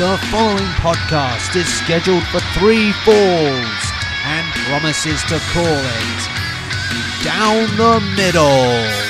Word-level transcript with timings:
The 0.00 0.16
following 0.30 0.64
podcast 0.80 1.54
is 1.56 1.68
scheduled 1.68 2.26
for 2.28 2.40
three 2.58 2.90
falls 3.04 3.92
and 4.24 4.50
promises 4.64 5.22
to 5.24 5.38
call 5.52 5.66
it 5.66 7.22
Down 7.22 7.76
the 7.76 8.00
Middle. 8.16 9.09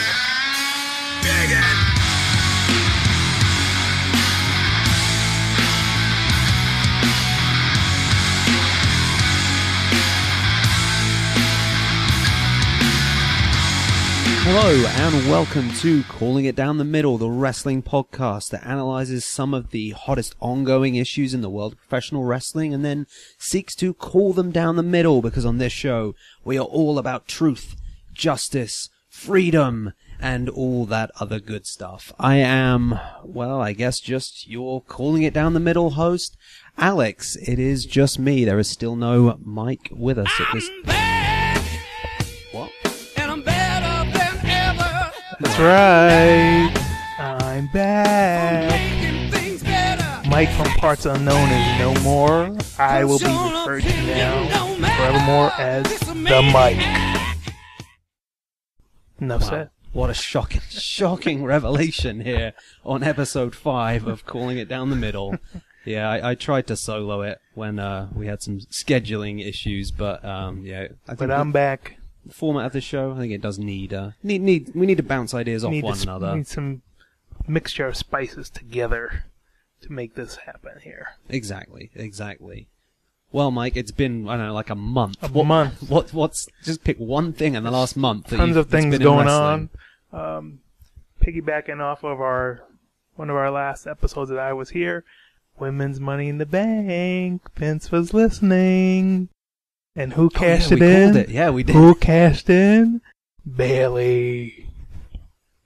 Hello 14.52 14.84
and 14.84 15.30
welcome 15.30 15.70
to 15.74 16.02
Calling 16.02 16.44
It 16.44 16.56
Down 16.56 16.78
the 16.78 16.84
Middle, 16.84 17.18
the 17.18 17.30
wrestling 17.30 17.84
podcast 17.84 18.50
that 18.50 18.66
analyzes 18.66 19.24
some 19.24 19.54
of 19.54 19.70
the 19.70 19.90
hottest 19.90 20.34
ongoing 20.40 20.96
issues 20.96 21.32
in 21.32 21.40
the 21.40 21.48
world 21.48 21.74
of 21.74 21.78
professional 21.78 22.24
wrestling 22.24 22.74
and 22.74 22.84
then 22.84 23.06
seeks 23.38 23.76
to 23.76 23.94
call 23.94 24.32
them 24.32 24.50
down 24.50 24.74
the 24.74 24.82
middle 24.82 25.22
because 25.22 25.46
on 25.46 25.58
this 25.58 25.72
show 25.72 26.16
we 26.42 26.58
are 26.58 26.64
all 26.64 26.98
about 26.98 27.28
truth, 27.28 27.76
justice, 28.12 28.90
freedom, 29.08 29.92
and 30.18 30.48
all 30.48 30.84
that 30.84 31.12
other 31.20 31.38
good 31.38 31.64
stuff. 31.64 32.12
I 32.18 32.38
am, 32.38 32.98
well, 33.22 33.60
I 33.60 33.72
guess 33.72 34.00
just 34.00 34.48
your 34.48 34.82
Calling 34.82 35.22
It 35.22 35.32
Down 35.32 35.54
the 35.54 35.60
Middle 35.60 35.90
host, 35.90 36.36
Alex. 36.76 37.36
It 37.36 37.60
is 37.60 37.86
just 37.86 38.18
me. 38.18 38.44
There 38.44 38.58
is 38.58 38.68
still 38.68 38.96
no 38.96 39.38
Mike 39.44 39.90
with 39.92 40.18
us 40.18 40.32
at 40.40 40.48
this. 40.52 41.09
That's 45.40 45.58
right. 45.58 46.70
I'm 47.18 47.66
back. 47.72 48.80
Mike 50.28 50.50
from 50.50 50.66
Parts 50.78 51.06
Unknown 51.06 51.48
is 51.48 51.78
no 51.78 51.94
more. 52.02 52.56
I 52.78 53.04
will 53.04 53.18
be 53.18 53.24
referred 53.24 53.82
to 53.82 54.06
now 54.06 54.74
forevermore 54.96 55.50
as 55.58 55.84
the 56.00 56.42
Mike. 56.52 56.76
Enough 59.20 59.42
Wow. 59.42 59.48
said. 59.48 59.70
What 59.92 60.10
a 60.10 60.14
shocking, 60.14 60.60
shocking 60.70 61.42
revelation 61.44 62.20
here 62.20 62.52
on 62.84 63.02
episode 63.02 63.56
five 63.56 64.06
of 64.06 64.24
Calling 64.24 64.56
It 64.58 64.68
Down 64.68 64.90
the 64.90 64.96
Middle. 64.96 65.36
Yeah, 65.84 66.08
I, 66.08 66.30
I 66.30 66.34
tried 66.36 66.66
to 66.68 66.76
solo 66.76 67.22
it 67.22 67.38
when 67.54 67.78
uh, 67.80 68.08
we 68.14 68.26
had 68.28 68.40
some 68.42 68.58
scheduling 68.70 69.44
issues, 69.44 69.90
but 69.90 70.24
um, 70.24 70.64
yeah, 70.64 70.82
I 71.06 71.14
think 71.14 71.18
But 71.18 71.30
I'm 71.32 71.50
back. 71.50 71.96
The 72.24 72.34
format 72.34 72.66
of 72.66 72.72
the 72.72 72.80
show, 72.80 73.12
I 73.12 73.18
think 73.18 73.32
it 73.32 73.42
does 73.42 73.58
need 73.58 73.92
uh, 73.92 74.10
need 74.22 74.42
need 74.42 74.72
we 74.74 74.86
need 74.86 74.96
to 74.98 75.02
bounce 75.02 75.34
ideas 75.34 75.64
off 75.64 75.70
need, 75.70 75.84
one 75.84 75.94
to, 75.94 76.00
sp- 76.00 76.08
another. 76.08 76.36
need 76.36 76.46
some 76.46 76.82
mixture 77.46 77.86
of 77.86 77.96
spices 77.96 78.50
together 78.50 79.24
to 79.82 79.92
make 79.92 80.14
this 80.14 80.36
happen 80.36 80.80
here. 80.82 81.08
Exactly, 81.28 81.90
exactly. 81.94 82.68
Well, 83.32 83.50
Mike, 83.50 83.76
it's 83.76 83.92
been 83.92 84.28
I 84.28 84.36
don't 84.36 84.46
know 84.46 84.54
like 84.54 84.70
a 84.70 84.74
month. 84.74 85.22
A 85.22 85.28
what, 85.28 85.46
month. 85.46 85.88
What 85.88 86.12
what's 86.12 86.48
just 86.62 86.84
pick 86.84 86.98
one 86.98 87.32
thing 87.32 87.54
in 87.54 87.62
the 87.62 87.70
last 87.70 87.96
month. 87.96 88.26
that 88.26 88.36
Tons 88.36 88.56
of 88.56 88.68
things 88.68 88.98
going 88.98 89.28
on. 89.28 89.70
Um, 90.12 90.60
piggybacking 91.22 91.80
off 91.80 92.02
of 92.02 92.20
our 92.20 92.62
one 93.16 93.30
of 93.30 93.36
our 93.36 93.50
last 93.50 93.86
episodes 93.86 94.30
that 94.30 94.38
I 94.38 94.52
was 94.52 94.70
here, 94.70 95.04
women's 95.58 96.00
money 96.00 96.28
in 96.28 96.38
the 96.38 96.46
bank. 96.46 97.42
Vince 97.54 97.92
was 97.92 98.12
listening, 98.14 99.28
and 100.02 100.12
who 100.14 100.30
Oh, 100.34 100.42
yeah, 100.42 100.54
it 100.54 100.72
in? 100.82 101.16
it. 101.16 101.28
Yeah, 101.28 101.50
we 101.50 101.62
did. 101.62 101.74
Who 101.76 101.94
cashed 101.94 102.48
in? 102.50 103.00
Bailey. 103.56 104.66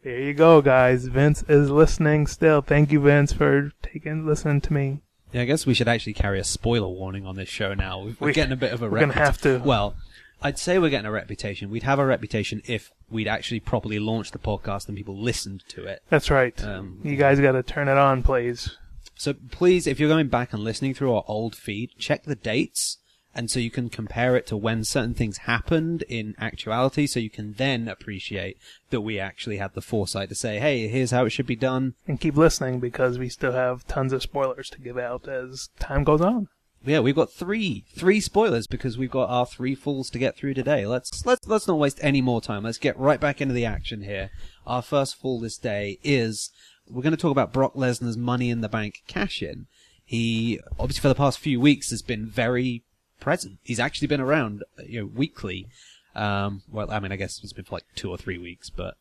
There 0.03 0.21
you 0.21 0.35
go, 0.35 0.61
guys. 0.61 1.07
Vince 1.07 1.43
is 1.49 1.71
listening 1.71 2.27
still. 2.27 2.61
Thank 2.61 2.93
you, 2.93 3.01
Vince, 3.01 3.33
for 3.33 3.71
taking 3.83 4.27
listening 4.27 4.61
to 4.63 4.73
me. 4.73 5.01
Yeah, 5.33 5.43
I 5.43 5.45
guess 5.47 5.65
we 5.67 5.75
should 5.75 5.89
actually 5.89 6.13
carry 6.15 6.39
a 6.39 6.45
spoiler 6.45 6.89
warning 6.89 7.25
on 7.27 7.37
this 7.37 7.49
show 7.49 7.73
now. 7.75 8.01
We're 8.21 8.27
We- 8.29 8.33
getting 8.33 8.53
a 8.53 8.57
bit 8.57 8.73
of 8.73 8.83
a 8.83 8.89
We're 8.91 9.01
gonna 9.01 9.15
have 9.15 9.41
to. 9.43 9.59
Well, 9.59 9.97
I'd 10.43 10.59
say 10.59 10.79
we're 10.79 10.91
getting 10.91 11.07
a 11.07 11.11
reputation. 11.13 11.71
We'd 11.71 11.83
have 11.85 11.99
a 11.99 12.05
reputation 12.05 12.61
if 12.67 12.93
we'd 13.09 13.27
actually 13.29 13.61
properly 13.61 13.99
launched 13.99 14.33
the 14.33 14.39
podcast 14.39 14.89
and 14.89 14.97
people 14.97 15.17
listened 15.19 15.65
to 15.69 15.85
it. 15.85 16.03
That's 16.11 16.31
right. 16.31 16.63
Um, 16.63 17.01
you 17.03 17.17
guys 17.17 17.41
got 17.41 17.53
to 17.53 17.63
turn 17.63 17.89
it 17.89 17.97
on, 17.97 18.23
please. 18.23 18.77
So 19.17 19.33
please, 19.51 19.87
if 19.87 19.99
you're 19.99 20.09
going 20.09 20.29
back 20.29 20.53
and 20.53 20.63
listening 20.63 20.93
through 20.95 21.15
our 21.15 21.25
old 21.27 21.55
feed, 21.57 21.91
check 21.99 22.25
the 22.25 22.35
dates, 22.37 22.99
and 23.35 23.51
so 23.51 23.59
you 23.59 23.71
can 23.71 23.89
compare 23.89 24.37
it 24.37 24.47
to 24.49 24.57
when 24.57 24.85
certain 24.85 25.15
things 25.15 25.39
happened 25.39 26.03
in 26.09 26.35
actuality, 26.39 27.07
so 27.07 27.21
you 27.21 27.31
can 27.31 27.55
then 27.55 27.89
appreciate 27.89 28.59
that 28.91 29.01
we 29.01 29.19
actually 29.19 29.57
had 29.57 29.75
the 29.75 29.83
foresight 29.83 30.29
to 30.29 30.35
say, 30.35 30.59
"Hey, 30.59 30.89
here's 30.89 31.11
how 31.11 31.25
it 31.25 31.31
should 31.31 31.47
be 31.47 31.57
done." 31.57 31.95
And 32.07 32.21
keep 32.21 32.37
listening 32.37 32.81
because 32.81 33.19
we 33.19 33.29
still 33.29 33.53
have 33.53 33.87
tons 33.87 34.13
of 34.13 34.23
spoilers 34.23 34.71
to 34.71 34.81
give 34.81 34.99
out 34.99 35.29
as 35.29 35.71
time 35.79 36.05
goes 36.05 36.21
on. 36.21 36.49
Yeah, 36.87 37.01
we've 37.01 37.15
got 37.15 37.33
three 37.33 37.85
three 37.97 38.21
spoilers 38.21 38.67
because 38.67 38.99
we've 38.99 39.11
got 39.11 39.31
our 39.31 39.47
three 39.47 39.75
falls 39.75 40.11
to 40.11 40.19
get 40.19 40.37
through 40.37 40.55
today. 40.55 40.87
Let's 40.87 41.25
let's 41.25 41.47
let's 41.49 41.67
not 41.67 41.79
waste 41.79 41.99
any 42.03 42.21
more 42.21 42.43
time. 42.43 42.65
Let's 42.65 42.79
get 42.79 42.99
right 42.99 43.21
back 43.21 43.41
into 43.41 43.55
the 43.55 43.65
action 43.65 44.03
here. 44.03 44.31
Our 44.67 44.83
first 44.83 45.17
fall 45.17 45.41
this 45.41 45.57
day 45.57 45.99
is 46.03 46.51
we're 46.89 47.03
going 47.03 47.17
to 47.17 47.21
talk 47.21 47.31
about 47.33 47.53
Brock 47.53 47.75
Lesnar's 47.75 48.19
Money 48.19 48.51
in 48.51 48.61
the 48.61 48.69
Bank 48.69 49.03
cash 49.07 49.43
in. 49.43 49.67
He 50.05 50.61
obviously 50.79 51.01
for 51.01 51.09
the 51.09 51.15
past 51.15 51.39
few 51.39 51.59
weeks 51.59 51.89
has 51.89 52.03
been 52.03 52.27
very 52.27 52.83
present. 53.25 53.59
He's 53.63 53.81
actually 53.81 54.09
been 54.09 54.21
around, 54.21 54.63
you 54.87 55.01
know, 55.01 55.07
weekly. 55.07 55.67
Um, 56.15 56.63
well, 56.71 56.91
I 56.91 57.01
mean, 57.01 57.11
I 57.11 57.17
guess 57.17 57.41
it's 57.43 57.53
been 57.53 57.65
for 57.65 57.77
like 57.77 57.87
two 57.97 58.11
or 58.11 58.17
three 58.19 58.39
weeks, 58.39 58.71
but 58.71 58.97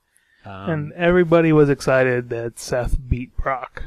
um, 0.46 0.70
and 0.70 0.94
everybody 0.94 1.54
was 1.54 1.70
excited 1.70 2.30
that 2.30 2.58
Seth 2.58 2.98
beat 3.08 3.36
Brock. 3.38 3.84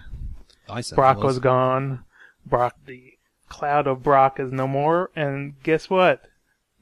I 0.68 0.80
certainly 0.82 0.96
Brock 0.96 1.24
was 1.24 1.38
gone. 1.38 2.04
Brock, 2.44 2.76
the 2.86 3.14
cloud 3.48 3.86
of 3.86 4.02
Brock 4.02 4.38
is 4.38 4.52
no 4.52 4.68
more. 4.68 5.10
And 5.16 5.60
guess 5.62 5.90
what? 5.90 6.22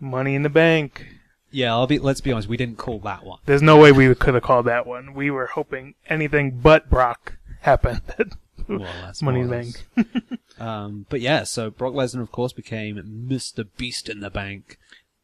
Money 0.00 0.34
in 0.34 0.43
the 0.43 0.50
bank. 0.50 1.06
Yeah, 1.50 1.72
I'll 1.72 1.87
be. 1.87 1.98
Let's 1.98 2.20
be 2.20 2.32
honest, 2.32 2.48
we 2.48 2.56
didn't 2.56 2.78
call 2.78 2.98
that 3.00 3.25
one. 3.25 3.38
There's 3.47 3.62
no 3.62 3.78
way 3.78 3.93
we 3.93 4.12
could 4.14 4.34
have 4.34 4.43
called 4.43 4.66
that 4.66 4.87
one. 4.87 5.14
We 5.14 5.31
were 5.31 5.47
hoping 5.47 5.94
anything 6.09 6.59
but 6.59 6.91
Brock 6.91 7.37
happened. 7.60 8.03
Well, 8.66 8.78
that's 9.03 9.20
Money 9.20 9.41
in 9.41 9.48
the 9.48 9.56
bank. 9.56 10.41
um, 10.59 11.06
but 11.09 11.20
yeah, 11.20 11.44
so 11.44 11.70
Brock 11.70 11.94
Lesnar, 11.94 12.22
of 12.22 12.32
course, 12.32 12.53
became 12.53 12.97
Mr. 13.28 13.66
Beast 13.76 14.09
in 14.09 14.20
the 14.20 14.31
Bank. 14.31 14.78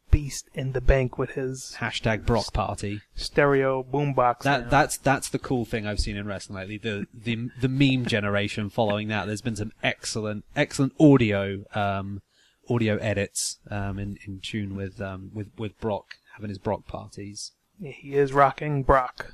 Beast 0.09 0.49
in 0.53 0.73
the 0.73 0.81
bank 0.81 1.17
with 1.17 1.31
his 1.31 1.77
Hashtag 1.79 2.25
Brock 2.25 2.51
Party. 2.51 2.99
stereo 3.15 3.81
boombox. 3.81 4.39
That 4.41 4.69
that's 4.69 4.97
that's 4.97 5.29
the 5.29 5.39
cool 5.39 5.63
thing 5.63 5.87
I've 5.87 6.01
seen 6.01 6.17
in 6.17 6.27
wrestling 6.27 6.57
lately. 6.57 6.77
The 6.77 7.07
the 7.13 7.49
the 7.61 7.69
meme 7.69 8.05
generation 8.05 8.69
following 8.69 9.07
that. 9.07 9.25
There's 9.25 9.41
been 9.41 9.55
some 9.55 9.71
excellent 9.81 10.43
excellent 10.53 10.91
audio 10.99 11.63
um, 11.73 12.21
audio 12.69 12.97
edits 12.97 13.59
um, 13.69 13.97
in 13.99 14.17
in 14.27 14.41
tune 14.41 14.75
with 14.75 14.99
um, 15.01 15.31
with 15.33 15.47
with 15.57 15.79
Brock 15.79 16.15
having 16.35 16.49
his 16.49 16.57
Brock 16.57 16.85
parties. 16.87 17.53
he 17.81 18.15
is 18.15 18.33
rocking 18.33 18.83
Brock. 18.83 19.33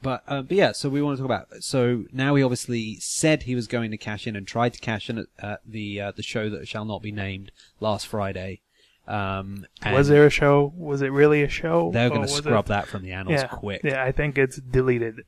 But, 0.00 0.22
uh, 0.28 0.42
but 0.42 0.56
yeah, 0.56 0.72
so 0.72 0.88
we 0.88 1.02
want 1.02 1.16
to 1.16 1.22
talk 1.22 1.26
about. 1.26 1.62
So 1.64 2.04
now 2.12 2.34
he 2.36 2.42
obviously 2.42 2.96
said 3.00 3.42
he 3.42 3.54
was 3.54 3.66
going 3.66 3.90
to 3.90 3.96
cash 3.96 4.26
in 4.26 4.36
and 4.36 4.46
tried 4.46 4.74
to 4.74 4.78
cash 4.80 5.10
in 5.10 5.18
at, 5.18 5.26
at 5.40 5.60
the 5.66 6.00
uh, 6.00 6.12
the 6.14 6.22
show 6.22 6.48
that 6.50 6.68
shall 6.68 6.84
not 6.84 7.02
be 7.02 7.10
named 7.10 7.50
last 7.80 8.06
Friday. 8.06 8.60
Um, 9.08 9.66
Was 9.90 10.08
there 10.08 10.26
a 10.26 10.30
show? 10.30 10.72
Was 10.76 11.02
it 11.02 11.08
really 11.08 11.42
a 11.42 11.48
show? 11.48 11.90
They're 11.92 12.10
going 12.10 12.22
to 12.22 12.28
scrub 12.28 12.66
it- 12.66 12.68
that 12.68 12.86
from 12.86 13.02
the 13.02 13.12
annals 13.12 13.40
yeah, 13.40 13.46
quick. 13.48 13.80
Yeah, 13.82 14.04
I 14.04 14.12
think 14.12 14.38
it's 14.38 14.58
deleted. 14.58 15.24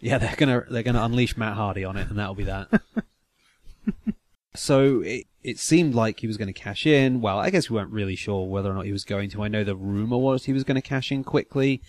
Yeah, 0.00 0.18
they're 0.18 0.36
gonna 0.36 0.64
they're 0.70 0.84
gonna 0.84 1.02
unleash 1.02 1.36
Matt 1.36 1.54
Hardy 1.54 1.84
on 1.84 1.96
it, 1.96 2.08
and 2.08 2.18
that'll 2.18 2.34
be 2.34 2.44
that. 2.44 2.68
so 4.54 5.00
it 5.00 5.26
it 5.42 5.58
seemed 5.58 5.94
like 5.94 6.20
he 6.20 6.26
was 6.26 6.36
going 6.36 6.52
to 6.52 6.52
cash 6.52 6.86
in. 6.86 7.20
Well, 7.20 7.38
I 7.38 7.50
guess 7.50 7.70
we 7.70 7.76
weren't 7.76 7.90
really 7.90 8.16
sure 8.16 8.46
whether 8.46 8.70
or 8.70 8.74
not 8.74 8.84
he 8.84 8.92
was 8.92 9.04
going 9.04 9.30
to. 9.30 9.42
I 9.42 9.48
know 9.48 9.64
the 9.64 9.76
rumor 9.76 10.18
was 10.18 10.44
he 10.44 10.52
was 10.52 10.64
going 10.64 10.74
to 10.74 10.82
cash 10.82 11.10
in 11.10 11.24
quickly, 11.24 11.80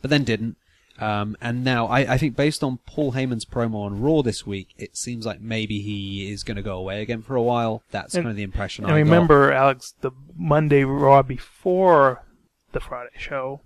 but 0.00 0.10
then 0.10 0.24
didn't. 0.24 0.56
Um, 1.00 1.36
and 1.40 1.62
now 1.62 1.86
I, 1.86 2.14
I 2.14 2.18
think 2.18 2.34
based 2.36 2.64
on 2.64 2.78
Paul 2.86 3.12
Heyman's 3.12 3.44
promo 3.44 3.84
on 3.84 4.00
Raw 4.00 4.22
this 4.22 4.46
week, 4.46 4.68
it 4.76 4.96
seems 4.96 5.24
like 5.24 5.40
maybe 5.40 5.80
he 5.80 6.30
is 6.30 6.42
going 6.42 6.56
to 6.56 6.62
go 6.62 6.76
away 6.76 7.02
again 7.02 7.22
for 7.22 7.36
a 7.36 7.42
while. 7.42 7.82
That's 7.90 8.14
And- 8.14 8.24
kind 8.24 8.30
of 8.30 8.36
the 8.36 8.42
impression 8.42 8.84
And 8.84 8.92
I 8.92 8.98
got. 8.98 9.04
remember, 9.04 9.52
Alex, 9.52 9.94
the 10.00 10.10
Monday 10.36 10.84
Raw 10.84 11.22
before 11.22 12.24
the 12.72 12.80
Friday 12.80 13.10
show 13.16 13.60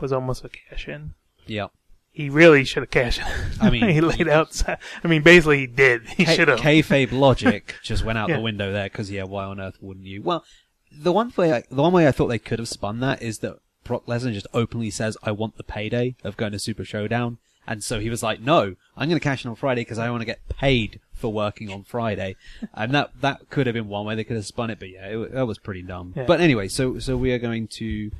was 0.00 0.12
almost 0.12 0.44
a 0.44 0.50
cash 0.50 0.86
in. 0.88 1.14
Yeah. 1.46 1.68
He 2.12 2.30
really 2.30 2.64
should 2.64 2.82
have 2.82 2.90
cashed 2.90 3.20
in. 3.20 3.26
I 3.60 3.70
mean, 3.70 3.88
he 3.90 4.00
laid 4.00 4.28
out. 4.28 4.62
I 5.04 5.08
mean, 5.08 5.22
basically, 5.22 5.60
he 5.60 5.66
did. 5.66 6.06
He 6.08 6.24
should 6.24 6.48
have. 6.48 6.58
Kayfabe 6.60 7.12
logic 7.12 7.76
just 7.82 8.04
went 8.04 8.18
out 8.18 8.28
Yeah. 8.28 8.36
the 8.36 8.42
window 8.42 8.72
there 8.72 8.84
because 8.90 9.10
yeah, 9.10 9.24
why 9.24 9.44
on 9.44 9.60
earth 9.60 9.76
wouldn't 9.80 10.06
you? 10.06 10.22
Well, 10.22 10.44
the 10.92 11.12
one 11.12 11.32
way, 11.36 11.52
I, 11.52 11.62
the 11.70 11.82
one 11.82 11.92
way 11.92 12.06
I 12.06 12.12
thought 12.12 12.28
they 12.28 12.38
could 12.38 12.58
have 12.58 12.68
spun 12.68 13.00
that 13.00 13.20
is 13.22 13.40
that 13.40 13.56
Brock 13.86 14.06
Lesnar 14.06 14.32
just 14.32 14.46
openly 14.52 14.90
says, 14.90 15.16
"I 15.22 15.30
want 15.32 15.56
the 15.56 15.64
payday 15.64 16.16
of 16.24 16.36
going 16.36 16.52
to 16.52 16.58
Super 16.58 16.84
Showdown," 16.84 17.38
and 17.66 17.82
so 17.82 18.00
he 18.00 18.10
was 18.10 18.22
like, 18.22 18.40
"No, 18.40 18.76
I'm 18.96 19.08
going 19.08 19.20
to 19.20 19.24
cash 19.24 19.44
in 19.44 19.50
on 19.50 19.56
Friday 19.56 19.82
because 19.82 19.98
I 19.98 20.10
want 20.10 20.22
to 20.22 20.26
get 20.26 20.48
paid 20.48 21.00
for 21.12 21.32
working 21.32 21.70
on 21.70 21.84
Friday," 21.84 22.36
and 22.74 22.92
that 22.92 23.20
that 23.20 23.50
could 23.50 23.66
have 23.66 23.74
been 23.74 23.88
one 23.88 24.06
way 24.06 24.14
they 24.14 24.24
could 24.24 24.36
have 24.36 24.46
spun 24.46 24.70
it, 24.70 24.78
but 24.78 24.90
yeah, 24.90 25.06
it, 25.06 25.32
that 25.32 25.46
was 25.46 25.58
pretty 25.58 25.82
dumb. 25.82 26.12
Yeah. 26.16 26.24
But 26.24 26.40
anyway, 26.40 26.68
so 26.68 26.98
so 26.98 27.16
we 27.16 27.32
are 27.32 27.38
going 27.38 27.68
to 27.68 28.10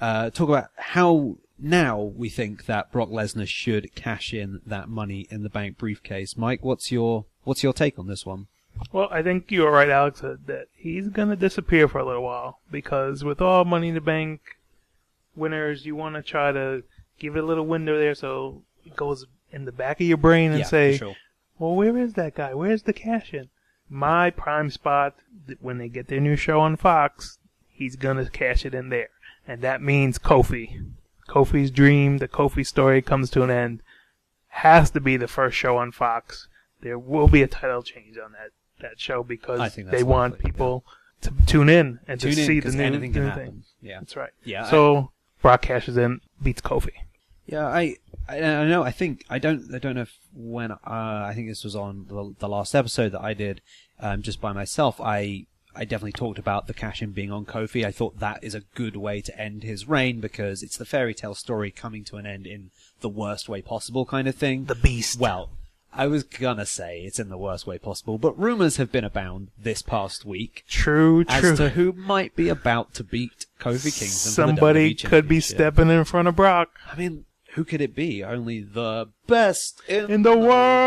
uh, 0.00 0.30
talk 0.30 0.48
about 0.48 0.68
how 0.76 1.36
now 1.58 2.00
we 2.00 2.28
think 2.28 2.66
that 2.66 2.90
Brock 2.90 3.10
Lesnar 3.10 3.46
should 3.46 3.94
cash 3.94 4.34
in 4.34 4.60
that 4.66 4.88
money 4.88 5.26
in 5.30 5.42
the 5.42 5.48
bank 5.48 5.78
briefcase. 5.78 6.36
Mike, 6.36 6.64
what's 6.64 6.90
your 6.90 7.26
What's 7.44 7.62
your 7.62 7.74
take 7.74 7.98
on 7.98 8.06
this 8.06 8.26
one? 8.26 8.46
Well, 8.90 9.08
I 9.10 9.22
think 9.22 9.50
you're 9.50 9.70
right, 9.70 9.88
Alex, 9.88 10.20
that, 10.20 10.46
that 10.46 10.68
he's 10.74 11.08
going 11.08 11.28
to 11.28 11.36
disappear 11.36 11.86
for 11.86 11.98
a 11.98 12.04
little 12.04 12.22
while 12.22 12.58
because 12.70 13.22
with 13.22 13.40
all 13.40 13.64
Money 13.64 13.88
in 13.88 13.94
the 13.94 14.00
Bank 14.00 14.40
winners, 15.36 15.84
you 15.86 15.96
want 15.96 16.14
to 16.16 16.22
try 16.22 16.52
to 16.52 16.82
give 17.18 17.36
it 17.36 17.44
a 17.44 17.46
little 17.46 17.66
window 17.66 17.98
there 17.98 18.14
so 18.14 18.62
it 18.84 18.96
goes 18.96 19.26
in 19.52 19.64
the 19.64 19.72
back 19.72 20.00
of 20.00 20.06
your 20.06 20.16
brain 20.16 20.50
and 20.50 20.60
yeah, 20.60 20.66
say, 20.66 20.92
for 20.92 20.98
sure. 21.06 21.16
well, 21.58 21.74
where 21.74 21.96
is 21.96 22.14
that 22.14 22.34
guy? 22.34 22.54
Where's 22.54 22.82
the 22.82 22.92
cash 22.92 23.32
in? 23.32 23.48
My 23.88 24.30
prime 24.30 24.70
spot, 24.70 25.14
th- 25.46 25.58
when 25.60 25.78
they 25.78 25.88
get 25.88 26.08
their 26.08 26.20
new 26.20 26.36
show 26.36 26.60
on 26.60 26.76
Fox, 26.76 27.38
he's 27.68 27.96
going 27.96 28.16
to 28.16 28.30
cash 28.30 28.64
it 28.64 28.74
in 28.74 28.88
there. 28.88 29.10
And 29.46 29.60
that 29.62 29.82
means 29.82 30.18
Kofi. 30.18 30.86
Kofi's 31.28 31.70
dream, 31.70 32.18
the 32.18 32.28
Kofi 32.28 32.66
story 32.66 33.02
comes 33.02 33.30
to 33.30 33.42
an 33.42 33.50
end. 33.50 33.82
Has 34.48 34.90
to 34.90 35.00
be 35.00 35.16
the 35.16 35.28
first 35.28 35.56
show 35.56 35.76
on 35.76 35.92
Fox. 35.92 36.48
There 36.80 36.98
will 36.98 37.28
be 37.28 37.42
a 37.42 37.46
title 37.46 37.82
change 37.82 38.16
on 38.18 38.32
that, 38.32 38.50
that 38.80 38.98
show 39.00 39.20
I 39.20 39.24
because 39.24 39.74
think 39.74 39.88
that's 39.88 39.98
they 39.98 40.02
want 40.02 40.34
likely, 40.34 40.50
people 40.50 40.84
to 41.22 41.32
tune 41.46 41.68
in 41.68 41.98
and 42.08 42.20
Tune 42.20 42.32
to 42.32 42.40
in 42.40 42.46
see 42.46 42.54
the 42.54 42.60
because 42.60 42.74
new, 42.74 42.82
anything 42.84 43.12
new 43.12 43.20
thing. 43.20 43.28
happen. 43.30 43.64
Yeah, 43.82 43.98
That's 44.00 44.16
right. 44.16 44.30
yeah. 44.44 44.66
I- 44.66 44.70
So 44.70 45.10
Brock 45.44 45.60
cashes 45.60 45.98
in, 45.98 46.22
beats 46.42 46.62
Kofi. 46.62 46.92
Yeah, 47.44 47.66
I, 47.66 47.96
I, 48.26 48.42
I 48.42 48.66
know. 48.66 48.82
I 48.82 48.90
think 48.90 49.26
I 49.28 49.38
don't. 49.38 49.74
I 49.74 49.78
don't 49.78 49.94
know 49.94 50.00
if 50.00 50.16
when. 50.34 50.72
Uh, 50.72 50.78
I 50.86 51.32
think 51.34 51.48
this 51.48 51.64
was 51.64 51.76
on 51.76 52.06
the, 52.08 52.34
the 52.38 52.48
last 52.48 52.74
episode 52.74 53.12
that 53.12 53.20
I 53.20 53.34
did, 53.34 53.60
um, 54.00 54.22
just 54.22 54.40
by 54.40 54.54
myself. 54.54 54.98
I, 55.02 55.44
I 55.76 55.84
definitely 55.84 56.12
talked 56.12 56.38
about 56.38 56.66
the 56.66 56.72
cash 56.72 57.02
in 57.02 57.10
being 57.12 57.30
on 57.30 57.44
Kofi. 57.44 57.84
I 57.84 57.92
thought 57.92 58.20
that 58.20 58.42
is 58.42 58.54
a 58.54 58.62
good 58.74 58.96
way 58.96 59.20
to 59.20 59.38
end 59.38 59.64
his 59.64 59.86
reign 59.86 60.18
because 60.18 60.62
it's 60.62 60.78
the 60.78 60.86
fairy 60.86 61.12
tale 61.12 61.34
story 61.34 61.70
coming 61.70 62.04
to 62.04 62.16
an 62.16 62.24
end 62.24 62.46
in 62.46 62.70
the 63.02 63.10
worst 63.10 63.46
way 63.46 63.60
possible, 63.60 64.06
kind 64.06 64.26
of 64.26 64.34
thing. 64.34 64.64
The 64.64 64.74
Beast. 64.74 65.20
Well, 65.20 65.50
I 65.96 66.08
was 66.08 66.24
gonna 66.24 66.66
say 66.66 67.02
it's 67.02 67.20
in 67.20 67.28
the 67.28 67.38
worst 67.38 67.66
way 67.68 67.78
possible, 67.78 68.18
but 68.18 68.36
rumors 68.38 68.78
have 68.78 68.90
been 68.90 69.04
abound 69.04 69.50
this 69.56 69.80
past 69.80 70.24
week 70.24 70.64
True, 70.68 71.24
true. 71.24 71.52
as 71.52 71.58
to 71.58 71.68
who 71.70 71.92
might 71.92 72.34
be 72.34 72.48
about 72.48 72.94
to 72.94 73.04
beat 73.04 73.46
Kofi 73.60 73.96
Kingston. 73.96 74.30
the 74.30 74.34
Somebody 74.56 74.94
could 74.94 75.28
be 75.28 75.38
stepping 75.40 75.90
in 75.90 76.04
front 76.04 76.26
of 76.26 76.34
Brock. 76.34 76.70
I 76.90 76.96
mean, 76.96 77.26
who 77.54 77.64
could 77.64 77.80
it 77.80 77.94
be? 77.94 78.24
Only 78.24 78.60
the 78.60 79.10
best 79.28 79.80
in, 79.88 80.10
In 80.10 80.22
the 80.22 80.36
world. 80.36 80.84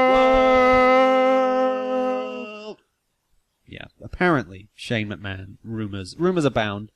Yeah, 3.66 3.86
apparently 4.02 4.68
Shane 4.76 5.08
McMahon. 5.08 5.56
Rumors, 5.64 6.18
rumors 6.18 6.44
abound. 6.46 6.92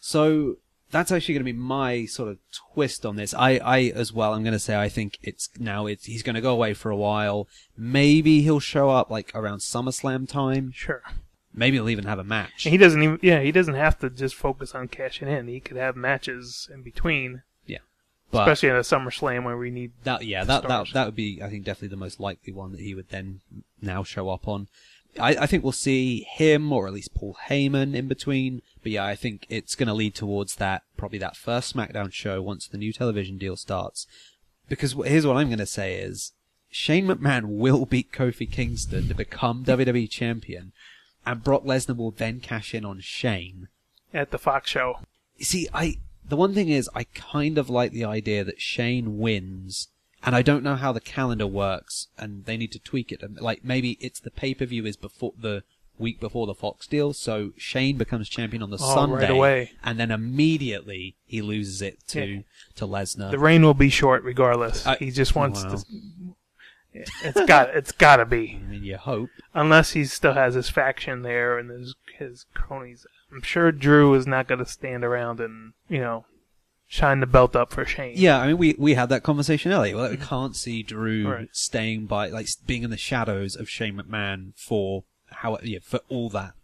So 0.00 0.56
that's 0.90 1.12
actually 1.12 1.34
going 1.34 1.46
to 1.46 1.52
be 1.52 1.58
my 1.58 2.06
sort 2.06 2.30
of 2.30 2.38
twist 2.72 3.04
on 3.04 3.16
this. 3.16 3.34
I, 3.34 3.56
I 3.56 3.80
as 3.94 4.12
well. 4.12 4.34
I'm 4.34 4.42
going 4.42 4.52
to 4.52 4.58
say 4.58 4.76
I 4.76 4.88
think 4.88 5.18
it's 5.22 5.50
now. 5.58 5.86
It's 5.86 6.06
he's 6.06 6.22
going 6.22 6.34
to 6.34 6.40
go 6.40 6.52
away 6.52 6.74
for 6.74 6.90
a 6.90 6.96
while. 6.96 7.48
Maybe 7.76 8.42
he'll 8.42 8.60
show 8.60 8.90
up 8.90 9.10
like 9.10 9.30
around 9.34 9.58
SummerSlam 9.58 10.28
time. 10.28 10.72
Sure. 10.72 11.02
Maybe 11.54 11.76
he'll 11.76 11.88
even 11.88 12.04
have 12.04 12.18
a 12.18 12.24
match. 12.24 12.66
And 12.66 12.72
he 12.72 12.78
doesn't 12.78 13.02
even 13.02 13.18
yeah, 13.22 13.40
he 13.40 13.52
doesn't 13.52 13.74
have 13.74 13.98
to 14.00 14.10
just 14.10 14.34
focus 14.34 14.74
on 14.74 14.88
cashing 14.88 15.28
in. 15.28 15.48
He 15.48 15.60
could 15.60 15.76
have 15.76 15.96
matches 15.96 16.68
in 16.72 16.82
between. 16.82 17.42
But- 18.30 18.42
especially 18.42 18.68
in 18.68 18.76
a 18.76 18.80
SummerSlam 18.80 19.44
where 19.44 19.56
we 19.56 19.70
need 19.70 19.92
That 20.04 20.24
yeah, 20.24 20.44
that 20.44 20.68
that 20.68 20.88
that 20.92 21.06
would 21.06 21.14
be 21.14 21.40
I 21.42 21.48
think 21.48 21.64
definitely 21.64 21.88
the 21.88 21.96
most 21.96 22.20
likely 22.20 22.52
one 22.52 22.72
that 22.72 22.80
he 22.80 22.94
would 22.94 23.08
then 23.08 23.40
now 23.80 24.02
show 24.02 24.28
up 24.28 24.46
on. 24.46 24.68
I, 25.20 25.30
I 25.42 25.46
think 25.46 25.62
we'll 25.62 25.72
see 25.72 26.26
him 26.30 26.72
or 26.72 26.86
at 26.86 26.92
least 26.92 27.14
Paul 27.14 27.36
Heyman 27.48 27.94
in 27.94 28.08
between. 28.08 28.62
But 28.82 28.92
yeah, 28.92 29.04
I 29.04 29.16
think 29.16 29.46
it's 29.48 29.74
going 29.74 29.88
to 29.88 29.94
lead 29.94 30.14
towards 30.14 30.56
that 30.56 30.82
probably 30.96 31.18
that 31.18 31.36
first 31.36 31.74
SmackDown 31.74 32.12
show 32.12 32.40
once 32.42 32.66
the 32.66 32.78
new 32.78 32.92
television 32.92 33.38
deal 33.38 33.56
starts. 33.56 34.06
Because 34.68 34.92
here's 35.04 35.26
what 35.26 35.36
I'm 35.36 35.48
going 35.48 35.58
to 35.58 35.66
say 35.66 35.96
is 35.96 36.32
Shane 36.70 37.06
McMahon 37.06 37.56
will 37.58 37.86
beat 37.86 38.12
Kofi 38.12 38.50
Kingston 38.50 39.08
to 39.08 39.14
become 39.14 39.64
WWE 39.64 40.08
champion, 40.10 40.72
and 41.24 41.42
Brock 41.42 41.64
Lesnar 41.64 41.96
will 41.96 42.10
then 42.10 42.40
cash 42.40 42.74
in 42.74 42.84
on 42.84 43.00
Shane. 43.00 43.68
at 44.12 44.30
the 44.30 44.38
Fox 44.38 44.70
show. 44.70 44.98
You 45.36 45.44
See, 45.44 45.68
I 45.72 45.96
the 46.28 46.36
one 46.36 46.54
thing 46.54 46.68
is 46.68 46.90
I 46.94 47.04
kind 47.04 47.56
of 47.56 47.70
like 47.70 47.92
the 47.92 48.04
idea 48.04 48.44
that 48.44 48.60
Shane 48.60 49.18
wins, 49.18 49.88
and 50.24 50.34
I 50.34 50.42
don't 50.42 50.64
know 50.64 50.76
how 50.76 50.92
the 50.92 51.00
calendar 51.00 51.46
works, 51.46 52.08
and 52.18 52.44
they 52.44 52.56
need 52.56 52.72
to 52.72 52.78
tweak 52.78 53.12
it. 53.12 53.22
And, 53.22 53.40
Like 53.40 53.64
maybe 53.64 53.96
it's 54.00 54.20
the 54.20 54.30
pay 54.30 54.54
per 54.54 54.64
view 54.66 54.84
is 54.86 54.96
before 54.96 55.32
the 55.38 55.62
week 55.98 56.20
before 56.20 56.46
the 56.46 56.54
Fox 56.54 56.86
deal, 56.86 57.12
so 57.12 57.52
Shane 57.56 57.96
becomes 57.98 58.28
champion 58.28 58.62
on 58.62 58.70
the 58.70 58.78
Oh, 58.80 58.94
Sunday, 58.94 59.16
right 59.16 59.30
away. 59.30 59.72
and 59.82 59.98
then 59.98 60.10
immediately 60.12 61.16
he 61.26 61.42
loses 61.42 61.82
it 61.82 61.98
to 62.08 62.24
Yeah. 62.24 62.40
to 62.76 62.86
Lesnar. 62.86 63.30
The 63.32 63.38
reign 63.38 63.62
will 63.64 63.74
be 63.74 63.90
short 63.90 64.22
regardless. 64.22 64.86
I- 64.86 64.96
he 64.96 65.10
just 65.10 65.34
wants 65.34 65.64
wow. 65.64 65.70
to. 65.76 65.84
It's 67.22 67.44
got 67.46 67.70
it's 67.76 67.92
got 67.92 68.16
to 68.16 68.24
be 68.24 68.60
I 68.64 68.70
mean, 68.70 68.84
you 68.84 68.96
hope. 68.96 69.30
unless 69.54 69.92
he 69.92 70.04
still 70.04 70.32
has 70.34 70.54
his 70.54 70.68
faction 70.68 71.22
there 71.22 71.58
and 71.58 71.70
his 71.70 71.94
his 72.18 72.46
cronies. 72.54 73.06
I'm 73.30 73.42
sure 73.42 73.70
Drew 73.72 74.14
is 74.14 74.26
not 74.26 74.48
going 74.48 74.58
to 74.58 74.66
stand 74.66 75.04
around 75.04 75.38
and 75.40 75.74
you 75.88 75.98
know 76.00 76.24
shine 76.88 77.20
the 77.20 77.26
belt 77.26 77.54
up 77.54 77.72
for 77.72 77.84
Shane. 77.84 78.14
Yeah, 78.16 78.40
I 78.40 78.46
mean, 78.48 78.58
we 78.58 78.74
we 78.78 78.94
had 78.94 79.10
that 79.10 79.22
conversation 79.22 79.70
earlier. 79.72 79.94
Well, 79.96 80.10
we 80.10 80.16
can't 80.16 80.56
see 80.56 80.82
Drew 80.82 81.22
Mm-hmm. 81.24 81.30
Right. 81.32 81.48
staying 81.52 82.06
by, 82.06 82.28
like, 82.30 82.48
being 82.66 82.82
in 82.82 82.90
the 82.90 82.96
shadows 82.96 83.54
of 83.54 83.68
Shane 83.68 83.96
McMahon 83.96 84.52
for 84.56 85.04
how, 85.30 85.58
yeah, 85.62 85.78
for 85.82 86.00
all 86.08 86.28
that, 86.30 86.54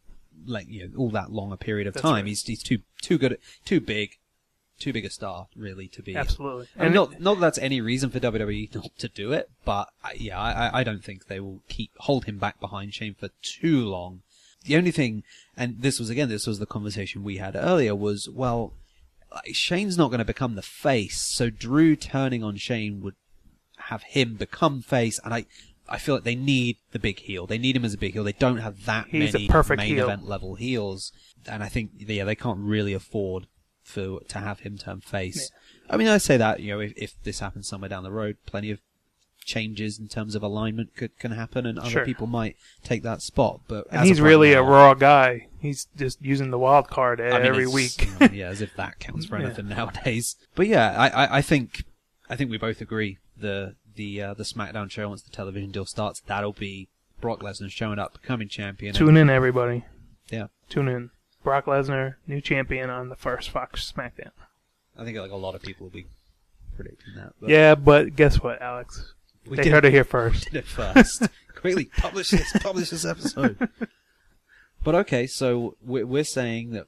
like, 0.46 0.66
you 0.68 0.88
know, 0.88 0.96
all 0.98 1.10
that 1.10 1.30
long 1.30 1.52
a 1.52 1.56
period 1.56 1.86
of 1.86 1.94
That's 1.94 2.02
time. 2.02 2.14
right. 2.14 2.26
He's 2.26 2.42
he's 2.42 2.62
too 2.62 2.78
too 3.02 3.18
good, 3.18 3.38
too 3.66 3.80
big, 3.80 4.16
too 4.80 4.92
big 4.92 5.04
a 5.04 5.10
star, 5.10 5.48
really, 5.54 5.88
to 5.88 6.02
be. 6.02 6.16
absolutely. 6.16 6.68
I 6.78 6.84
mean, 6.84 6.94
not 6.94 7.20
not 7.20 7.34
that 7.34 7.40
that's 7.40 7.58
any 7.58 7.80
reason 7.82 8.08
for 8.10 8.18
WWE 8.18 8.74
not 8.74 8.96
to 8.98 9.08
do 9.08 9.32
it, 9.32 9.50
but 9.64 9.90
I, 10.02 10.12
yeah, 10.16 10.40
I 10.40 10.80
I- 10.80 10.84
don't 10.84 11.04
think 11.04 11.26
they 11.26 11.38
will 11.40 11.60
keep 11.68 11.90
hold 11.98 12.24
him 12.24 12.38
back 12.38 12.58
behind 12.60 12.94
Shane 12.94 13.14
for 13.14 13.28
too 13.42 13.84
long. 13.84 14.22
The 14.64 14.76
only 14.76 14.90
thing, 14.92 15.22
and 15.58 15.82
this 15.82 15.98
was 16.00 16.08
again, 16.08 16.30
this 16.30 16.46
was 16.46 16.58
the 16.58 16.64
conversation 16.66 17.22
we 17.22 17.36
had 17.36 17.54
earlier, 17.54 17.94
was 17.94 18.30
well, 18.30 18.62
like, 18.64 18.72
Shane's 19.52 19.98
not 19.98 20.08
going 20.08 20.18
to 20.18 20.24
become 20.24 20.54
the 20.54 20.62
face, 20.62 21.20
so 21.20 21.50
Drew 21.50 21.96
turning 21.96 22.42
on 22.42 22.56
Shane 22.56 23.00
would 23.00 23.14
have 23.76 24.02
him 24.02 24.34
become 24.34 24.82
face, 24.82 25.20
and 25.24 25.34
I. 25.34 25.46
I 25.86 25.98
feel 25.98 26.14
like 26.14 26.24
they 26.24 26.34
need 26.34 26.78
the 26.92 26.98
big 26.98 27.18
heel. 27.18 27.46
They 27.46 27.58
need 27.58 27.76
him 27.76 27.84
as 27.84 27.92
a 27.92 27.98
big 27.98 28.14
heel. 28.14 28.24
They 28.24 28.32
don't 28.32 28.56
have 28.56 28.86
that 28.86 29.08
He's 29.08 29.34
many 29.34 29.48
perfect 29.48 29.76
main 29.76 29.96
heel. 29.96 30.06
event 30.06 30.26
level 30.26 30.54
heels, 30.54 31.12
and 31.46 31.62
I 31.62 31.68
think 31.68 31.90
yeah 31.98 32.24
they 32.24 32.34
can't 32.34 32.60
really 32.60 32.94
afford 32.94 33.48
for 33.82 34.20
to 34.28 34.38
have 34.38 34.60
him 34.60 34.78
turn 34.78 35.02
face. 35.02 35.50
I 35.90 35.98
mean, 35.98 36.08
I 36.08 36.16
say 36.16 36.38
that 36.38 36.60
you 36.60 36.72
know 36.72 36.80
if, 36.80 36.94
if 36.96 37.22
this 37.22 37.40
happens 37.40 37.68
somewhere 37.68 37.90
down 37.90 38.02
the 38.02 38.10
road, 38.10 38.38
plenty 38.46 38.70
of 38.70 38.80
changes 39.44 39.98
in 39.98 40.08
terms 40.08 40.34
of 40.34 40.42
alignment 40.42 40.96
could 40.96 41.16
can 41.18 41.32
happen, 41.32 41.66
and 41.66 41.78
other 41.78 41.90
Sure. 41.90 42.04
people 42.04 42.26
might 42.26 42.56
take 42.82 43.02
that 43.02 43.22
spot. 43.22 43.60
But 43.68 43.86
and 43.90 44.02
as 44.02 44.08
he's 44.08 44.20
really 44.20 44.52
a 44.52 44.62
raw 44.62 44.94
guy. 44.94 45.48
He's 45.60 45.86
just 45.96 46.20
using 46.20 46.50
the 46.50 46.58
wild 46.58 46.88
card 46.88 47.20
I 47.22 47.38
mean, 47.38 47.46
every 47.46 47.66
week. 47.66 48.06
yeah, 48.32 48.48
as 48.48 48.60
if 48.60 48.74
that 48.76 48.98
counts 48.98 49.24
for 49.26 49.38
Yeah. 49.38 49.46
anything 49.46 49.68
nowadays. 49.68 50.36
But 50.54 50.66
yeah, 50.66 50.94
I, 50.98 51.08
I, 51.24 51.36
I 51.38 51.42
think 51.42 51.84
I 52.28 52.36
think 52.36 52.50
we 52.50 52.58
both 52.58 52.80
agree 52.82 53.18
the 53.36 53.74
the 53.94 54.20
uh, 54.20 54.34
the 54.34 54.44
SmackDown 54.44 54.90
show 54.90 55.08
once 55.08 55.22
the 55.22 55.30
television 55.30 55.70
deal 55.70 55.86
starts, 55.86 56.20
that'll 56.26 56.52
be 56.52 56.88
Brock 57.20 57.40
Lesnar 57.40 57.70
showing 57.70 57.98
up, 57.98 58.20
becoming 58.20 58.48
champion. 58.48 58.94
Tune 58.94 59.16
in, 59.16 59.30
everybody. 59.30 59.84
Yeah, 60.30 60.48
Tune 60.68 60.88
in. 60.88 61.10
Brock 61.42 61.64
Lesnar, 61.66 62.16
new 62.26 62.40
champion 62.40 62.90
on 62.90 63.08
the 63.08 63.16
first 63.16 63.48
Fox 63.50 63.90
SmackDown. 63.96 64.30
I 64.98 65.04
think 65.04 65.16
like 65.18 65.30
a 65.30 65.36
lot 65.36 65.54
of 65.54 65.62
people 65.62 65.84
will 65.86 65.90
be 65.92 66.06
predicting 66.76 67.14
that. 67.16 67.32
But 67.40 67.48
Yeah, 67.50 67.74
but 67.74 68.16
guess 68.16 68.42
what, 68.42 68.60
Alex? 68.60 69.13
We 69.46 69.56
they 69.56 69.68
heard 69.68 69.84
it 69.84 69.92
here 69.92 70.04
first. 70.04 70.44
did 70.46 70.56
it 70.56 70.66
first. 70.66 71.26
Quickly 71.56 71.86
publish 71.96 72.30
this, 72.30 72.52
publish 72.60 72.90
this 72.90 73.04
episode. 73.04 73.68
But 74.82 74.94
okay, 74.96 75.26
so 75.26 75.76
we're, 75.82 76.04
we're 76.06 76.24
saying 76.24 76.70
that 76.70 76.86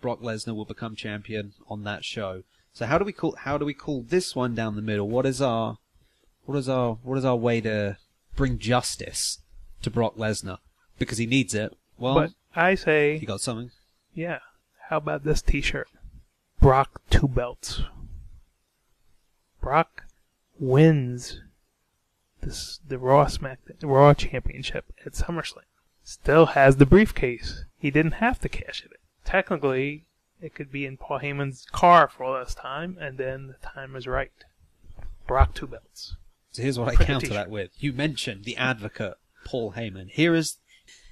Brock 0.00 0.20
Lesnar 0.20 0.54
will 0.54 0.64
become 0.64 0.96
champion 0.96 1.52
on 1.68 1.84
that 1.84 2.04
show. 2.04 2.42
So 2.72 2.86
how 2.86 2.96
do 2.98 3.04
we 3.04 3.12
call 3.12 3.36
how 3.36 3.58
do 3.58 3.64
we 3.64 3.74
call 3.74 4.02
this 4.02 4.34
one 4.34 4.54
down 4.54 4.76
the 4.76 4.82
middle? 4.82 5.08
What 5.08 5.26
is 5.26 5.40
our 5.42 5.78
what 6.46 6.56
is 6.56 6.68
our 6.68 6.94
what 7.02 7.18
is 7.18 7.24
our 7.24 7.36
way 7.36 7.60
to 7.60 7.98
bring 8.34 8.58
justice 8.58 9.40
to 9.82 9.90
Brock 9.90 10.16
Lesnar 10.16 10.58
because 10.98 11.18
he 11.18 11.26
needs 11.26 11.54
it? 11.54 11.76
Well, 11.98 12.14
But 12.14 12.30
I 12.56 12.74
say, 12.76 13.16
you 13.18 13.26
got 13.26 13.40
something. 13.40 13.70
yeah. 14.14 14.38
How 14.88 14.98
about 14.98 15.24
this 15.24 15.40
T-shirt? 15.40 15.88
Brock 16.60 17.00
two 17.10 17.26
belts. 17.28 17.82
Brock 19.60 20.02
wins 20.58 21.40
this 22.44 22.80
the 22.86 22.98
Raw 22.98 23.26
Smack 23.26 23.58
the 23.80 23.86
Raw 23.86 24.14
Championship 24.14 24.92
at 25.04 25.12
SummerSlam. 25.12 25.64
Still 26.02 26.46
has 26.46 26.76
the 26.76 26.86
briefcase. 26.86 27.64
He 27.78 27.90
didn't 27.90 28.12
have 28.12 28.38
to 28.40 28.48
cash 28.48 28.84
it. 28.84 28.92
Technically, 29.24 30.04
it 30.40 30.54
could 30.54 30.70
be 30.70 30.84
in 30.84 30.96
Paul 30.96 31.20
Heyman's 31.20 31.66
car 31.72 32.08
for 32.08 32.24
all 32.24 32.38
this 32.38 32.54
time, 32.54 32.98
and 33.00 33.16
then 33.16 33.48
the 33.48 33.66
time 33.66 33.96
is 33.96 34.06
right. 34.06 34.32
Brock 35.26 35.54
two 35.54 35.66
belts. 35.66 36.16
So 36.52 36.62
here's 36.62 36.78
what 36.78 36.88
I 36.88 36.94
Print 36.94 37.08
counter 37.08 37.28
that 37.28 37.50
with. 37.50 37.70
You 37.78 37.92
mentioned 37.92 38.44
the 38.44 38.56
advocate 38.56 39.14
Paul 39.44 39.72
Heyman. 39.72 40.10
Here 40.10 40.34
is 40.34 40.58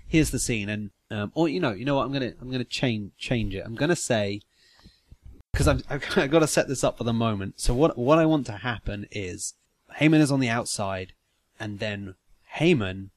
here's 0.07 0.31
the 0.31 0.39
scene, 0.39 0.69
and 0.69 0.91
um, 1.11 1.33
or 1.35 1.49
you 1.49 1.61
know, 1.61 1.73
you 1.73 1.85
know 1.85 1.97
what? 1.97 2.05
I'm 2.05 2.13
gonna 2.13 2.33
I'm 2.41 2.51
gonna 2.51 2.65
change 2.65 3.13
change 3.19 3.55
it. 3.55 3.65
I'm 3.65 3.75
gonna 3.75 3.97
say 3.97 4.43
because 5.53 5.69
I'm 5.69 5.83
I've 5.89 6.07
got 6.31 6.41
to 6.41 6.47
set 6.47 6.69
this 6.69 6.85
up 6.85 6.99
for 6.99 7.05
the 7.05 7.13
moment. 7.13 7.61
So 7.61 7.75
what 7.75 7.97
what 7.97 8.19
I 8.19 8.27
want 8.27 8.47
to 8.47 8.53
happen 8.53 9.07
is 9.11 9.55
Heyman 9.99 10.21
is 10.21 10.33
on 10.33 10.41
the 10.41 10.49
outside, 10.49 11.13
and 11.63 11.79
then 11.79 12.17
Heyman 12.57 13.11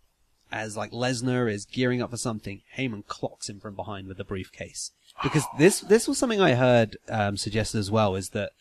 as 0.52 0.78
like 0.78 0.92
Lesnar 0.92 1.52
is 1.52 1.66
gearing 1.66 2.02
up 2.02 2.12
for 2.12 2.18
something, 2.18 2.62
Heyman 2.78 3.06
clocks 3.08 3.50
him 3.50 3.60
from 3.60 3.75
behind 3.75 4.08
with 4.08 4.18
the 4.18 4.24
briefcase. 4.24 4.92
Because 5.24 5.44
this 5.58 5.80
this 5.82 6.08
was 6.08 6.18
something 6.20 6.40
I 6.40 6.54
heard 6.54 6.98
um, 7.10 7.38
suggested 7.38 7.80
as 7.80 7.90
well 7.90 8.16
is 8.16 8.30
that, 8.30 8.52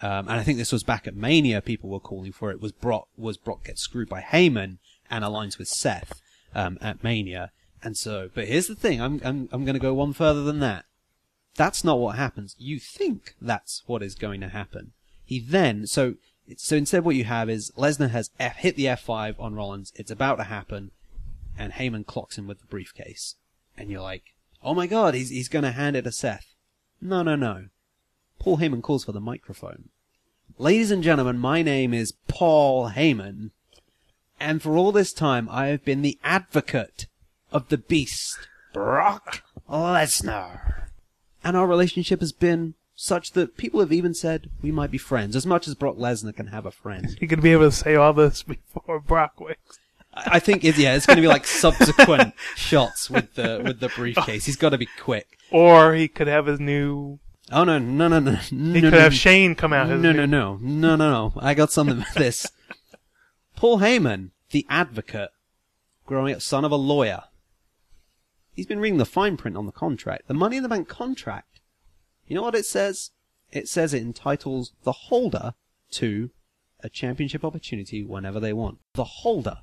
um, 0.00 0.28
and 0.28 0.40
I 0.40 0.42
think 0.42 0.56
this 0.56 0.72
was 0.72 0.82
back 0.82 1.06
at 1.06 1.14
Mania. 1.14 1.60
People 1.60 1.90
were 1.90 2.00
calling 2.00 2.32
for 2.32 2.50
it. 2.50 2.60
Was 2.60 2.72
Brock 2.72 3.08
was 3.16 3.36
Brock 3.36 3.64
gets 3.64 3.82
screwed 3.82 4.08
by 4.08 4.22
Heyman 4.22 4.78
and 5.10 5.22
aligns 5.22 5.58
with 5.58 5.68
Seth 5.68 6.22
um, 6.54 6.78
at 6.80 7.04
Mania, 7.04 7.52
and 7.82 7.96
so. 7.98 8.30
But 8.34 8.48
here's 8.48 8.66
the 8.66 8.74
thing: 8.74 9.02
I'm 9.02 9.20
I'm 9.22 9.48
I'm 9.52 9.64
going 9.66 9.74
to 9.74 9.80
go 9.80 9.92
one 9.92 10.14
further 10.14 10.42
than 10.42 10.60
that. 10.60 10.86
That's 11.54 11.84
not 11.84 12.00
what 12.00 12.16
happens. 12.16 12.56
You 12.58 12.80
think 12.80 13.36
that's 13.40 13.82
what 13.86 14.02
is 14.02 14.14
going 14.14 14.40
to 14.40 14.48
happen. 14.48 14.92
He 15.24 15.38
then 15.38 15.86
so 15.86 16.14
so 16.56 16.76
instead 16.76 17.04
what 17.04 17.16
you 17.16 17.24
have 17.24 17.48
is 17.48 17.72
Lesnar 17.76 18.10
has 18.10 18.30
F, 18.38 18.56
hit 18.56 18.76
the 18.76 18.86
F5 18.86 19.38
on 19.38 19.54
Rollins. 19.54 19.92
It's 19.96 20.10
about 20.10 20.36
to 20.36 20.44
happen, 20.44 20.90
and 21.58 21.72
Heyman 21.72 22.06
clocks 22.06 22.38
him 22.38 22.46
with 22.46 22.60
the 22.60 22.66
briefcase, 22.66 23.36
and 23.76 23.90
you're 23.90 24.02
like, 24.02 24.34
oh 24.62 24.74
my 24.74 24.86
god, 24.86 25.14
he's 25.14 25.30
he's 25.30 25.48
going 25.48 25.64
to 25.64 25.72
hand 25.72 25.96
it 25.96 26.02
to 26.02 26.12
Seth. 26.12 26.54
No, 27.00 27.22
no, 27.22 27.36
no. 27.36 27.66
Paul 28.38 28.58
Heyman 28.58 28.82
calls 28.82 29.04
for 29.04 29.12
the 29.12 29.20
microphone. 29.20 29.88
Ladies 30.58 30.90
and 30.90 31.02
gentlemen, 31.02 31.38
my 31.38 31.62
name 31.62 31.94
is 31.94 32.12
Paul 32.28 32.90
Heyman, 32.90 33.50
and 34.38 34.62
for 34.62 34.76
all 34.76 34.92
this 34.92 35.12
time 35.12 35.48
I 35.50 35.68
have 35.68 35.84
been 35.84 36.02
the 36.02 36.18
advocate 36.22 37.06
of 37.52 37.68
the 37.68 37.78
beast, 37.78 38.48
Brock 38.72 39.42
Lesnar. 39.68 40.88
And 41.42 41.56
our 41.56 41.66
relationship 41.66 42.20
has 42.20 42.32
been 42.32 42.74
such 42.96 43.32
that 43.32 43.56
people 43.56 43.80
have 43.80 43.92
even 43.92 44.14
said 44.14 44.50
we 44.62 44.70
might 44.70 44.90
be 44.90 44.98
friends, 44.98 45.34
as 45.36 45.46
much 45.46 45.66
as 45.66 45.74
Brock 45.74 45.96
Lesnar 45.96 46.34
can 46.34 46.48
have 46.48 46.66
a 46.66 46.70
friend. 46.70 47.16
You 47.20 47.28
could 47.28 47.42
be 47.42 47.52
able 47.52 47.64
to 47.70 47.72
say 47.72 47.94
all 47.94 48.12
this 48.12 48.42
before 48.42 49.00
Brock 49.00 49.40
wins. 49.40 49.56
I 50.16 50.38
think 50.38 50.64
it's, 50.64 50.78
yeah, 50.78 50.94
it's 50.94 51.06
going 51.06 51.16
to 51.16 51.22
be 51.22 51.28
like 51.28 51.46
subsequent 51.46 52.34
shots 52.56 53.10
with 53.10 53.34
the 53.34 53.60
with 53.64 53.80
the 53.80 53.88
briefcase. 53.88 54.44
He's 54.46 54.56
got 54.56 54.70
to 54.70 54.78
be 54.78 54.88
quick. 55.00 55.38
Or 55.50 55.94
he 55.94 56.06
could 56.06 56.28
have 56.28 56.46
his 56.46 56.60
new. 56.60 57.18
Oh 57.50 57.64
no, 57.64 57.78
no, 57.78 58.08
no, 58.08 58.20
no, 58.20 58.32
He 58.32 58.56
no, 58.56 58.80
could 58.80 58.92
no, 58.92 59.00
have 59.00 59.14
Shane 59.14 59.54
come 59.54 59.72
out. 59.72 59.88
no, 59.88 59.96
no, 59.96 60.12
no, 60.12 60.24
no, 60.24 60.58
no, 60.60 60.96
no, 60.96 60.96
no. 60.96 61.32
I 61.36 61.54
got 61.54 61.72
something 61.72 62.02
for 62.02 62.18
this. 62.18 62.46
Paul 63.56 63.78
Heyman, 63.78 64.30
the 64.50 64.66
advocate, 64.70 65.30
growing 66.06 66.34
up 66.34 66.42
son 66.42 66.64
of 66.64 66.70
a 66.72 66.76
lawyer. 66.76 67.24
He's 68.54 68.66
been 68.66 68.78
reading 68.80 68.98
the 68.98 69.04
fine 69.04 69.36
print 69.36 69.56
on 69.56 69.66
the 69.66 69.72
contract, 69.72 70.28
the 70.28 70.34
Money 70.34 70.58
in 70.58 70.62
the 70.62 70.68
Bank 70.68 70.88
contract. 70.88 71.53
You 72.26 72.34
know 72.34 72.42
what 72.42 72.54
it 72.54 72.66
says? 72.66 73.10
It 73.52 73.68
says 73.68 73.94
it 73.94 74.02
entitles 74.02 74.72
the 74.82 74.92
holder 74.92 75.54
to 75.92 76.30
a 76.80 76.88
championship 76.88 77.44
opportunity 77.44 78.02
whenever 78.04 78.40
they 78.40 78.52
want. 78.52 78.78
The 78.94 79.04
holder. 79.04 79.58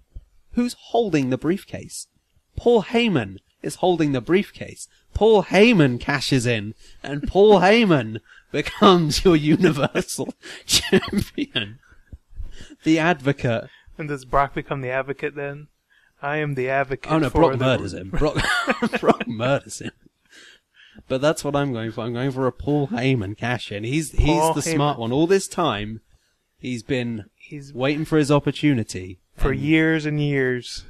Who's 0.54 0.76
holding 0.80 1.30
the 1.30 1.38
briefcase? 1.38 2.08
Paul 2.56 2.84
Heyman 2.84 3.38
is 3.62 3.76
holding 3.76 4.12
the 4.12 4.22
briefcase. 4.22 4.88
Paul 5.14 5.44
Heyman 5.44 6.00
cashes 6.00 6.46
in, 6.46 6.74
and 7.04 7.28
Paul 7.28 7.60
Heyman 7.62 8.20
becomes 8.52 9.24
your 9.24 9.36
Universal 9.36 10.34
Champion. 10.66 11.80
The 12.84 13.00
advocate. 13.00 13.70
And 13.98 14.08
does 14.08 14.26
Brock 14.26 14.54
become 14.56 14.82
the 14.82 14.90
advocate 14.90 15.36
then? 15.36 15.68
I 16.22 16.38
am 16.38 16.56
the 16.56 16.70
advocate. 16.70 17.12
Oh 17.12 17.20
no, 17.20 17.30
Brock 17.30 17.54
the- 17.54 17.58
murders 17.58 17.94
him. 17.94 18.10
Brock, 18.10 18.38
Brock 19.00 19.28
murders 19.28 19.80
him. 19.80 19.92
But 21.08 21.22
that's 21.22 21.44
what 21.44 21.56
I'm 21.56 21.72
going 21.74 21.92
for. 21.92 22.02
I'm 22.02 22.14
going 22.14 22.32
for 22.32 22.48
a 22.48 22.52
Paul 22.52 22.88
Heyman 22.90 23.38
cash 23.38 23.72
in. 23.72 23.84
He's 23.84 24.12
he's 24.12 24.26
Paul 24.40 24.54
the 24.54 24.62
Heyman. 24.62 24.76
smart 24.76 25.00
one. 25.00 25.12
All 25.12 25.28
this 25.28 25.48
time, 25.48 26.02
he's 26.58 26.84
been 26.84 27.26
He's 27.36 27.74
waiting 27.74 28.06
for 28.06 28.18
his 28.18 28.32
opportunity. 28.32 29.20
for 29.36 29.52
years 29.54 30.06
and 30.06 30.22
years. 30.22 30.86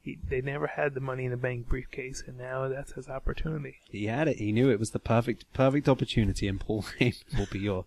He, 0.00 0.18
they 0.26 0.40
never 0.40 0.66
had 0.68 0.94
the 0.94 1.00
Money 1.00 1.24
in 1.26 1.30
the 1.32 1.36
Bank 1.36 1.68
briefcase, 1.68 2.22
and 2.26 2.38
now 2.38 2.68
that's 2.68 2.92
his 2.92 3.08
opportunity. 3.08 3.76
He 3.90 4.06
had 4.06 4.28
it. 4.28 4.36
He 4.38 4.52
knew 4.52 4.70
it 4.70 4.78
was 4.78 4.92
the 4.92 4.98
perfect 4.98 5.44
perfect 5.52 5.88
opportunity, 5.88 6.48
and 6.48 6.60
Paul 6.60 6.82
Heyman 7.00 7.38
will 7.38 7.48
be 7.50 7.58
your 7.60 7.84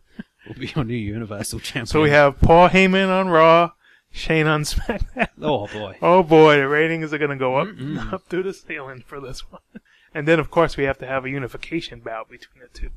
will 0.48 0.56
be 0.56 0.72
your 0.76 0.84
new 0.84 0.94
Universal 0.96 1.60
Champion. 1.62 1.86
So 1.88 2.02
we 2.02 2.10
have 2.12 2.40
Paul 2.42 2.70
Heyman 2.70 3.10
on 3.10 3.30
Raw, 3.30 3.72
Shane 4.12 4.48
on 4.48 4.64
SmackDown. 4.64 5.30
Oh 5.42 5.68
boy. 5.68 5.98
Oh 6.02 6.22
boy, 6.24 6.58
the 6.58 6.68
ratings 6.68 7.14
are 7.14 7.18
going 7.18 7.30
to 7.32 7.38
go 7.38 7.58
up 7.58 7.70
up 8.14 8.24
through 8.28 8.44
the 8.44 8.54
ceiling 8.54 9.04
for 9.06 9.20
this 9.20 9.50
one. 9.52 9.62
And 10.14 10.28
then, 10.28 10.40
of 10.40 10.52
course, 10.52 10.78
we 10.78 10.84
have 10.84 10.98
to 11.00 11.08
have 11.08 11.26
a 11.26 11.30
unification 11.30 12.02
bout 12.02 12.30
between 12.30 12.62
the 12.62 12.78
two. 12.78 12.90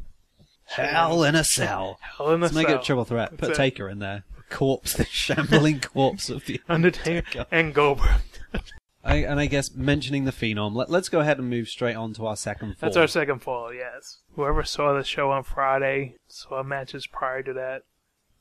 Hell 0.64 1.22
in 1.24 1.34
a 1.34 1.44
cell. 1.44 1.98
Hell 2.00 2.32
in 2.32 2.40
a 2.40 2.44
Let's 2.44 2.54
make 2.54 2.68
it 2.68 2.80
a 2.80 2.82
triple 2.82 3.04
threat. 3.04 3.36
Put 3.36 3.50
it. 3.50 3.56
Taker 3.56 3.88
in 3.88 3.98
there. 3.98 4.24
Corpse, 4.50 4.94
the 4.94 5.04
shambling 5.04 5.80
corpse 5.94 6.28
of 6.28 6.46
the 6.46 6.60
Undertaker 6.68 7.46
and 7.50 7.74
Goldberg. 7.74 8.20
I, 9.04 9.16
and 9.16 9.38
I 9.38 9.46
guess 9.46 9.74
mentioning 9.74 10.24
the 10.24 10.32
Phenom, 10.32 10.74
let, 10.74 10.88
let's 10.88 11.10
go 11.10 11.20
ahead 11.20 11.38
and 11.38 11.50
move 11.50 11.68
straight 11.68 11.94
on 11.94 12.14
to 12.14 12.26
our 12.26 12.36
second 12.36 12.78
fall. 12.78 12.88
That's 12.88 12.96
our 12.96 13.06
second 13.06 13.40
fall, 13.40 13.72
yes. 13.72 14.20
Whoever 14.34 14.62
saw 14.64 14.94
the 14.94 15.04
show 15.04 15.30
on 15.30 15.42
Friday, 15.42 16.16
saw 16.26 16.62
matches 16.62 17.06
prior 17.06 17.42
to 17.42 17.52
that, 17.52 17.82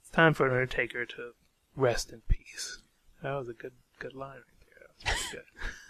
it's 0.01 0.10
time 0.10 0.34
for 0.34 0.50
Undertaker 0.50 1.06
to 1.06 1.32
rest 1.75 2.13
in 2.13 2.22
peace. 2.30 2.82
That 3.22 3.34
was 3.34 3.50
a 3.50 3.53
good 3.53 3.74
good 4.00 4.13
line 4.13 4.44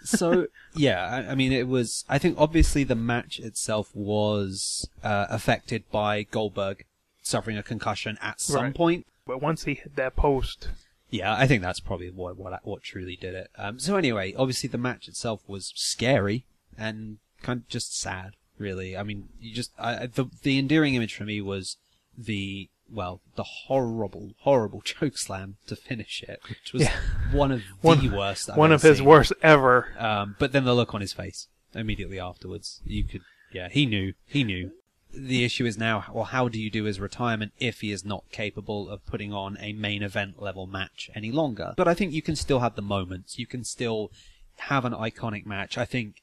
so 0.04 0.46
yeah, 0.74 1.06
I, 1.06 1.32
I 1.32 1.34
mean, 1.34 1.52
it 1.52 1.68
was. 1.68 2.04
I 2.08 2.18
think 2.18 2.36
obviously 2.38 2.84
the 2.84 2.94
match 2.94 3.38
itself 3.38 3.90
was 3.94 4.88
uh, 5.02 5.26
affected 5.30 5.84
by 5.90 6.22
Goldberg 6.24 6.84
suffering 7.22 7.56
a 7.56 7.62
concussion 7.62 8.18
at 8.20 8.40
some 8.40 8.62
Right. 8.64 8.74
point. 8.74 9.06
But 9.26 9.40
once 9.40 9.64
he 9.64 9.74
hit 9.74 9.96
that 9.96 10.16
post, 10.16 10.68
Yeah, 11.10 11.34
I 11.34 11.46
think 11.46 11.62
that's 11.62 11.80
probably 11.80 12.10
what 12.10 12.36
what 12.36 12.60
what 12.66 12.82
truly 12.82 13.16
did 13.16 13.34
it. 13.34 13.50
Um, 13.56 13.78
so 13.78 13.96
anyway, 13.96 14.34
obviously 14.36 14.68
the 14.68 14.78
match 14.78 15.08
itself 15.08 15.40
was 15.46 15.72
scary 15.74 16.44
and 16.76 17.18
kind 17.42 17.60
of 17.60 17.68
just 17.68 17.98
sad. 17.98 18.34
Really, 18.58 18.96
I 18.96 19.02
mean, 19.02 19.28
you 19.40 19.52
just 19.54 19.72
I, 19.78 20.02
I- 20.02 20.06
the 20.06 20.26
the 20.42 20.58
endearing 20.58 20.94
image 20.94 21.14
for 21.14 21.24
me 21.24 21.40
was 21.40 21.76
the 22.16 22.68
well 22.90 23.20
the 23.36 23.42
horrible 23.42 24.32
horrible 24.40 24.80
choke 24.84 25.16
slam 25.18 25.56
to 25.66 25.76
finish 25.76 26.22
it, 26.26 26.40
which 26.48 26.72
was 26.72 26.82
Yeah. 26.82 26.96
one 27.32 27.50
of 27.52 27.62
One- 27.80 28.00
the 28.06 28.16
worst. 28.16 28.50
I've 28.50 28.56
one 28.56 28.72
of 28.72 28.82
his 28.82 28.98
seen. 28.98 29.06
worst 29.06 29.32
ever. 29.42 29.88
Um, 29.98 30.36
but 30.38 30.52
then 30.52 30.64
the 30.64 30.74
look 30.74 30.94
on 30.94 31.00
his 31.00 31.12
face 31.12 31.48
immediately 31.74 32.20
afterwards, 32.20 32.80
you 32.84 33.02
could, 33.04 33.22
yeah, 33.52 33.68
he 33.68 33.84
knew, 33.86 34.14
he 34.26 34.44
knew. 34.44 34.70
The 35.16 35.44
issue 35.44 35.64
is 35.64 35.78
now, 35.78 36.04
well, 36.12 36.24
how 36.24 36.48
do 36.48 36.60
you 36.60 36.70
do 36.70 36.84
his 36.84 36.98
retirement 36.98 37.52
if 37.60 37.80
he 37.82 37.92
is 37.92 38.04
not 38.04 38.24
capable 38.32 38.88
of 38.88 39.06
putting 39.06 39.32
on 39.32 39.56
a 39.60 39.72
main 39.72 40.02
event 40.02 40.42
level 40.42 40.66
match 40.66 41.08
any 41.14 41.30
longer? 41.30 41.72
But 41.76 41.86
I 41.86 41.94
think 41.94 42.12
you 42.12 42.20
can 42.22 42.34
still 42.34 42.58
have 42.60 42.74
the 42.74 42.82
moments. 42.82 43.38
You 43.38 43.46
can 43.46 43.62
still 43.62 44.10
have 44.56 44.84
an 44.84 44.92
iconic 44.92 45.46
match. 45.46 45.78
I 45.78 45.84
think 45.84 46.16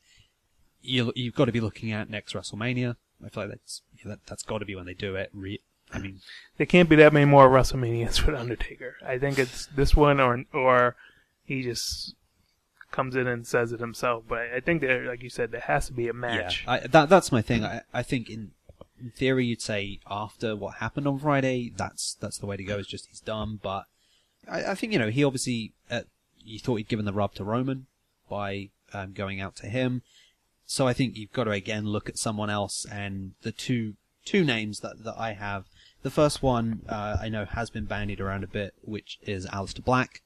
you, 0.81 1.13
you've 1.15 1.35
got 1.35 1.45
to 1.45 1.51
be 1.53 1.61
looking 1.61 1.91
at 1.93 2.09
next 2.09 2.33
WrestleMania. 2.33 2.95
I 3.25 3.29
feel 3.29 3.43
like 3.43 3.51
that's, 3.51 3.81
that, 4.03 4.19
that's 4.25 4.43
got 4.43 4.57
to 4.57 4.65
be 4.65 4.75
when 4.75 4.85
they 4.85 4.93
do 4.93 5.15
it. 5.15 5.29
Re- 5.33 5.61
I 5.93 5.99
mean, 5.99 6.21
There 6.57 6.65
can't 6.65 6.89
be 6.89 6.95
that 6.97 7.13
many 7.13 7.25
more 7.25 7.49
WrestleManias 7.49 8.25
with 8.25 8.35
Undertaker. 8.35 8.95
I 9.05 9.17
think 9.17 9.39
it's 9.39 9.65
this 9.67 9.95
one 9.95 10.19
or 10.19 10.45
or 10.53 10.95
he 11.43 11.63
just 11.63 12.15
comes 12.91 13.15
in 13.15 13.25
and 13.27 13.47
says 13.47 13.71
it 13.71 13.79
himself. 13.79 14.25
But 14.27 14.51
I 14.55 14.59
think 14.59 14.81
there, 14.81 15.05
like 15.07 15.23
you 15.23 15.29
said, 15.29 15.51
there 15.51 15.61
has 15.61 15.87
to 15.87 15.93
be 15.93 16.07
a 16.07 16.13
match. 16.13 16.63
Yeah, 16.65 16.71
I, 16.73 16.79
that 16.87 17.09
that's 17.09 17.31
my 17.31 17.41
thing. 17.41 17.63
I, 17.63 17.81
I 17.93 18.03
think 18.03 18.29
in, 18.29 18.51
in 18.99 19.11
theory 19.11 19.45
you'd 19.45 19.61
say 19.61 19.99
after 20.09 20.55
what 20.55 20.75
happened 20.75 21.07
on 21.07 21.19
Friday, 21.19 21.73
that's 21.75 22.15
that's 22.19 22.37
the 22.37 22.45
way 22.45 22.57
to 22.57 22.63
go. 22.63 22.77
Is 22.77 22.87
just 22.87 23.07
he's 23.07 23.21
done. 23.21 23.59
But 23.61 23.85
I, 24.49 24.71
I 24.71 24.75
think 24.75 24.93
you 24.93 24.99
know 24.99 25.09
he 25.09 25.23
obviously 25.23 25.73
uh, 25.89 26.01
you 26.43 26.59
thought 26.59 26.75
he'd 26.75 26.87
given 26.87 27.05
the 27.05 27.13
rub 27.13 27.33
to 27.35 27.43
Roman 27.43 27.87
by 28.29 28.69
um, 28.93 29.13
going 29.13 29.41
out 29.41 29.55
to 29.57 29.67
him. 29.67 30.03
So 30.65 30.87
I 30.87 30.93
think 30.93 31.17
you've 31.17 31.33
got 31.33 31.45
to 31.45 31.51
again 31.51 31.85
look 31.85 32.07
at 32.07 32.17
someone 32.17 32.49
else 32.49 32.85
and 32.85 33.33
the 33.41 33.51
two 33.51 33.95
two 34.25 34.43
names 34.43 34.81
that 34.81 35.03
that 35.03 35.15
I 35.17 35.33
have. 35.33 35.65
The 36.03 36.09
first 36.09 36.41
one 36.41 36.81
uh, 36.89 37.17
I 37.21 37.29
know 37.29 37.45
has 37.45 37.69
been 37.69 37.85
bandied 37.85 38.19
around 38.19 38.43
a 38.43 38.47
bit, 38.47 38.73
which 38.81 39.19
is 39.21 39.45
Aleister 39.47 39.83
Black. 39.83 40.21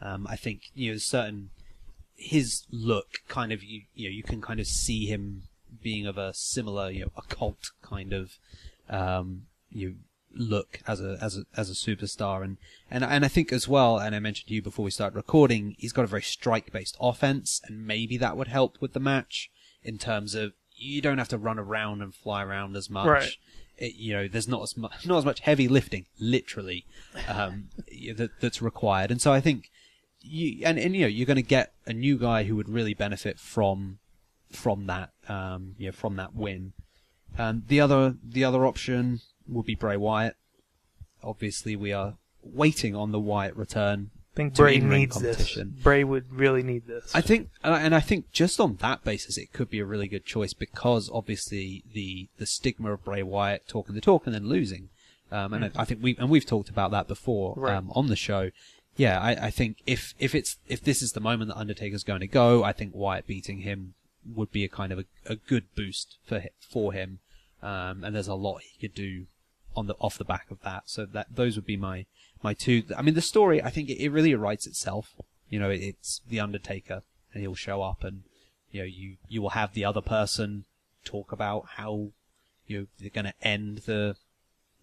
Um, 0.00 0.26
I 0.28 0.36
think 0.36 0.70
you 0.74 0.92
know 0.92 0.98
certain 0.98 1.50
his 2.16 2.64
look 2.70 3.18
kind 3.28 3.52
of 3.52 3.62
you 3.62 3.82
you 3.94 4.08
know 4.08 4.12
you 4.12 4.22
can 4.22 4.40
kind 4.40 4.60
of 4.60 4.66
see 4.66 5.06
him 5.06 5.44
being 5.82 6.06
of 6.06 6.16
a 6.16 6.32
similar 6.34 6.90
you 6.90 7.00
know 7.02 7.12
occult 7.16 7.72
kind 7.82 8.12
of 8.12 8.38
um 8.88 9.42
you 9.70 9.96
look 10.34 10.80
as 10.86 11.00
a 11.00 11.18
as 11.20 11.36
a 11.36 11.44
as 11.56 11.70
a 11.70 11.74
superstar 11.74 12.42
and 12.42 12.56
and 12.90 13.04
and 13.04 13.24
I 13.24 13.28
think 13.28 13.52
as 13.52 13.66
well 13.68 13.98
and 13.98 14.14
I 14.14 14.18
mentioned 14.18 14.48
to 14.48 14.54
you 14.54 14.62
before 14.62 14.84
we 14.84 14.90
start 14.90 15.14
recording 15.14 15.76
he's 15.78 15.92
got 15.92 16.04
a 16.04 16.08
very 16.08 16.22
strike 16.22 16.72
based 16.72 16.96
offense 17.00 17.60
and 17.64 17.86
maybe 17.86 18.16
that 18.18 18.36
would 18.36 18.48
help 18.48 18.76
with 18.80 18.92
the 18.92 19.00
match 19.00 19.50
in 19.82 19.98
terms 19.98 20.34
of 20.34 20.52
you 20.74 21.00
don't 21.00 21.18
have 21.18 21.28
to 21.28 21.38
run 21.38 21.58
around 21.58 22.02
and 22.02 22.14
fly 22.14 22.42
around 22.42 22.76
as 22.76 22.90
much 22.90 23.06
Right. 23.06 23.36
It, 23.78 23.94
you 23.94 24.14
know, 24.14 24.28
there's 24.28 24.48
not 24.48 24.62
as 24.62 24.76
much, 24.76 25.06
not 25.06 25.18
as 25.18 25.24
much 25.24 25.40
heavy 25.40 25.68
lifting, 25.68 26.06
literally, 26.18 26.86
um, 27.28 27.68
that, 28.16 28.30
that's 28.40 28.62
required. 28.62 29.10
And 29.10 29.20
so 29.20 29.32
I 29.32 29.40
think 29.40 29.70
you, 30.20 30.64
and, 30.64 30.78
and 30.78 30.94
you 30.94 31.02
know, 31.02 31.08
you're 31.08 31.26
going 31.26 31.36
to 31.36 31.42
get 31.42 31.72
a 31.86 31.92
new 31.92 32.18
guy 32.18 32.44
who 32.44 32.56
would 32.56 32.68
really 32.68 32.94
benefit 32.94 33.38
from, 33.38 33.98
from 34.50 34.86
that, 34.86 35.10
um, 35.28 35.74
you 35.78 35.86
know, 35.86 35.92
from 35.92 36.16
that 36.16 36.34
win. 36.34 36.72
Um, 37.38 37.64
the 37.68 37.80
other, 37.80 38.16
the 38.22 38.44
other 38.44 38.66
option 38.66 39.20
would 39.46 39.66
be 39.66 39.74
Bray 39.74 39.96
Wyatt. 39.96 40.36
Obviously, 41.22 41.76
we 41.76 41.92
are 41.92 42.14
waiting 42.42 42.94
on 42.94 43.12
the 43.12 43.20
Wyatt 43.20 43.56
return. 43.56 44.10
Think 44.36 44.54
to 44.54 44.62
Bray 44.62 44.78
needs 44.78 45.18
this. 45.20 45.36
competition. 45.36 45.74
Bray 45.82 46.04
would 46.04 46.32
really 46.32 46.62
need 46.62 46.86
this. 46.86 47.12
I 47.14 47.20
think, 47.20 47.50
and 47.64 47.94
I- 47.94 48.00
think 48.00 48.30
just 48.30 48.60
on 48.60 48.76
that 48.76 49.02
basis, 49.02 49.36
it 49.36 49.52
could 49.52 49.68
be 49.70 49.80
a 49.80 49.84
really 49.84 50.06
good 50.06 50.24
choice 50.24 50.52
because 50.52 51.10
obviously 51.12 51.82
the 51.92 52.28
the 52.38 52.46
stigma 52.46 52.92
of 52.92 53.04
Bray 53.04 53.22
Wyatt 53.24 53.66
talking 53.66 53.94
the 53.96 54.00
talk 54.00 54.26
and 54.26 54.34
then 54.34 54.46
losing, 54.48 54.90
um, 55.32 55.52
and 55.54 55.64
I, 55.64 55.70
I 55.74 55.84
think 55.84 56.02
we 56.02 56.16
and 56.18 56.30
we've 56.30 56.46
talked 56.46 56.68
about 56.68 56.92
that 56.92 57.08
before 57.08 57.54
Right. 57.56 57.74
um, 57.74 57.90
on 57.94 58.06
the 58.06 58.16
show. 58.16 58.50
Yeah, 58.96 59.20
I, 59.20 59.46
I 59.46 59.50
think 59.50 59.78
if 59.86 60.14
if 60.18 60.34
it's 60.34 60.56
if 60.68 60.82
this 60.82 61.02
is 61.02 61.12
the 61.12 61.20
moment 61.20 61.48
that 61.50 61.56
Undertaker's 61.58 62.04
going 62.04 62.20
to 62.20 62.26
go, 62.28 62.62
I 62.62 62.72
think 62.72 62.92
Wyatt 62.94 63.26
beating 63.26 63.58
him 63.60 63.94
would 64.34 64.50
be 64.52 64.64
a 64.64 64.68
kind 64.68 64.92
of 64.92 64.98
a, 65.00 65.04
a 65.26 65.36
good 65.36 65.64
boost 65.74 66.16
for 66.26 66.44
for 66.60 66.92
him, 66.92 67.18
um, 67.62 68.04
and 68.04 68.14
there's 68.14 68.28
a 68.28 68.34
lot 68.34 68.62
he 68.62 68.78
could 68.80 68.94
do 68.94 69.26
on 69.74 69.86
the 69.86 69.94
off 70.00 70.16
the 70.16 70.24
back 70.24 70.50
of 70.50 70.60
that. 70.62 70.84
So 70.86 71.04
that 71.06 71.26
those 71.34 71.56
would 71.56 71.66
be 71.66 71.76
my 71.76 72.06
my 72.46 72.54
two. 72.54 72.84
I 72.96 73.02
mean, 73.02 73.14
the 73.14 73.20
story 73.34 73.60
I 73.60 73.70
think 73.70 73.88
it, 73.88 74.00
it 74.00 74.10
really 74.10 74.34
writes 74.34 74.66
itself. 74.68 75.16
You 75.50 75.58
know, 75.58 75.68
it, 75.68 75.80
it's 75.82 76.20
the 76.28 76.38
Undertaker, 76.38 77.02
and 77.32 77.42
he'll 77.42 77.56
show 77.56 77.82
up, 77.82 78.04
and 78.04 78.22
you 78.70 78.80
know, 78.80 78.86
you 78.86 79.16
you 79.28 79.42
will 79.42 79.56
have 79.60 79.74
the 79.74 79.84
other 79.84 80.00
person 80.00 80.64
talk 81.04 81.32
about 81.32 81.66
how 81.74 82.10
you 82.68 82.78
know 82.78 82.86
they're 82.98 83.10
going 83.10 83.32
to 83.32 83.34
end 83.42 83.78
the 83.78 84.16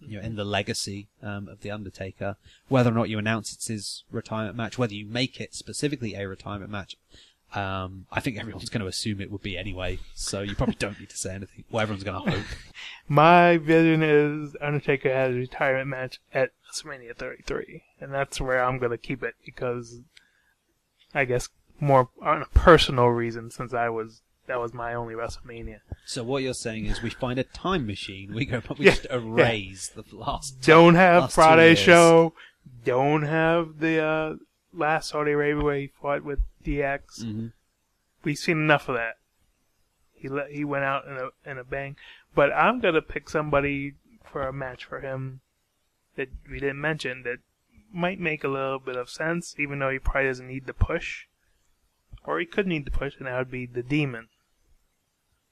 you 0.01 0.17
know 0.17 0.23
end 0.23 0.37
the 0.37 0.43
legacy 0.43 1.07
um, 1.21 1.47
of 1.47 1.61
the 1.61 1.71
Undertaker. 1.71 2.35
Whether 2.67 2.91
or 2.91 2.95
not 2.95 3.09
you 3.09 3.17
announce 3.17 3.53
it's 3.53 3.67
his 3.67 4.03
retirement 4.11 4.57
match, 4.57 4.77
whether 4.77 4.93
you 4.93 5.05
make 5.05 5.39
it 5.39 5.55
specifically 5.55 6.15
a 6.15 6.27
retirement 6.27 6.69
match. 6.69 6.97
Um, 7.55 8.07
I 8.11 8.19
think 8.19 8.39
everyone's 8.39 8.69
going 8.69 8.81
to 8.81 8.87
assume 8.87 9.21
it 9.21 9.31
would 9.31 9.43
be 9.43 9.57
anyway, 9.57 9.99
so 10.15 10.41
you 10.41 10.55
probably 10.55 10.75
don't 10.79 10.99
need 10.99 11.11
to 11.11 11.17
say 11.17 11.35
anything. 11.35 11.63
Well, 11.69 11.83
everyone's 11.83 12.03
going 12.03 12.25
to 12.25 12.31
hope. 12.31 12.45
My 13.07 13.57
vision 13.57 14.01
is 14.01 14.57
Undertaker 14.59 15.13
has 15.13 15.35
a 15.35 15.37
retirement 15.37 15.87
match 15.87 16.19
at 16.33 16.49
WrestleMania 16.73 17.15
33, 17.15 17.83
and 17.99 18.13
that's 18.13 18.41
where 18.41 18.63
I'm 18.63 18.79
gonna 18.79 18.97
keep 18.97 19.23
it 19.23 19.35
because 19.45 20.01
I 21.13 21.25
guess 21.25 21.49
more 21.79 22.09
on 22.21 22.41
a 22.41 22.45
personal 22.45 23.07
reason 23.07 23.51
since 23.51 23.73
I 23.73 23.89
was 23.89 24.21
that 24.47 24.59
was 24.59 24.73
my 24.73 24.93
only 24.93 25.13
WrestleMania. 25.13 25.79
So 26.05 26.23
what 26.23 26.43
you're 26.43 26.53
saying 26.53 26.85
is 26.85 27.01
we 27.01 27.09
find 27.09 27.39
a 27.39 27.43
time 27.43 27.87
machine, 27.87 28.33
we 28.33 28.45
go, 28.45 28.61
we 28.77 28.85
Yeah, 28.85 28.91
just 28.91 29.07
erase 29.09 29.89
the 29.89 30.03
last. 30.11 30.61
Don't 30.61 30.95
have 30.95 31.23
Last 31.23 31.35
Friday 31.35 31.75
show. 31.75 32.33
Don't 32.83 33.23
have 33.23 33.79
the 33.79 34.03
uh, 34.03 34.35
last 34.73 35.09
Saudi 35.09 35.31
Arabia 35.31 35.63
where 35.63 35.77
he 35.77 35.87
fought 36.01 36.23
with 36.23 36.39
DX. 36.65 37.23
Mhm. 37.23 37.53
We've 38.23 38.37
seen 38.37 38.57
enough 38.57 38.89
of 38.89 38.95
that. 38.95 39.17
He 40.13 40.27
let, 40.29 40.51
he 40.51 40.63
went 40.65 40.83
out 40.85 41.05
in 41.05 41.17
a 41.17 41.49
in 41.49 41.57
a 41.57 41.63
bang. 41.63 41.95
But 42.35 42.51
I'm 42.51 42.79
gonna 42.79 43.01
pick 43.01 43.29
somebody 43.29 43.93
for 44.25 44.47
a 44.47 44.53
match 44.53 44.85
for 44.85 44.99
him 44.99 45.41
that 46.15 46.29
we 46.49 46.59
didn't 46.59 46.81
mention 46.81 47.23
that 47.23 47.37
might 47.91 48.19
make 48.19 48.43
a 48.43 48.47
little 48.47 48.79
bit 48.79 48.95
of 48.95 49.09
sense, 49.09 49.55
even 49.59 49.79
though 49.79 49.89
he 49.89 49.99
probably 49.99 50.29
doesn't 50.29 50.47
need 50.47 50.65
the 50.65 50.73
push. 50.73 51.25
Or 52.25 52.39
he 52.39 52.45
could 52.45 52.67
need 52.67 52.85
the 52.85 52.91
push, 52.91 53.15
and 53.17 53.27
that 53.27 53.37
would 53.37 53.51
be 53.51 53.65
the 53.65 53.83
demon. 53.83 54.29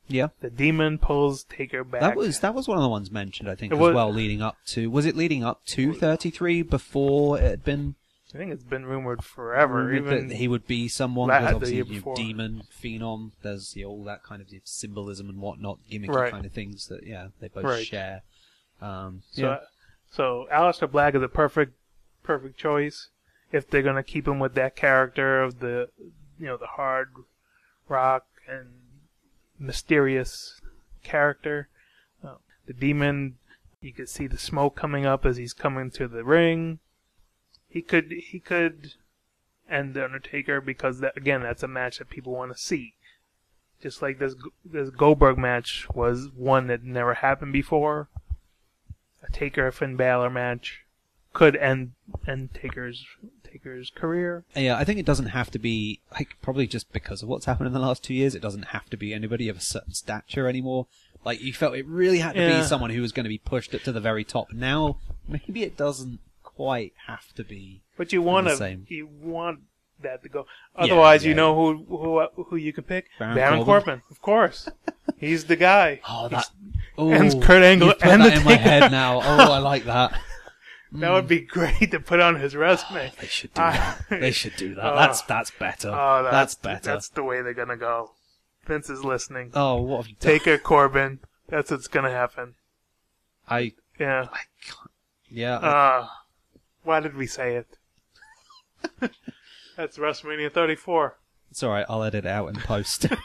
Yeah, 0.07 0.27
The 0.41 0.49
demon 0.49 0.97
pulls 0.97 1.43
Taker 1.45 1.83
back. 1.85 2.01
that 2.01 2.15
was 2.17 2.39
that 2.41 2.53
was 2.53 2.67
one 2.67 2.77
of 2.77 2.81
the 2.83 2.89
ones 2.89 3.11
mentioned, 3.11 3.49
I 3.49 3.55
think, 3.55 3.71
It 3.71 3.75
as 3.75 3.81
was- 3.81 3.95
well, 3.95 4.11
leading 4.11 4.41
up 4.41 4.57
to. 4.67 4.89
Was 4.89 5.05
it 5.05 5.15
leading 5.15 5.43
up 5.43 5.63
to 5.67 5.93
33 5.93 6.63
before 6.63 7.37
it 7.39 7.43
had 7.43 7.63
been 7.63 7.95
I 8.33 8.37
think 8.37 8.51
it's 8.51 8.63
been 8.63 8.85
rumored 8.85 9.23
forever. 9.23 9.85
rumored 9.85 9.95
even 10.13 10.27
that 10.29 10.35
he 10.35 10.47
would 10.47 10.65
be 10.67 10.87
someone? 10.87 11.27
Because 11.29 11.53
obviously, 11.55 11.75
year 11.77 11.85
you 11.85 11.91
know, 11.91 11.97
before. 11.97 12.15
demon, 12.15 12.63
phenom. 12.81 13.31
There's 13.41 13.75
you 13.75 13.83
know, 13.83 13.89
all 13.89 14.03
that 14.05 14.23
kind 14.23 14.41
of 14.41 14.47
symbolism 14.65 15.29
and 15.29 15.39
whatnot, 15.39 15.79
gimmicky 15.89 16.09
Right. 16.09 16.31
kind 16.31 16.45
of 16.45 16.51
things 16.51 16.87
that 16.87 17.05
yeah 17.05 17.27
they 17.39 17.47
both 17.49 17.63
Right. 17.65 17.85
share. 17.85 18.21
Um, 18.81 19.21
So, 19.31 19.41
yeah. 19.43 19.59
So 20.11 20.45
Aleister 20.51 20.91
Black 20.91 21.15
is 21.15 21.23
a 21.23 21.29
perfect, 21.29 21.73
perfect 22.21 22.57
choice 22.57 23.07
if 23.51 23.69
they're 23.69 23.81
gonna 23.81 24.03
keep 24.03 24.27
him 24.27 24.39
with 24.39 24.55
that 24.55 24.75
character 24.75 25.41
of 25.41 25.59
the, 25.59 25.89
you 26.37 26.45
know, 26.45 26.57
the 26.57 26.67
hard 26.67 27.13
rock 27.87 28.25
and 28.47 28.67
mysterious 29.57 30.59
character. 31.01 31.69
Uh, 32.23 32.35
the 32.65 32.73
demon, 32.73 33.37
you 33.79 33.93
could 33.93 34.09
see 34.09 34.27
the 34.27 34.37
smoke 34.37 34.75
coming 34.75 35.05
up 35.05 35.25
as 35.25 35.37
he's 35.37 35.53
coming 35.53 35.89
to 35.91 36.07
the 36.07 36.25
ring. 36.25 36.79
He 37.69 37.81
could, 37.81 38.11
he 38.11 38.39
could 38.39 38.93
end 39.69 39.93
the 39.93 40.03
Undertaker 40.03 40.59
because 40.59 40.99
that 40.99 41.15
again, 41.15 41.41
that's 41.41 41.63
a 41.63 41.67
match 41.69 41.99
that 41.99 42.09
people 42.09 42.33
want 42.33 42.51
to 42.51 42.61
see. 42.61 42.95
Just 43.81 44.01
like 44.01 44.19
this, 44.19 44.35
this 44.63 44.89
Goldberg 44.89 45.37
match 45.37 45.87
was 45.93 46.29
one 46.35 46.67
that 46.67 46.83
never 46.83 47.15
happened 47.15 47.53
before 47.53 48.09
a 49.27 49.31
Taker 49.31 49.71
Finn 49.71 49.95
Balor 49.95 50.29
match 50.29 50.81
could 51.33 51.55
end 51.55 51.93
end 52.27 52.53
Taker's 52.53 53.05
Taker's 53.43 53.89
career. 53.89 54.43
Yeah, 54.55 54.77
I 54.77 54.83
think 54.83 54.99
it 54.99 55.05
doesn't 55.05 55.27
have 55.27 55.51
to 55.51 55.59
be 55.59 55.99
like 56.13 56.35
probably 56.41 56.67
just 56.67 56.91
because 56.93 57.21
of 57.23 57.29
what's 57.29 57.45
happened 57.45 57.67
in 57.67 57.73
the 57.73 57.79
last 57.79 58.03
two 58.03 58.13
years. 58.13 58.35
It 58.35 58.41
doesn't 58.41 58.67
have 58.67 58.89
to 58.89 58.97
be 58.97 59.13
anybody 59.13 59.47
of 59.49 59.57
a 59.57 59.61
certain 59.61 59.93
stature 59.93 60.47
anymore. 60.47 60.87
Like 61.23 61.41
you 61.41 61.53
felt 61.53 61.75
it 61.75 61.85
really 61.85 62.19
had 62.19 62.33
to 62.33 62.39
Yeah. 62.41 62.61
be 62.61 62.65
someone 62.65 62.89
who 62.89 63.01
was 63.01 63.11
going 63.11 63.23
to 63.25 63.29
be 63.29 63.37
pushed 63.37 63.71
to 63.71 63.91
the 63.91 63.99
very 63.99 64.23
top. 64.23 64.51
Now 64.53 64.97
maybe 65.27 65.63
it 65.63 65.77
doesn't 65.77 66.19
quite 66.43 66.93
have 67.07 67.33
to 67.35 67.43
be. 67.43 67.81
But 67.97 68.11
you 68.11 68.21
want 68.21 68.45
the 68.45 68.51
to 68.51 68.57
same. 68.57 68.85
you 68.89 69.07
want 69.07 69.59
that 70.03 70.23
to 70.23 70.29
go. 70.29 70.45
Otherwise, 70.75 71.23
yeah. 71.23 71.29
you 71.29 71.35
know 71.35 71.55
who 71.55 71.85
who 71.85 72.43
who 72.43 72.55
you 72.55 72.73
can 72.73 72.83
pick. 72.83 73.07
Baron 73.19 73.35
Baron, 73.35 73.65
Corbin. 73.65 73.83
Corbin. 73.85 74.01
of 74.09 74.21
course. 74.21 74.69
He's 75.17 75.45
the 75.45 75.55
guy. 75.55 76.01
Oh, 76.07 76.27
that. 76.29 76.49
Oh, 76.97 77.11
and 77.11 77.41
Kurt 77.41 77.63
Angle 77.63 77.89
you've 77.89 77.99
put 77.99 78.07
and 78.07 78.21
that 78.21 78.33
the 78.33 78.39
in 78.39 78.43
my 78.43 78.55
head 78.55 78.91
now. 78.91 79.21
Oh, 79.23 79.51
I 79.51 79.59
like 79.59 79.85
that. 79.85 80.19
that 80.93 81.11
would 81.11 81.27
be 81.27 81.41
great 81.41 81.91
to 81.91 81.99
put 81.99 82.19
on 82.19 82.39
his 82.39 82.55
resume. 82.55 83.11
They 83.19 83.27
should 83.27 83.53
do 83.53 83.61
I- 83.61 83.71
that. 83.71 84.05
They 84.21 84.31
should 84.31 84.55
do 84.55 84.75
that. 84.75 84.93
Oh. 84.93 84.95
that's 84.95 85.21
that's 85.23 85.51
better. 85.51 85.89
Oh, 85.89 86.23
that's, 86.23 86.31
that's, 86.31 86.55
better. 86.55 86.93
That's 86.93 87.09
the 87.09 87.23
way 87.23 87.41
they're 87.41 87.53
gonna 87.53 87.77
go. 87.77 88.11
Vince 88.65 88.89
is 88.89 89.03
listening. 89.03 89.51
Oh, 89.53 89.81
what 89.81 89.97
have 89.97 90.07
you 90.07 90.15
done? 90.19 90.31
Taker 90.31 90.57
Corbin. 90.57 91.19
That's 91.47 91.71
what's 91.71 91.87
gonna 91.87 92.11
happen. 92.11 92.55
I, 93.49 93.73
Yeah. 93.99 94.27
I 94.31 94.41
can't. 94.63 94.91
Yeah, 95.29 95.55
Uh, 95.55 96.07
why 96.83 96.99
did 96.99 97.15
we 97.15 97.25
say 97.25 97.55
it? 97.55 97.67
That's 99.81 99.97
WrestleMania 99.97 100.53
34. 100.53 101.17
it's 101.49 101.63
all 101.63 101.71
right. 101.71 101.87
I'll 101.89 102.03
edit 102.03 102.25
it 102.25 102.29
out 102.29 102.49
in 102.49 102.55
post. 102.55 103.07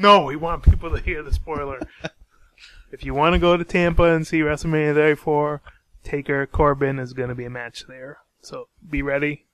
No, 0.00 0.22
we 0.22 0.36
want 0.36 0.62
people 0.62 0.94
to 0.94 1.02
hear 1.02 1.24
the 1.24 1.32
spoiler. 1.32 1.80
if 2.92 3.04
you 3.04 3.12
want 3.14 3.32
to 3.32 3.40
go 3.40 3.56
to 3.56 3.64
Tampa 3.64 4.04
and 4.04 4.24
see 4.24 4.38
WrestleMania 4.38 4.94
34, 4.94 5.60
Taker 6.04 6.46
Corbin 6.46 7.00
is 7.00 7.12
going 7.12 7.30
to 7.30 7.34
be 7.34 7.44
a 7.44 7.50
match 7.50 7.88
there. 7.88 8.18
So 8.40 8.68
be 8.88 9.02
ready. 9.02 9.46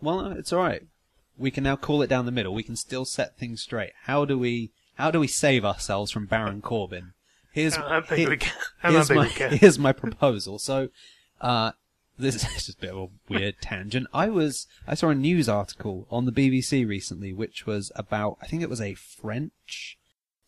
Well, 0.00 0.26
it's 0.26 0.52
all 0.52 0.62
right. 0.62 0.86
We 1.36 1.50
can 1.50 1.64
now 1.64 1.74
call 1.74 2.02
it 2.02 2.06
down 2.06 2.26
the 2.26 2.30
middle. 2.30 2.54
We 2.54 2.62
can 2.62 2.76
still 2.76 3.04
set 3.04 3.36
things 3.36 3.60
straight. 3.60 3.90
How 4.04 4.24
do 4.24 4.38
we? 4.38 4.70
How 4.94 5.10
do 5.10 5.18
we 5.18 5.26
save 5.26 5.64
ourselves 5.64 6.12
from 6.12 6.26
Baron 6.26 6.62
Corbin? 6.62 7.14
Here's 7.50 7.74
here- 7.74 8.28
we 8.30 8.36
can. 8.36 8.52
I 8.84 8.92
don't 8.92 8.94
here's 8.94 9.10
my 9.10 9.22
we 9.24 9.30
can. 9.30 9.52
here's 9.58 9.78
my 9.80 9.92
proposal. 9.92 10.60
So, 10.60 10.90
uh, 11.40 11.72
this 12.18 12.36
is 12.36 12.42
just 12.54 12.68
a 12.70 12.80
bit 12.80 12.90
of 12.90 12.96
a 12.98 13.32
weird 13.32 13.56
tangent. 13.60 14.06
I 14.12 14.28
was 14.28 14.66
I 14.86 14.94
saw 14.94 15.08
a 15.08 15.14
news 15.14 15.48
article 15.48 16.06
on 16.10 16.24
the 16.24 16.32
BBC 16.32 16.86
recently, 16.86 17.32
which 17.32 17.66
was 17.66 17.92
about 17.96 18.38
I 18.42 18.46
think 18.46 18.62
it 18.62 18.70
was 18.70 18.80
a 18.80 18.94
French 18.94 19.98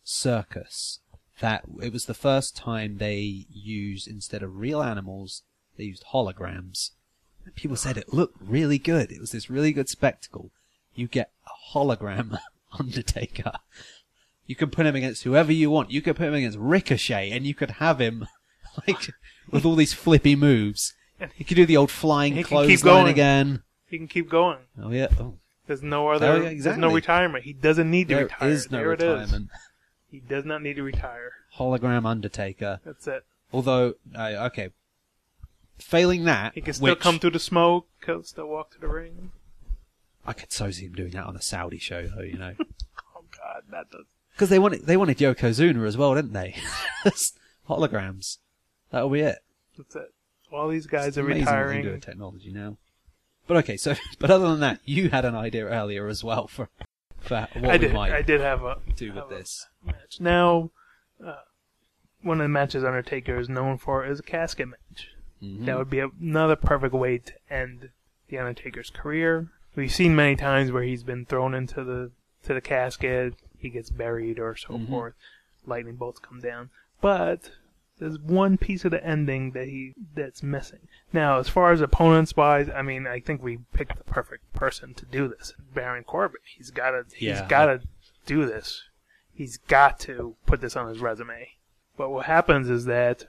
circus 0.03 0.99
that 1.39 1.63
it 1.81 1.91
was 1.91 2.05
the 2.05 2.13
first 2.13 2.55
time 2.55 2.97
they 2.97 3.45
used 3.49 4.07
instead 4.07 4.43
of 4.43 4.57
real 4.57 4.81
animals 4.81 5.43
they 5.77 5.85
used 5.85 6.05
holograms. 6.11 6.91
And 7.45 7.55
people 7.55 7.77
said 7.77 7.97
it 7.97 8.13
looked 8.13 8.37
really 8.39 8.77
good. 8.77 9.11
It 9.11 9.19
was 9.19 9.31
this 9.31 9.49
really 9.49 9.71
good 9.71 9.89
spectacle. 9.89 10.51
You 10.93 11.07
get 11.07 11.31
a 11.47 11.73
hologram 11.73 12.37
Undertaker. 12.79 13.53
You 14.45 14.55
can 14.55 14.69
put 14.69 14.85
him 14.85 14.95
against 14.95 15.23
whoever 15.23 15.51
you 15.51 15.69
want. 15.69 15.91
You 15.91 16.01
could 16.01 16.15
put 16.15 16.27
him 16.27 16.33
against 16.33 16.57
Ricochet, 16.57 17.31
and 17.31 17.45
you 17.45 17.53
could 17.53 17.71
have 17.71 17.99
him 17.99 18.27
like 18.87 19.11
with 19.49 19.65
all 19.65 19.75
these 19.75 19.93
flippy 19.93 20.35
moves. 20.35 20.93
He 21.35 21.43
can 21.43 21.55
do 21.55 21.65
the 21.65 21.77
old 21.77 21.91
flying 21.91 22.33
He 22.33 22.43
can 22.43 22.65
keep 22.67 22.79
clothesline 22.81 22.93
going. 23.03 23.11
again. 23.11 23.63
He 23.87 23.97
can 23.97 24.07
keep 24.07 24.29
going. 24.29 24.59
Oh 24.81 24.91
yeah. 24.91 25.07
Oh, 25.19 25.35
There's 25.67 25.83
no 25.83 26.07
other. 26.09 26.27
Oh, 26.27 26.33
yeah, 26.35 26.39
There's 26.43 26.53
exactly. 26.53 26.81
no 26.81 26.93
retirement. 26.93 27.43
He 27.43 27.53
doesn't 27.53 27.89
need 27.89 28.07
to 28.09 28.15
there 28.15 28.23
retire. 28.25 28.49
is 28.49 28.71
no 28.71 28.77
there 28.79 28.93
it 28.93 29.01
is. 29.01 29.07
retirement. 29.21 29.49
He 30.09 30.19
does 30.19 30.45
not 30.45 30.61
need 30.61 30.75
to 30.75 30.83
retire. 30.83 31.31
Hologram 31.57 32.05
Undertaker. 32.05 32.79
That's 32.85 33.07
it. 33.07 33.23
Although, 33.53 33.95
uh, 34.15 34.49
okay, 34.51 34.69
failing 35.77 36.23
that, 36.25 36.53
He 36.53 36.61
can 36.61 36.73
still 36.73 36.89
which 36.89 36.99
come 36.99 37.19
through 37.19 37.31
the 37.31 37.39
smoke. 37.39 37.87
He'll 38.05 38.23
still 38.23 38.47
walk 38.47 38.71
to 38.71 38.79
the 38.79 38.87
ring. 38.87 39.31
I 40.25 40.33
could 40.33 40.51
so 40.51 40.69
see 40.71 40.85
him 40.85 40.93
doing 40.93 41.11
that 41.11 41.25
on 41.25 41.35
a 41.35 41.41
Saudi 41.41 41.79
show, 41.79 42.07
though. 42.07 42.21
You 42.23 42.37
know, 42.37 42.53
Oh 43.15 43.23
God, 43.37 43.63
that 43.71 43.89
does. 43.91 44.05
because 44.33 44.49
they 44.49 44.59
wanted 44.59 44.85
they 44.85 44.97
wanted 44.97 45.17
Yokozuna 45.17 45.85
as 45.87 45.97
well, 45.97 46.13
didn't 46.15 46.33
they? 46.33 46.55
Holograms. 47.69 48.37
That'll 48.91 49.09
be 49.09 49.21
it. 49.21 49.39
That's 49.77 49.95
it. 49.95 50.13
All 50.51 50.67
these 50.67 50.85
guys 50.87 51.09
It's 51.09 51.17
are 51.17 51.21
amazing 51.21 51.45
what 51.45 51.51
retiring. 51.51 51.83
do 51.83 51.91
with 51.91 52.01
technology 52.05 52.51
now. 52.51 52.77
But 53.47 53.57
okay, 53.57 53.77
so 53.77 53.95
but 54.19 54.29
other 54.31 54.49
than 54.49 54.59
that, 54.61 54.79
you 54.85 55.09
had 55.09 55.25
an 55.25 55.35
idea 55.35 55.65
earlier 55.65 56.07
as 56.07 56.23
well 56.23 56.47
for 56.47 56.69
for 57.19 57.47
what 57.53 57.65
I 57.65 57.71
we 57.73 57.77
did. 57.77 57.93
might 57.93 58.11
I 58.11 58.21
did 58.21 58.41
have 58.41 58.63
a 58.63 58.77
do 58.95 59.13
with 59.13 59.29
this. 59.29 59.67
match. 59.85 60.19
Now, 60.19 60.71
uh, 61.25 61.35
one 62.23 62.39
of 62.39 62.45
the 62.45 62.49
matches 62.49 62.83
Undertaker 62.83 63.39
is 63.39 63.47
known 63.49 63.77
for 63.77 64.05
is 64.05 64.19
a 64.19 64.23
casket 64.23 64.67
match. 64.69 65.09
Mhm. 65.41 65.65
That 65.65 65.77
would 65.77 65.89
be 65.89 65.99
another 65.99 66.55
perfect 66.55 66.93
way 66.93 67.17
to 67.19 67.33
end 67.49 67.89
the 68.27 68.37
Undertaker's 68.37 68.89
career. 68.89 69.49
We've 69.75 69.91
seen 69.91 70.15
many 70.15 70.35
times 70.35 70.71
where 70.71 70.83
he's 70.83 71.03
been 71.03 71.25
thrown 71.25 71.53
into 71.53 71.83
the 71.83 72.11
to 72.43 72.53
the 72.55 72.61
casket, 72.61 73.35
he 73.57 73.69
gets 73.69 73.89
buried 73.91 74.39
or 74.39 74.55
so 74.55 74.73
Mhm. 74.73 74.89
forth. 74.89 75.13
Lightning 75.65 75.95
bolts 75.95 76.19
come 76.19 76.39
down, 76.41 76.71
but 77.01 77.51
there's 78.01 78.17
one 78.17 78.57
piece 78.57 78.83
of 78.83 78.89
the 78.89 79.05
ending 79.05 79.51
that 79.51 79.67
he 79.67 79.93
that's 80.15 80.41
missing. 80.41 80.79
Now, 81.13 81.37
as 81.37 81.47
far 81.47 81.71
as 81.71 81.81
opponents 81.81 82.35
wise, 82.35 82.67
I 82.67 82.81
mean, 82.81 83.05
I 83.05 83.19
think 83.19 83.43
we 83.43 83.59
picked 83.73 83.95
the 83.97 84.03
perfect 84.03 84.51
person 84.53 84.95
to 84.95 85.05
do 85.05 85.27
this. 85.27 85.53
Baron 85.73 86.03
Corbin. 86.03 86.41
He's 86.43 86.71
got 86.71 86.91
to. 86.91 87.05
He's 87.15 87.29
Yeah. 87.37 87.47
got 87.47 87.65
to 87.67 87.81
do 88.25 88.45
this. 88.47 88.83
He's 89.33 89.57
got 89.57 89.99
to 90.01 90.35
put 90.47 90.61
this 90.61 90.75
on 90.75 90.87
his 90.89 90.97
resume. 90.99 91.51
But 91.95 92.09
what 92.09 92.25
happens 92.25 92.69
is 92.69 92.85
that 92.85 93.27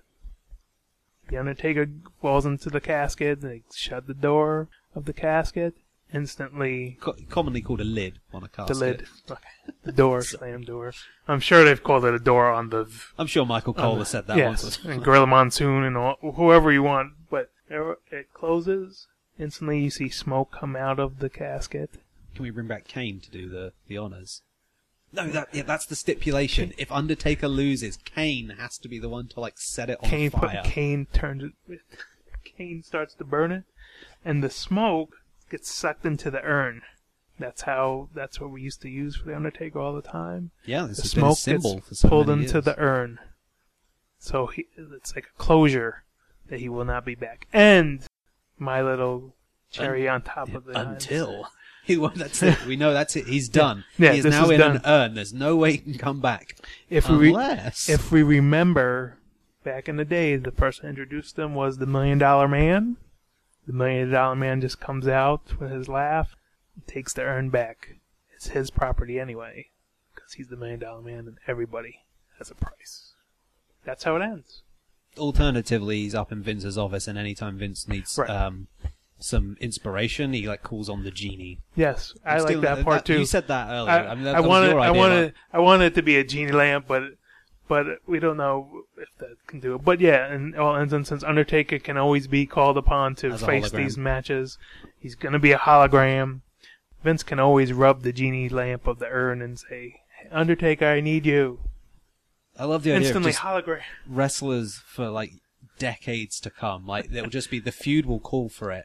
the 1.29 1.37
Undertaker 1.37 1.87
falls 2.23 2.47
into 2.47 2.71
the 2.71 2.81
casket. 2.81 3.43
They 3.43 3.63
shut 3.75 4.07
the 4.07 4.15
door 4.15 4.69
of 4.95 5.05
the 5.05 5.13
casket. 5.13 5.75
Instantly, 6.15 6.99
Co- 7.01 7.17
commonly 7.31 7.63
called 7.63 7.81
a 7.81 7.85
lid 7.85 8.19
on 8.33 8.45
a 8.45 8.49
casket. 8.49 8.77
the 8.77 8.81
lid, 8.85 9.07
the 9.85 9.93
door, 9.93 10.23
slam 10.23 10.63
door. 10.63 10.93
I'm 11.27 11.41
sure 11.41 11.65
they've 11.65 11.83
called 11.83 12.05
it 12.05 12.13
a 12.15 12.19
door 12.19 12.51
on 12.51 12.69
the 12.69 12.87
I'm 13.19 13.27
sure 13.27 13.47
Michael 13.47 13.73
Cole 13.73 13.97
has 13.97 14.09
said 14.09 14.27
that 14.27 14.37
yes, 14.37 14.63
once. 14.63 14.85
and 14.85 15.03
Gorilla 15.03 15.27
Monsoon 15.27 15.85
and 15.85 15.97
all, 15.97 16.17
whoever 16.21 16.71
you 16.71 16.83
want. 16.83 17.13
But 17.31 17.51
it 17.71 18.33
closes. 18.35 19.07
Instantly, 19.39 19.81
you 19.81 19.91
see 19.91 20.11
smoke 20.11 20.53
come 20.53 20.77
out 20.77 21.01
of 21.01 21.19
the 21.21 21.31
casket. 21.31 21.91
Can 22.35 22.43
we 22.43 22.51
bring 22.51 22.67
back 22.67 22.87
Kane 22.87 23.21
to 23.21 23.31
do 23.31 23.49
the, 23.49 23.73
the 23.89 23.97
honors? 23.97 24.43
No, 25.15 25.29
that 25.29 25.49
yeah, 25.53 25.63
that's 25.63 25.87
the 25.87 25.97
stipulation. 25.97 26.73
If 26.79 26.91
Undertaker 26.91 27.49
loses, 27.49 27.99
Kane 27.99 28.55
has 28.59 28.79
to 28.79 28.89
be 28.89 28.99
the 28.99 29.11
one 29.11 29.29
to 29.29 29.41
like 29.41 29.59
set 29.59 29.91
it 29.91 29.99
on 30.03 30.09
Kane 30.09 30.31
put, 30.31 30.51
fire. 30.51 30.63
Kane 30.65 31.07
turns 31.13 31.53
it. 31.69 31.81
Kane 32.45 32.83
starts 32.83 33.15
to 33.15 33.25
burn 33.25 33.53
it, 33.53 33.65
and 34.25 34.43
the 34.43 34.49
smoke 34.51 35.17
gets 35.53 35.71
sucked 35.73 36.05
into 36.05 36.29
the 36.33 36.43
urn. 36.43 36.83
That's 37.39 37.63
how. 37.63 38.09
That's 38.15 38.41
what 38.41 38.51
we 38.51 38.61
used 38.63 38.83
to 38.83 38.89
use 38.89 39.15
for 39.17 39.27
the 39.27 39.37
Undertaker 39.37 39.79
all 39.79 39.95
the 39.95 40.03
time. 40.03 40.51
yeah, 40.65 40.85
this 40.87 40.97
The 40.99 41.03
has 41.05 41.15
been 41.15 41.23
a 41.25 41.27
smoke 41.27 41.39
symbol 41.39 41.75
gets 41.77 41.89
for 41.89 41.95
so 41.95 42.09
pulled 42.09 42.29
into 42.31 42.53
years. 42.55 42.65
the 42.65 42.79
urn, 42.79 43.19
so 44.19 44.47
he, 44.47 44.67
it's 44.77 45.15
like 45.15 45.27
a 45.35 45.39
closure 45.43 46.03
that 46.49 46.61
he 46.61 46.69
will 46.69 46.85
not 46.85 47.05
be 47.05 47.15
back. 47.15 47.47
And 47.53 48.03
my 48.59 48.83
little 48.83 49.35
cherry 49.71 50.09
on 50.09 50.23
top 50.23 50.53
of 50.55 50.65
the 50.67 50.79
until 50.79 51.49
he 51.85 51.97
won't, 51.97 52.17
that's 52.17 52.43
it. 52.43 52.65
We 52.67 52.77
know 52.77 52.93
that's 52.93 53.17
it. 53.17 53.27
He's 53.27 53.49
done. 53.63 53.85
Yeah, 53.99 54.13
he 54.13 54.19
is 54.19 54.25
now 54.27 54.45
is 54.45 54.51
in 54.53 54.61
done. 54.61 54.77
an 54.77 54.83
urn. 54.85 55.15
There's 55.15 55.33
no 55.33 55.57
way 55.57 55.73
he 55.73 55.79
can 55.79 55.95
come 55.99 56.21
back 56.21 56.57
if 56.91 57.09
we 57.09 57.17
re- 57.17 57.29
unless 57.31 57.89
if 57.89 58.13
we 58.13 58.23
remember 58.23 59.19
back 59.65 59.89
in 59.89 59.97
the 59.97 60.05
day, 60.05 60.37
the 60.37 60.53
person 60.53 60.85
who 60.85 60.89
introduced 60.91 61.37
them 61.37 61.55
was 61.55 61.79
the 61.79 61.87
Million 61.87 62.19
Dollar 62.19 62.47
Man. 62.47 62.99
The 63.67 63.73
Million 63.73 64.11
Dollar 64.11 64.35
Man 64.37 64.61
just 64.61 64.81
comes 64.81 65.07
out 65.07 65.61
with 65.61 65.71
his 65.71 65.89
laugh, 65.89 66.35
and 66.75 66.87
takes 66.87 67.13
the 67.13 67.23
urn 67.23 67.51
back. 67.51 67.97
It's 68.35 68.49
his 68.49 68.71
property 68.71 69.21
anyway, 69.21 69.69
because 70.15 70.33
he's 70.35 70.49
the 70.49 70.57
Million 70.57 70.81
Dollar 70.81 71.03
Man, 71.03 71.21
and 71.29 71.39
everybody 71.47 72.01
has 72.39 72.51
a 72.51 72.55
price. 72.55 73.13
That's 73.85 74.05
how 74.05 74.17
it 74.17 74.23
ends. 74.23 74.63
alternatively 75.19 76.01
he's 76.03 76.15
up 76.15 76.33
in 76.33 76.43
Vince's 76.43 76.79
office, 76.79 77.07
and 77.07 77.19
anytime 77.19 77.59
Vince 77.59 77.87
needs 77.87 78.17
Right. 78.19 78.31
um, 78.31 78.69
some 79.19 79.57
inspiration, 79.61 80.33
he 80.33 80.49
like 80.49 80.63
calls 80.63 80.89
on 80.89 81.05
the 81.05 81.11
genie. 81.11 81.61
Yes, 81.77 82.15
I 82.25 82.39
I'm 82.39 82.45
like 82.45 82.61
that 82.63 82.85
part 82.85 83.05
too. 83.05 83.19
You 83.21 83.27
said 83.27 83.47
that 83.49 83.71
earlier. 83.71 83.93
I, 83.93 84.07
I, 84.07 84.15
mean, 84.15 84.25
that, 84.25 84.37
I 84.37 84.41
that 84.43 84.49
wanted, 84.49 84.77
I 84.77 84.91
wanted, 84.91 85.35
I 85.53 85.59
wanted 85.61 85.85
it 85.87 85.95
to 85.97 86.03
be 86.03 86.17
a 86.17 86.25
genie 86.25 86.51
lamp, 86.53 86.87
but, 86.89 87.03
but 87.69 87.87
we 88.07 88.19
don't 88.19 88.37
know 88.37 88.85
if 88.99 89.09
that 89.19 89.37
can 89.47 89.61
do 89.61 89.75
it. 89.75 89.85
But 89.85 90.01
yeah, 90.01 90.33
in 90.33 90.55
all 90.57 90.77
instances, 90.77 91.25
Undertaker 91.25 91.79
can 91.79 91.97
always 91.97 92.27
be 92.27 92.47
called 92.47 92.77
upon 92.77 93.15
to 93.17 93.29
As 93.33 93.43
a 93.43 93.47
face 93.47 93.69
hologram. 93.71 93.77
these 93.77 93.99
matches. 93.99 94.59
He's 94.99 95.15
gonna 95.15 95.39
be 95.39 95.53
a 95.53 95.59
hologram. 95.59 96.41
Vince 97.03 97.23
can 97.23 97.41
always 97.41 97.73
rub 97.73 98.03
the 98.03 98.13
genie 98.13 98.49
lamp 98.49 98.87
of 98.87 98.99
the 98.99 99.07
urn 99.09 99.43
and 99.43 99.59
say, 99.59 100.01
"Undertaker, 100.31 100.87
I 100.87 101.01
need 101.01 101.27
you." 101.27 101.61
I 102.59 102.65
love 102.65 102.83
the 102.83 102.91
idea 102.93 102.99
of 103.01 103.07
Instantly 103.07 103.33
just 103.33 103.43
hologram. 103.43 103.81
wrestlers 104.07 104.77
for 104.87 105.09
like 105.09 105.33
decades 105.79 106.39
to 106.41 106.51
come. 106.51 106.87
Like 106.87 107.11
it'll 107.13 107.31
just 107.31 107.51
be 107.51 107.59
the 107.59 107.73
feud 107.73 108.07
will 108.07 108.21
call 108.21 108.49
for 108.49 108.71
it, 108.71 108.85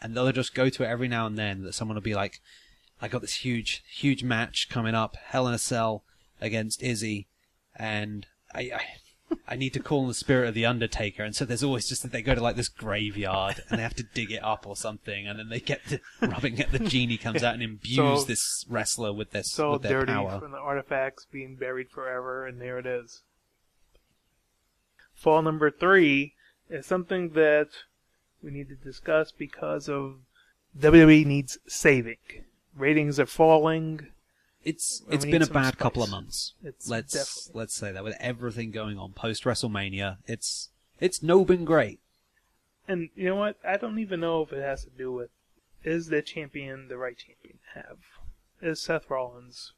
and 0.00 0.14
they'll 0.14 0.30
just 0.32 0.54
go 0.54 0.68
to 0.68 0.82
it 0.82 0.86
every 0.86 1.08
now 1.08 1.26
and 1.26 1.38
then. 1.38 1.62
That 1.62 1.72
someone 1.74 1.94
will 1.96 2.02
be 2.02 2.14
like, 2.14 2.40
"I 3.00 3.08
got 3.08 3.22
this 3.22 3.36
huge, 3.36 3.82
huge 3.90 4.22
match 4.22 4.68
coming 4.68 4.94
up, 4.94 5.16
Hell 5.16 5.48
in 5.48 5.54
a 5.54 5.58
Cell 5.58 6.04
against 6.40 6.82
Izzy, 6.82 7.26
and 7.78 8.26
I." 8.54 8.60
I 8.74 8.80
I 9.48 9.56
need 9.56 9.74
to 9.74 9.80
call 9.80 10.02
on 10.02 10.06
the 10.08 10.14
spirit 10.14 10.46
of 10.46 10.54
the 10.54 10.64
Undertaker, 10.66 11.24
and 11.24 11.34
so 11.34 11.44
there's 11.44 11.64
always 11.64 11.88
just 11.88 12.02
that 12.04 12.12
they 12.12 12.22
go 12.22 12.36
to 12.36 12.40
like 12.40 12.54
this 12.54 12.68
graveyard 12.68 13.60
and 13.68 13.76
they 13.76 13.82
have 13.82 13.96
to 13.96 14.04
dig 14.04 14.30
it 14.30 14.38
up 14.44 14.68
or 14.68 14.76
something, 14.76 15.26
and 15.26 15.36
then 15.36 15.48
they 15.48 15.58
get 15.58 15.84
to 15.88 16.00
rubbing 16.22 16.58
it. 16.58 16.70
The 16.70 16.78
genie 16.78 17.16
comes 17.16 17.42
out 17.42 17.54
and 17.54 17.62
imbues 17.62 17.96
So- 18.20 18.24
this 18.24 18.64
wrestler 18.68 19.12
with 19.12 19.32
this 19.32 19.50
So 19.50 19.72
with 19.72 19.82
their 19.82 20.00
dirty 20.02 20.12
power. 20.12 20.38
from 20.38 20.52
the 20.52 20.58
artifacts 20.58 21.26
being 21.30 21.56
buried 21.56 21.90
forever, 21.90 22.46
and 22.46 22.60
there 22.60 22.78
it 22.78 22.86
is. 22.86 23.22
Fall 25.12 25.42
number 25.42 25.72
three 25.72 26.34
is 26.70 26.86
something 26.86 27.30
that 27.30 27.70
we 28.42 28.52
need 28.52 28.68
to 28.68 28.76
discuss 28.76 29.32
because 29.32 29.88
of 29.88 30.18
WWE 30.78 31.26
needs 31.26 31.58
saving. 31.66 32.18
Ratings 32.76 33.18
are 33.18 33.26
falling. 33.26 34.08
It's 34.66 35.00
And 35.04 35.14
it's 35.14 35.24
been 35.24 35.42
a 35.42 35.46
bad 35.46 35.78
couple 35.78 36.02
of 36.02 36.10
months. 36.10 36.54
It's 36.64 36.88
let's 36.88 37.12
definitely- 37.12 37.60
let's 37.60 37.74
say 37.74 37.92
that 37.92 38.02
with 38.02 38.16
everything 38.18 38.72
going 38.72 38.98
on 38.98 39.12
post 39.12 39.44
WrestleMania, 39.44 40.18
it's 40.26 40.70
it's 41.00 41.22
no 41.22 41.44
been 41.44 41.64
great. 41.64 42.00
And 42.88 43.10
you 43.14 43.26
know 43.26 43.36
what? 43.36 43.58
I 43.64 43.76
don't 43.76 44.00
even 44.00 44.20
know 44.20 44.42
if 44.42 44.52
it 44.52 44.62
has 44.62 44.82
to 44.84 44.90
do 44.90 45.12
with 45.12 45.30
is 45.84 46.08
the 46.08 46.20
champion 46.20 46.88
the 46.88 46.96
right 46.98 47.16
champion 47.16 47.58
to 47.72 47.80
have? 47.80 47.98
Is 48.60 48.80
Seth 48.82 49.08
Rollins 49.08 49.72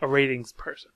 a 0.00 0.06
ratings 0.06 0.52
person? 0.52 0.92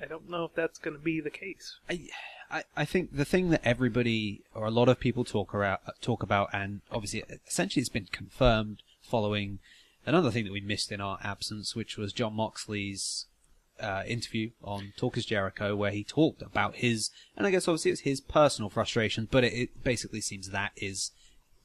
I 0.00 0.06
don't 0.06 0.30
know 0.30 0.44
if 0.44 0.54
that's 0.54 0.78
going 0.78 0.96
to 0.96 1.02
be 1.02 1.20
the 1.20 1.30
case. 1.30 1.78
I, 1.90 2.08
I 2.50 2.64
I 2.78 2.84
think 2.86 3.14
the 3.14 3.26
thing 3.26 3.50
that 3.50 3.60
everybody 3.62 4.42
or 4.54 4.64
a 4.64 4.70
lot 4.70 4.88
of 4.88 4.98
people 4.98 5.24
talk 5.24 5.52
about 5.52 5.82
talk 6.00 6.22
about, 6.22 6.48
and 6.54 6.80
obviously 6.90 7.24
essentially 7.46 7.82
it's 7.82 7.90
been 7.90 8.08
confirmed 8.10 8.82
following 9.02 9.58
another 10.06 10.30
thing 10.30 10.44
that 10.44 10.52
we 10.52 10.60
missed 10.60 10.92
in 10.92 11.00
our 11.00 11.18
absence, 11.22 11.74
which 11.76 11.96
was 11.96 12.12
Jon 12.12 12.34
Moxley's 12.34 13.26
uh, 13.80 14.02
interview 14.06 14.50
on 14.62 14.92
Talk 14.96 15.16
is 15.16 15.24
Jericho, 15.24 15.76
where 15.76 15.90
he 15.90 16.02
talked 16.04 16.42
about 16.42 16.76
his, 16.76 17.10
and 17.36 17.46
I 17.46 17.50
guess 17.50 17.68
obviously 17.68 17.92
it's 17.92 18.00
his 18.02 18.20
personal 18.20 18.70
frustrations, 18.70 19.28
but 19.30 19.44
it, 19.44 19.52
it 19.52 19.84
basically 19.84 20.20
seems 20.20 20.50
that 20.50 20.72
is 20.76 21.12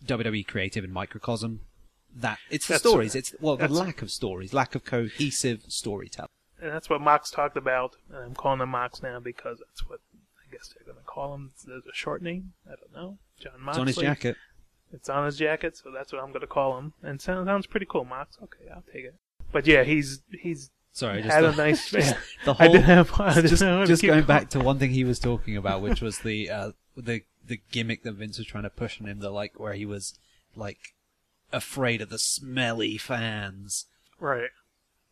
WWE 0.06 0.46
creative 0.48 0.84
and 0.84 0.94
microcosm. 0.94 1.62
That 2.16 2.38
it's 2.52 2.68
the 2.68 2.74
That's- 2.74 2.92
stories. 2.92 3.16
It's 3.16 3.34
well 3.42 3.58
the 3.58 3.68
lack 3.68 4.04
of 4.04 4.12
stories, 4.12 4.54
lack 4.54 4.76
of 4.76 4.86
cohesive 4.86 5.64
storytelling. 5.70 6.30
And 6.62 6.72
that's 6.72 6.90
what 6.90 7.02
Mox 7.02 7.32
talked 7.32 7.58
about. 7.58 7.96
And 8.10 8.18
I'm 8.24 8.34
calling 8.36 8.62
him 8.62 8.70
Mox 8.70 9.02
now 9.02 9.20
because 9.20 9.58
that's 9.60 9.90
what 9.90 10.00
I 10.38 10.52
guess 10.52 10.70
they're 10.76 10.86
going 10.86 11.04
to 11.04 11.04
call 11.04 11.34
him. 11.34 11.52
There's 11.66 11.86
a 11.92 11.96
short 11.96 12.22
name. 12.22 12.54
I 12.68 12.76
don't 12.76 12.94
know. 12.94 13.18
Jon 13.40 13.54
Moxley. 13.60 13.72
It's 13.72 13.80
on 13.80 13.88
his 13.88 13.98
jacket. 13.98 14.38
It's 14.94 15.10
on 15.10 15.26
his 15.26 15.38
jacket, 15.38 15.76
so 15.76 15.92
that's 15.92 16.14
what 16.14 16.22
I'm 16.22 16.30
going 16.30 16.42
to 16.42 16.48
call 16.48 16.78
him. 16.78 16.94
And 17.02 17.20
sounds 17.20 17.48
sounds 17.48 17.66
pretty 17.68 17.88
cool, 17.90 18.06
Mox. 18.06 18.38
Okay, 18.42 18.70
I'll 18.74 18.84
take 18.94 19.06
it. 19.06 19.16
But 19.52 19.66
yeah, 19.68 19.84
he's 19.84 20.22
he's 20.40 20.70
Sorry, 20.92 21.24
just 21.24 21.34
had 21.34 21.44
the- 21.44 21.50
a 21.50 21.56
nice. 21.56 21.90
just 21.92 22.16
the 22.46 22.56
I 22.60 22.68
didn't 22.68 22.84
have. 22.84 23.20
I 23.20 23.34
didn't 23.34 23.50
just, 23.50 23.62
just 23.62 24.02
going 24.04 24.14
going. 24.20 24.26
back 24.26 24.50
to 24.52 24.60
one 24.60 24.78
thing 24.78 24.92
he 24.92 25.04
was 25.04 25.20
talking 25.20 25.58
about, 25.58 25.82
which 25.82 26.02
was 26.02 26.20
the 26.20 26.50
uh, 26.50 26.72
the 26.96 27.24
the 27.46 27.60
gimmick 27.72 28.04
that 28.04 28.14
Vince 28.14 28.38
was 28.38 28.48
trying 28.48 28.64
to 28.64 28.70
push 28.70 29.02
on 29.02 29.08
him, 29.08 29.20
the 29.20 29.32
like 29.32 29.60
where 29.60 29.74
he 29.74 29.86
was 29.86 30.18
like 30.56 30.94
afraid 31.52 32.02
of 32.02 32.10
the 32.10 32.20
smelly 32.20 32.98
fans. 32.98 33.88
Right. 34.20 34.50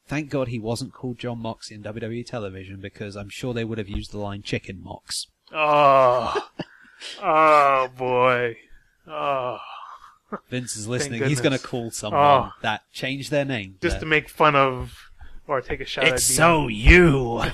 Thank 0.07 0.29
God 0.29 0.49
he 0.49 0.59
wasn't 0.59 0.93
called 0.93 1.19
Jon 1.19 1.39
Moxley 1.39 1.75
in 1.75 1.83
WWE 1.83 2.25
television 2.25 2.79
because 2.81 3.15
I'm 3.15 3.29
sure 3.29 3.53
they 3.53 3.63
would 3.63 3.77
have 3.77 3.89
used 3.89 4.11
the 4.11 4.17
line 4.19 4.43
"Chicken 4.43 4.81
Mox." 4.83 5.27
Oh. 5.51 6.49
oh 7.21 7.89
boy. 7.97 8.57
Oh. 9.07 9.57
Vince 10.49 10.75
is 10.75 10.87
listening. 10.87 11.23
He's 11.23 11.41
going 11.41 11.57
to 11.57 11.63
call 11.63 11.91
someone 11.91 12.21
Oh. 12.21 12.49
that 12.61 12.83
changed 12.91 13.31
their 13.31 13.45
name. 13.45 13.77
Just 13.81 13.99
to 13.99 14.05
make 14.05 14.29
fun 14.29 14.55
of 14.55 15.11
or 15.47 15.61
take 15.61 15.81
a 15.81 15.85
shot 15.85 16.05
at 16.05 16.13
it's 16.13 16.27
Dean. 16.27 16.37
so 16.37 16.67
you. 16.67 17.43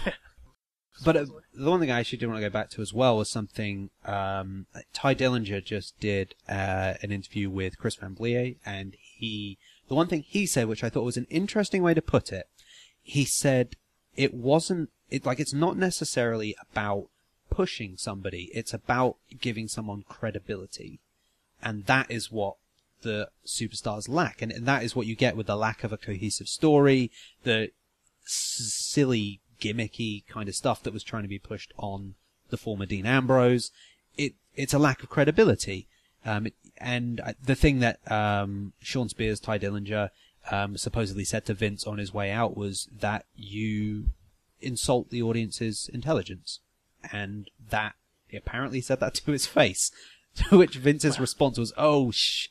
But 1.06 1.16
uh, 1.16 1.26
the 1.54 1.70
one 1.70 1.80
thing 1.80 1.92
I 1.92 2.00
actually 2.00 2.18
did 2.18 2.28
want 2.28 2.42
to 2.42 2.50
go 2.50 2.52
back 2.52 2.72
to 2.72 2.82
as 2.82 2.92
well 2.94 3.18
was 3.18 3.30
something 3.30 3.92
um, 4.06 4.66
Tye 4.94 5.14
Dillinger 5.14 5.64
just 5.64 6.00
did 6.00 6.34
uh, 6.50 6.96
an 7.04 7.12
interview 7.12 7.50
with 7.50 7.78
Chris 7.78 7.96
Van 7.96 8.16
Vliet, 8.16 8.58
and 8.66 8.96
he 9.00 9.60
the 9.88 9.96
one 9.96 10.08
thing 10.08 10.24
he 10.28 10.46
said, 10.48 10.68
which 10.68 10.84
I 10.84 10.90
thought 10.90 11.04
was 11.04 11.18
an 11.18 11.28
interesting 11.30 11.84
way 11.84 11.94
to 11.94 12.02
put 12.02 12.32
it, 12.32 12.48
he 13.04 13.26
said 13.26 13.76
it 14.16 14.34
wasn't 14.34 14.90
it 15.12 15.24
like 15.24 15.40
it's 15.40 15.54
not 15.54 15.78
necessarily 15.78 16.56
about 16.72 17.10
pushing 17.52 17.96
somebody; 17.98 18.50
it's 18.54 18.74
about 18.74 19.18
giving 19.40 19.68
someone 19.68 20.04
credibility, 20.10 21.00
and 21.62 21.86
that 21.86 22.10
is 22.10 22.32
what 22.32 22.56
the 23.02 23.30
superstars 23.46 24.10
lack, 24.10 24.42
and, 24.42 24.52
and 24.52 24.66
that 24.66 24.84
is 24.84 24.96
what 24.96 25.08
you 25.08 25.16
get 25.16 25.38
with 25.38 25.48
the 25.48 25.56
lack 25.56 25.84
of 25.84 25.94
a 25.94 25.98
cohesive 25.98 26.48
story, 26.48 27.12
the 27.44 27.70
silly 28.24 29.42
gimmicky 29.62 30.26
kind 30.28 30.50
of 30.50 30.56
stuff 30.56 30.84
that 30.84 30.94
was 30.94 31.04
trying 31.04 31.24
to 31.24 31.30
be 31.30 31.40
pushed 31.40 31.74
on 31.78 32.16
the 32.50 32.58
former 32.58 32.86
Dean 32.86 33.06
Ambrose. 33.06 33.72
It 34.18 34.34
it's 34.56 34.74
a 34.74 34.80
lack 34.80 35.04
of 35.04 35.10
credibility, 35.10 35.88
Um, 36.26 36.48
and 36.78 37.22
the 37.42 37.56
thing 37.56 37.80
that 37.80 38.00
um, 38.12 38.74
Shawn 38.80 39.10
Spears, 39.10 39.40
Tye 39.40 39.60
Dillinger, 39.60 40.10
um, 40.52 40.78
supposedly 40.78 41.24
said 41.24 41.46
to 41.46 41.54
Vince 41.54 41.86
on 41.86 41.98
his 41.98 42.14
way 42.14 42.32
out 42.32 42.58
was 42.58 42.90
that 43.00 43.26
you 43.36 44.10
insult 44.60 45.10
the 45.10 45.22
audience's 45.22 45.90
intelligence, 45.94 46.60
and 47.12 47.50
that 47.70 47.94
he 48.28 48.38
apparently 48.38 48.82
said 48.82 49.00
that 49.00 49.16
to 49.16 49.32
his 49.32 49.46
face. 49.46 49.92
To 50.50 50.60
which 50.60 50.76
Vince's 50.76 51.20
response 51.20 51.58
was, 51.58 51.74
"Oh, 51.78 52.12
shh." 52.12 52.50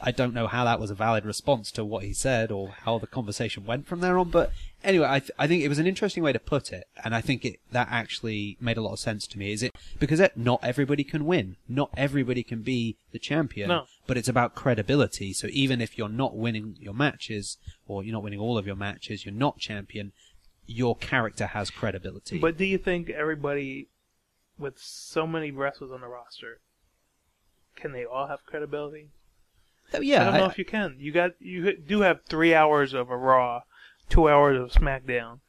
I 0.00 0.10
don't 0.10 0.34
know 0.34 0.46
how 0.46 0.64
that 0.64 0.78
was 0.78 0.90
a 0.90 0.94
valid 0.94 1.24
response 1.24 1.70
to 1.72 1.84
what 1.84 2.04
he 2.04 2.12
said 2.12 2.52
or 2.52 2.68
how 2.84 2.98
the 2.98 3.06
conversation 3.06 3.64
went 3.64 3.86
from 3.86 4.00
there 4.00 4.18
on, 4.18 4.30
but 4.30 4.52
anyway, 4.84 5.06
I, 5.08 5.20
th- 5.20 5.30
I 5.38 5.46
think 5.46 5.62
it 5.64 5.68
was 5.68 5.78
an 5.78 5.86
interesting 5.86 6.22
way 6.22 6.32
to 6.34 6.38
put 6.38 6.70
it, 6.70 6.86
and 7.02 7.14
I 7.14 7.22
think 7.22 7.44
it 7.46 7.60
that 7.72 7.88
actually 7.90 8.58
made 8.60 8.76
a 8.76 8.82
lot 8.82 8.92
of 8.92 8.98
sense 8.98 9.26
to 9.28 9.38
me. 9.38 9.52
Is 9.52 9.62
it 9.62 9.74
because 9.98 10.20
it, 10.20 10.36
not 10.36 10.60
everybody 10.62 11.02
can 11.02 11.24
win, 11.24 11.56
not 11.66 11.90
everybody 11.96 12.42
can 12.42 12.62
be 12.62 12.98
the 13.12 13.18
champion, 13.18 13.68
No. 13.68 13.86
but 14.06 14.18
it's 14.18 14.28
about 14.28 14.54
credibility. 14.54 15.32
So 15.32 15.48
even 15.50 15.80
if 15.80 15.96
you're 15.96 16.10
not 16.10 16.36
winning 16.36 16.76
your 16.78 16.94
matches, 16.94 17.56
or 17.88 18.04
you're 18.04 18.12
not 18.12 18.22
winning 18.22 18.40
all 18.40 18.58
of 18.58 18.66
your 18.66 18.76
matches, 18.76 19.24
you're 19.24 19.34
not 19.34 19.58
champion, 19.58 20.12
your 20.66 20.94
character 20.96 21.46
has 21.46 21.70
credibility. 21.70 22.38
But 22.38 22.58
do 22.58 22.66
you 22.66 22.76
think 22.76 23.08
everybody, 23.08 23.88
with 24.58 24.78
so 24.78 25.26
many 25.26 25.50
wrestlers 25.50 25.90
on 25.90 26.02
the 26.02 26.08
roster, 26.08 26.60
can 27.76 27.92
they 27.92 28.04
all 28.04 28.26
have 28.26 28.44
credibility? 28.44 29.08
So, 29.92 30.00
yeah, 30.00 30.22
I 30.22 30.24
don't 30.24 30.40
know 30.40 30.46
if 30.46 30.58
you 30.58 30.64
can. 30.64 30.96
You 30.98 31.12
got 31.12 31.32
you 31.40 31.76
do 31.76 32.00
have 32.00 32.24
three 32.24 32.54
hours 32.54 32.92
of 32.92 33.10
a 33.10 33.16
Raw, 33.16 33.62
two 34.08 34.28
hours 34.28 34.60
of 34.60 34.82
SmackDown. 34.82 35.40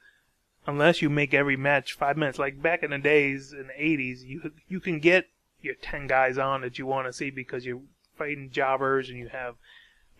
Unless 0.66 1.02
you 1.02 1.10
make 1.10 1.34
every 1.34 1.56
match 1.56 1.94
five 1.94 2.18
minutes, 2.18 2.38
like 2.38 2.62
back 2.62 2.84
in 2.84 2.92
the 2.92 2.98
days 2.98 3.54
in 3.54 3.68
the 3.68 3.74
'80s, 3.74 4.24
you 4.24 4.52
you 4.68 4.80
can 4.80 5.00
get 5.00 5.28
your 5.62 5.76
ten 5.76 6.08
guys 6.08 6.38
on 6.38 6.62
that 6.62 6.78
you 6.78 6.86
want 6.86 7.08
to 7.08 7.14
see 7.14 7.30
because 7.30 7.66
you're 7.66 7.82
fighting 8.18 8.50
jobbers 8.52 9.10
and 9.10 9.18
you 9.18 9.30
have, 9.30 9.56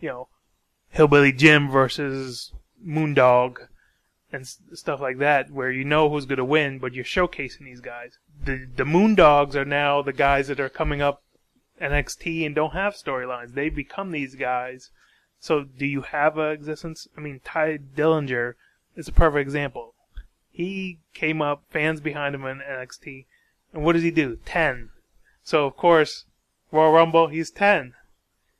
you 0.00 0.08
know, 0.08 0.28
Hillbilly 0.90 1.32
Jim 1.32 1.70
versus 1.70 2.52
Moondog 2.84 3.68
and 4.32 4.46
stuff 4.46 5.00
like 5.00 5.18
that, 5.18 5.50
where 5.50 5.70
you 5.70 5.84
know 5.84 6.10
who's 6.10 6.26
going 6.26 6.38
to 6.38 6.44
win, 6.44 6.78
but 6.78 6.92
you're 6.92 7.04
showcasing 7.04 7.64
these 7.64 7.80
guys. 7.80 8.18
The 8.42 8.68
the 8.74 8.84
Moondogs 8.84 9.54
are 9.54 9.64
now 9.64 10.02
the 10.02 10.12
guys 10.12 10.48
that 10.48 10.60
are 10.60 10.68
coming 10.68 11.00
up 11.00 11.22
NXT 11.80 12.44
and 12.46 12.54
don't 12.54 12.72
have 12.72 12.94
storylines. 12.94 13.54
They 13.54 13.68
become 13.68 14.10
these 14.10 14.34
guys. 14.34 14.90
So 15.40 15.62
do 15.64 15.86
you 15.86 16.02
have 16.02 16.36
a 16.38 16.50
existence? 16.50 17.06
I 17.16 17.20
mean, 17.20 17.40
Tye 17.44 17.78
Dillinger 17.78 18.54
is 18.96 19.08
a 19.08 19.12
perfect 19.12 19.40
example. 19.42 19.94
He 20.50 20.98
came 21.14 21.40
up, 21.40 21.62
fans 21.70 22.00
behind 22.00 22.34
him 22.34 22.44
in 22.44 22.58
NXT, 22.58 23.26
and 23.72 23.84
what 23.84 23.92
does 23.92 24.02
he 24.02 24.10
do? 24.10 24.38
Ten. 24.44 24.90
So 25.44 25.66
of 25.66 25.76
course, 25.76 26.24
Royal 26.72 26.92
Rumble, 26.92 27.28
he's 27.28 27.50
ten. 27.50 27.94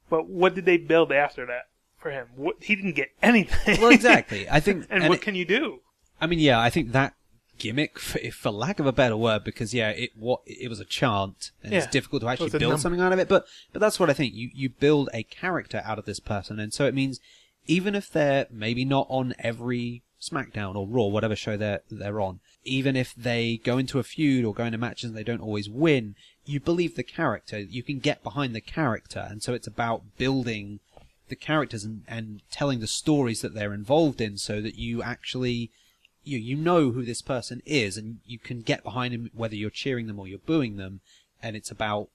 But 0.09 0.29
what 0.29 0.55
did 0.55 0.65
they 0.65 0.77
build 0.77 1.11
after 1.13 1.45
that 1.47 1.69
for 1.99 2.11
him? 2.11 2.29
What, 2.37 2.63
he 2.63 2.77
didn't 2.77 2.95
get 2.95 3.11
anything. 3.23 3.81
well, 3.81 3.91
exactly. 3.91 4.49
I 4.49 4.61
think, 4.61 4.87
and, 4.89 5.03
and 5.03 5.09
what 5.11 5.19
it- 5.19 5.23
can 5.25 5.35
you 5.35 5.45
do? 5.45 5.81
I 6.21 6.27
mean, 6.27 6.39
yeah, 6.39 6.61
I 6.61 6.71
think 6.71 6.93
that 6.93 7.15
gimmick, 7.59 7.99
for, 7.99 8.19
for 8.31 8.51
lack 8.51 8.79
of 8.79 8.87
a 8.87 8.93
better 8.93 9.17
word, 9.17 9.45
because 9.45 9.75
yeah, 9.75 9.91
it 9.91 10.11
what 10.17 10.41
it 10.47 10.69
was 10.69 10.81
a 10.81 10.85
chant, 10.85 11.51
and 11.63 11.73
it's 11.75 11.87
difficult 11.87 12.23
to 12.23 12.29
actually 12.29 12.47
It 12.47 12.53
was 12.53 12.55
a 12.55 12.59
build 12.59 12.71
number. 12.71 12.83
something 12.83 13.01
out 13.01 13.13
of 13.13 13.19
it. 13.19 13.29
But 13.29 13.47
but 13.73 13.81
that's 13.81 14.01
what 14.01 14.11
I 14.11 14.15
think. 14.15 14.35
You 14.35 14.51
you 14.55 14.69
build 14.69 15.09
a 15.13 15.23
character 15.23 15.83
out 15.85 15.99
of 15.99 16.05
this 16.05 16.21
person, 16.21 16.59
and 16.59 16.73
so 16.73 16.87
it 16.87 16.95
means 16.95 17.21
even 17.67 17.95
if 17.95 18.11
they're 18.11 18.47
maybe 18.51 18.85
not 18.85 19.07
on 19.11 19.35
every 19.39 20.03
SmackDown 20.21 20.75
or 20.75 20.87
Raw, 20.87 21.07
whatever 21.07 21.37
show 21.37 21.57
they're 21.57 21.83
they're 21.91 22.21
on, 22.21 22.41
even 22.65 22.97
if 22.97 23.15
they 23.15 23.59
go 23.63 23.79
into 23.79 23.99
a 23.99 24.03
feud 24.03 24.45
or 24.45 24.55
go 24.55 24.65
into 24.65 24.79
matches 24.79 25.11
and 25.11 25.17
they 25.17 25.25
don't 25.25 25.43
always 25.43 25.69
win, 25.69 26.15
you 26.45 26.61
believe 26.61 26.97
the 26.97 27.03
character. 27.03 27.59
You 27.59 27.83
can 27.83 27.99
get 27.99 28.23
behind 28.23 28.55
the 28.55 28.61
character, 28.61 29.27
and 29.31 29.43
so 29.43 29.55
it's 29.55 29.67
about 29.67 30.17
building 30.17 30.81
the 31.29 31.37
characters 31.37 31.85
and, 31.85 32.05
and 32.09 32.41
telling 32.51 32.81
the 32.81 32.87
stories 32.87 33.43
that 33.43 33.55
they're 33.55 33.75
involved 33.75 34.21
in 34.21 34.39
so 34.39 34.61
that 34.63 34.77
you 34.77 35.03
actually 35.03 35.71
you 36.29 36.39
you 36.39 36.57
know 36.57 36.91
who 36.91 37.05
this 37.05 37.23
person 37.23 37.63
is 37.65 37.97
and 37.97 38.19
you 38.25 38.39
can 38.39 38.61
get 38.61 38.85
behind 38.85 39.15
them 39.15 39.31
whether 39.35 39.55
you're 39.55 39.71
cheering 39.71 40.07
them 40.07 40.19
or 40.19 40.29
you're 40.29 40.39
booing 40.39 40.77
them 40.77 41.01
and 41.43 41.57
it's 41.57 41.71
about 41.71 42.09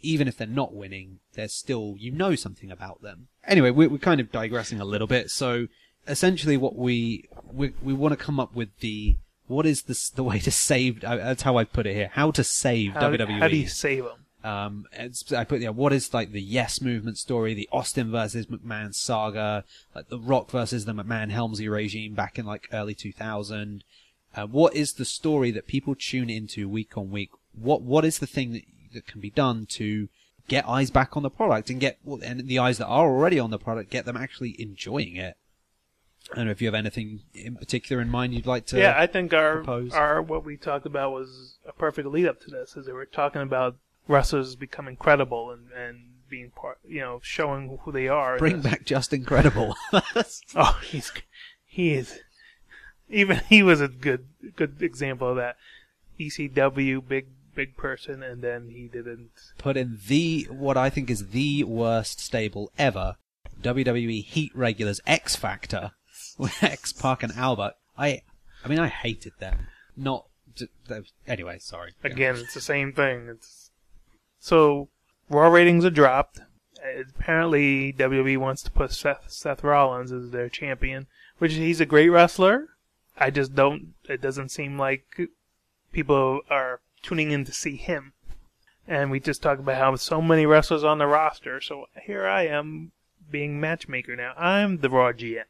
even 0.00 0.28
if 0.28 0.36
they're 0.36 0.46
not 0.46 0.74
winning 0.74 1.18
there's 1.34 1.54
still 1.54 1.94
you 1.98 2.12
know 2.12 2.34
something 2.34 2.70
about 2.70 3.02
them. 3.02 3.28
Anyway 3.46 3.70
we're, 3.70 3.88
we're 3.88 3.98
kind 3.98 4.20
of 4.20 4.30
digressing 4.30 4.80
a 4.80 4.84
little 4.84 5.06
bit. 5.06 5.30
So 5.30 5.66
essentially 6.06 6.56
what 6.56 6.76
we 6.76 7.28
we, 7.52 7.72
we 7.82 7.92
want 7.92 8.12
to 8.12 8.24
come 8.24 8.38
up 8.38 8.54
with 8.54 8.68
the 8.80 9.16
what 9.46 9.66
is 9.66 9.82
this 9.82 10.10
the 10.10 10.22
way 10.22 10.38
to 10.38 10.50
save 10.50 11.02
uh, 11.02 11.16
that's 11.16 11.42
how 11.42 11.56
I 11.56 11.64
put 11.64 11.86
it 11.86 11.94
here 11.94 12.10
how 12.12 12.30
to 12.32 12.44
save 12.44 12.92
How, 12.92 13.10
WWE 13.10 13.38
how 13.38 13.48
do 13.48 13.56
you 13.56 13.68
save 13.68 14.04
them? 14.04 14.26
Um, 14.44 14.86
I 15.36 15.44
put 15.44 15.60
yeah, 15.60 15.70
what 15.70 15.92
is 15.92 16.14
like 16.14 16.30
the 16.30 16.40
Yes 16.40 16.80
movement 16.80 17.18
story, 17.18 17.54
the 17.54 17.68
Austin 17.72 18.10
versus 18.12 18.46
McMahon 18.46 18.94
saga, 18.94 19.64
like 19.94 20.08
the 20.08 20.18
Rock 20.18 20.50
versus 20.50 20.84
the 20.84 20.92
McMahon 20.92 21.30
Helmsley 21.30 21.68
regime 21.68 22.14
back 22.14 22.38
in 22.38 22.46
like 22.46 22.68
early 22.72 22.94
2000. 22.94 23.82
Uh, 24.36 24.46
what 24.46 24.74
is 24.74 24.92
the 24.92 25.04
story 25.04 25.50
that 25.50 25.66
people 25.66 25.96
tune 25.96 26.30
into 26.30 26.68
week 26.68 26.96
on 26.96 27.10
week? 27.10 27.30
What 27.52 27.82
what 27.82 28.04
is 28.04 28.20
the 28.20 28.26
thing 28.26 28.52
that, 28.52 28.62
that 28.94 29.06
can 29.06 29.20
be 29.20 29.30
done 29.30 29.66
to 29.70 30.08
get 30.46 30.68
eyes 30.68 30.90
back 30.90 31.16
on 31.16 31.24
the 31.24 31.30
product 31.30 31.68
and 31.68 31.80
get 31.80 31.98
well, 32.04 32.20
and 32.22 32.46
the 32.46 32.60
eyes 32.60 32.78
that 32.78 32.86
are 32.86 33.08
already 33.08 33.40
on 33.40 33.50
the 33.50 33.58
product 33.58 33.90
get 33.90 34.04
them 34.04 34.16
actually 34.16 34.60
enjoying 34.60 35.16
it? 35.16 35.36
I 36.32 36.36
don't 36.36 36.44
know 36.44 36.50
if 36.52 36.60
you 36.60 36.68
have 36.68 36.74
anything 36.74 37.22
in 37.34 37.56
particular 37.56 38.00
in 38.02 38.10
mind 38.10 38.34
you'd 38.34 38.46
like 38.46 38.66
to. 38.66 38.78
yeah, 38.78 38.94
I 38.96 39.06
think 39.06 39.32
our 39.32 39.56
propose? 39.56 39.92
our 39.94 40.22
what 40.22 40.44
we 40.44 40.56
talked 40.56 40.86
about 40.86 41.10
was 41.10 41.58
a 41.66 41.72
perfect 41.72 42.06
lead 42.06 42.26
up 42.26 42.40
to 42.42 42.50
this, 42.50 42.76
as 42.76 42.84
that 42.84 42.94
we're 42.94 43.06
talking 43.06 43.42
about 43.42 43.76
wrestlers 44.08 44.56
become 44.56 44.88
incredible 44.88 45.50
and 45.50 45.70
and 45.72 46.00
being 46.28 46.50
part, 46.50 46.78
you 46.86 47.00
know, 47.00 47.20
showing 47.22 47.78
who 47.82 47.92
they 47.92 48.08
are. 48.08 48.38
bring 48.38 48.60
back 48.60 48.84
Justin 48.84 49.24
Credible. 49.24 49.76
Oh, 50.54 50.78
he's 50.82 51.12
he 51.64 51.94
is 51.94 52.18
even 53.08 53.40
he 53.48 53.62
was 53.62 53.80
a 53.80 53.88
good 53.88 54.26
good 54.56 54.82
example 54.82 55.28
of 55.30 55.36
that. 55.36 55.56
ECW 56.18 57.06
big 57.06 57.28
big 57.54 57.76
person, 57.76 58.22
and 58.22 58.42
then 58.42 58.68
he 58.70 58.88
didn't. 58.88 59.30
put 59.58 59.76
in 59.76 59.98
the 60.06 60.46
what 60.50 60.76
I 60.76 60.90
think 60.90 61.10
is 61.10 61.28
the 61.28 61.64
worst 61.64 62.20
stable 62.20 62.70
ever. 62.78 63.16
WWE 63.62 64.24
Heat 64.24 64.52
regulars 64.54 65.00
X 65.06 65.34
Factor 65.36 65.92
with 66.36 66.62
X-Pac 66.62 67.22
and 67.22 67.32
Albert. 67.34 67.74
I 67.96 68.22
I 68.64 68.68
mean 68.68 68.78
I 68.78 68.88
hated 68.88 69.32
them. 69.38 69.66
Not 69.96 70.26
anyway. 71.26 71.58
Sorry. 71.58 71.94
Again, 72.04 72.36
it's 72.36 72.54
the 72.54 72.60
same 72.60 72.92
thing. 72.92 73.28
It's 73.28 73.67
so 74.38 74.88
Raw 75.28 75.48
ratings 75.48 75.84
are 75.84 75.90
dropped. 75.90 76.40
Apparently, 77.16 77.92
WWE 77.92 78.38
wants 78.38 78.62
to 78.62 78.70
put 78.70 78.92
Seth 78.92 79.26
Seth 79.28 79.64
Rollins 79.64 80.12
as 80.12 80.30
their 80.30 80.48
champion, 80.48 81.06
which 81.38 81.54
he's 81.54 81.80
a 81.80 81.86
great 81.86 82.08
wrestler. 82.08 82.68
I 83.16 83.30
just 83.30 83.54
don't. 83.54 83.94
It 84.08 84.20
doesn't 84.20 84.50
seem 84.50 84.78
like 84.78 85.28
people 85.92 86.40
are 86.48 86.80
tuning 87.02 87.32
in 87.32 87.44
to 87.44 87.52
see 87.52 87.76
him. 87.76 88.12
And 88.86 89.10
we 89.10 89.20
just 89.20 89.42
talked 89.42 89.60
about 89.60 89.76
how 89.76 89.96
so 89.96 90.22
many 90.22 90.46
wrestlers 90.46 90.84
on 90.84 90.98
the 90.98 91.06
roster. 91.06 91.60
So 91.60 91.86
here 92.00 92.26
I 92.26 92.46
am 92.46 92.92
being 93.30 93.60
matchmaker 93.60 94.16
now. 94.16 94.32
I'm 94.36 94.78
the 94.78 94.88
Raw 94.88 95.12
GM, 95.12 95.44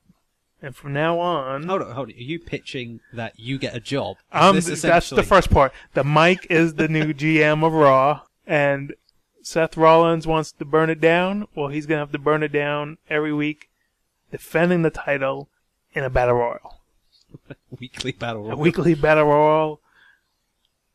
and 0.61 0.75
from 0.75 0.93
now 0.93 1.19
on, 1.21 1.65
Hold 1.69 1.83
on, 1.83 1.93
hold 1.93 2.09
on. 2.09 2.15
Are 2.15 2.19
you 2.19 2.39
pitching 2.39 3.01
that 3.13 3.39
you 3.39 3.59
get 3.59 3.77
a 3.77 3.81
job? 3.81 4.17
Is 4.35 4.41
um, 4.41 4.57
this 4.57 4.83
that's 4.83 5.11
the 5.11 5.23
first 5.23 5.51
part. 5.51 5.73
The 5.95 6.05
Mike 6.05 6.47
is 6.51 6.75
the 6.75 6.89
new 6.89 7.13
GM 7.15 7.65
of 7.65 7.73
Raw, 7.73 8.23
and 8.49 8.95
Seth 9.43 9.77
Rollins 9.77 10.27
wants 10.27 10.51
to 10.53 10.65
burn 10.65 10.91
it 10.91 11.01
down. 11.01 11.47
Well, 11.55 11.69
he's 11.69 11.87
gonna 11.87 12.01
have 12.01 12.13
to 12.13 12.19
burn 12.19 12.43
it 12.43 12.51
down 12.53 12.99
every 13.09 13.33
week, 13.33 13.69
defending 14.33 14.83
the 14.83 14.91
title 14.91 15.49
in 15.95 16.03
a 16.03 16.11
battle 16.11 16.35
royal, 16.35 16.81
weekly 17.79 18.13
battle. 18.13 18.47
a 18.47 18.49
royal. 18.49 18.59
weekly 18.59 18.95
battle 18.95 19.25
royal, 19.25 19.81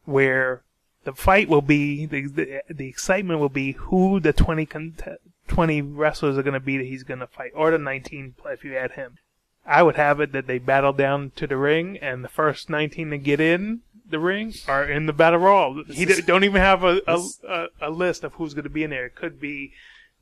where 0.05 0.63
the 1.03 1.13
fight 1.13 1.47
will 1.47 1.61
be 1.61 2.05
the 2.05 2.27
the, 2.27 2.61
the 2.69 2.87
excitement 2.87 3.39
will 3.39 3.49
be 3.49 3.73
who 3.73 4.19
the 4.19 4.33
20, 4.33 4.65
cont- 4.65 5.01
20 5.47 5.81
wrestlers 5.81 6.37
are 6.37 6.43
gonna 6.43 6.59
be 6.59 6.77
that 6.77 6.87
he's 6.87 7.03
gonna 7.03 7.27
fight, 7.27 7.51
or 7.55 7.71
the 7.71 7.77
nineteen 7.77 8.33
if 8.45 8.63
you 8.63 8.75
add 8.75 8.93
him. 8.93 9.17
I 9.65 9.81
would 9.81 9.95
have 9.95 10.19
it 10.19 10.33
that 10.33 10.47
they 10.47 10.57
battle 10.59 10.91
down 10.91 11.31
to 11.37 11.47
the 11.47 11.55
ring, 11.55 11.97
and 11.99 12.21
the 12.23 12.27
first 12.29 12.69
19 12.69 13.11
to 13.11 13.17
get 13.17 13.39
in 13.39 13.79
the 14.13 14.19
ring 14.19 14.53
are 14.67 14.85
in 14.85 15.05
the 15.05 15.13
battle 15.13 15.39
royal. 15.39 15.83
He 15.83 16.05
d- 16.05 16.21
don't 16.21 16.45
even 16.45 16.61
have 16.61 16.83
a, 16.85 17.01
a, 17.05 17.19
a, 17.47 17.67
a 17.81 17.89
list 17.89 18.23
of 18.23 18.33
who's 18.35 18.53
going 18.53 18.63
to 18.63 18.69
be 18.69 18.83
in 18.83 18.89
there. 18.91 19.05
It 19.05 19.15
could 19.15 19.39
be 19.41 19.73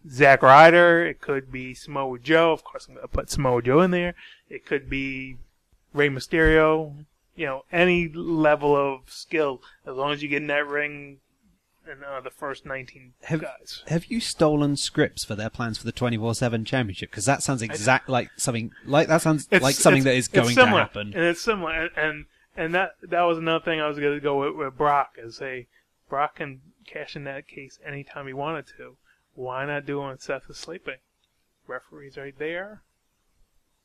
Zack 0.09 0.41
Ryder. 0.41 1.05
It 1.05 1.21
could 1.21 1.51
be 1.51 1.73
Samoa 1.75 2.17
Joe. 2.17 2.51
Of 2.51 2.63
course, 2.63 2.87
I'm 2.87 2.95
going 2.95 3.03
to 3.03 3.07
put 3.07 3.29
Samoa 3.29 3.61
Joe 3.61 3.81
in 3.81 3.91
there. 3.91 4.15
It 4.49 4.65
could 4.65 4.89
be 4.89 5.37
Rey 5.93 6.09
Mysterio. 6.09 7.05
You 7.35 7.45
know, 7.45 7.65
any 7.71 8.09
level 8.09 8.75
of 8.75 9.01
skill, 9.07 9.61
as 9.85 9.95
long 9.95 10.11
as 10.11 10.21
you 10.21 10.27
get 10.29 10.41
in 10.41 10.47
that 10.47 10.67
ring 10.67 11.19
and 11.89 12.03
uh, 12.03 12.19
the 12.21 12.29
first 12.29 12.65
19 12.65 13.13
Have- 13.23 13.41
guys. 13.41 13.83
Have 13.87 14.05
you 14.05 14.19
stolen 14.19 14.75
scripts 14.75 15.23
for 15.23 15.35
their 15.35 15.49
plans 15.49 15.77
for 15.77 15.85
the 15.85 15.91
twenty 15.91 16.17
four 16.17 16.35
seven 16.35 16.65
championship? 16.65 17.09
Because 17.09 17.25
that 17.25 17.41
sounds 17.43 17.61
exact 17.61 18.09
like 18.09 18.29
something 18.37 18.71
like 18.85 19.07
that 19.07 19.21
sounds 19.21 19.47
like 19.51 19.75
something 19.75 20.03
that 20.03 20.15
is 20.15 20.27
going 20.27 20.55
to 20.55 20.65
happen. 20.65 21.13
and 21.13 21.23
it's 21.23 21.41
similar. 21.41 21.71
And 21.73 21.91
and, 21.95 22.25
and 22.55 22.73
that 22.75 22.95
that 23.01 23.21
was 23.23 23.37
another 23.37 23.63
thing 23.63 23.79
I 23.79 23.87
was 23.87 23.99
going 23.99 24.13
to 24.13 24.19
go 24.19 24.39
with, 24.39 24.55
with 24.55 24.77
Brock 24.77 25.15
is 25.17 25.37
say 25.37 25.67
Brock 26.09 26.35
can 26.35 26.61
cash 26.85 27.15
in 27.15 27.23
that 27.25 27.47
case 27.47 27.79
anytime 27.85 28.27
he 28.27 28.33
wanted 28.33 28.65
to. 28.77 28.97
Why 29.33 29.65
not 29.65 29.85
do 29.85 30.01
it 30.01 30.07
when 30.07 30.19
Seth 30.19 30.49
is 30.49 30.57
sleeping? 30.57 30.97
Referee's 31.67 32.17
right 32.17 32.37
there. 32.37 32.81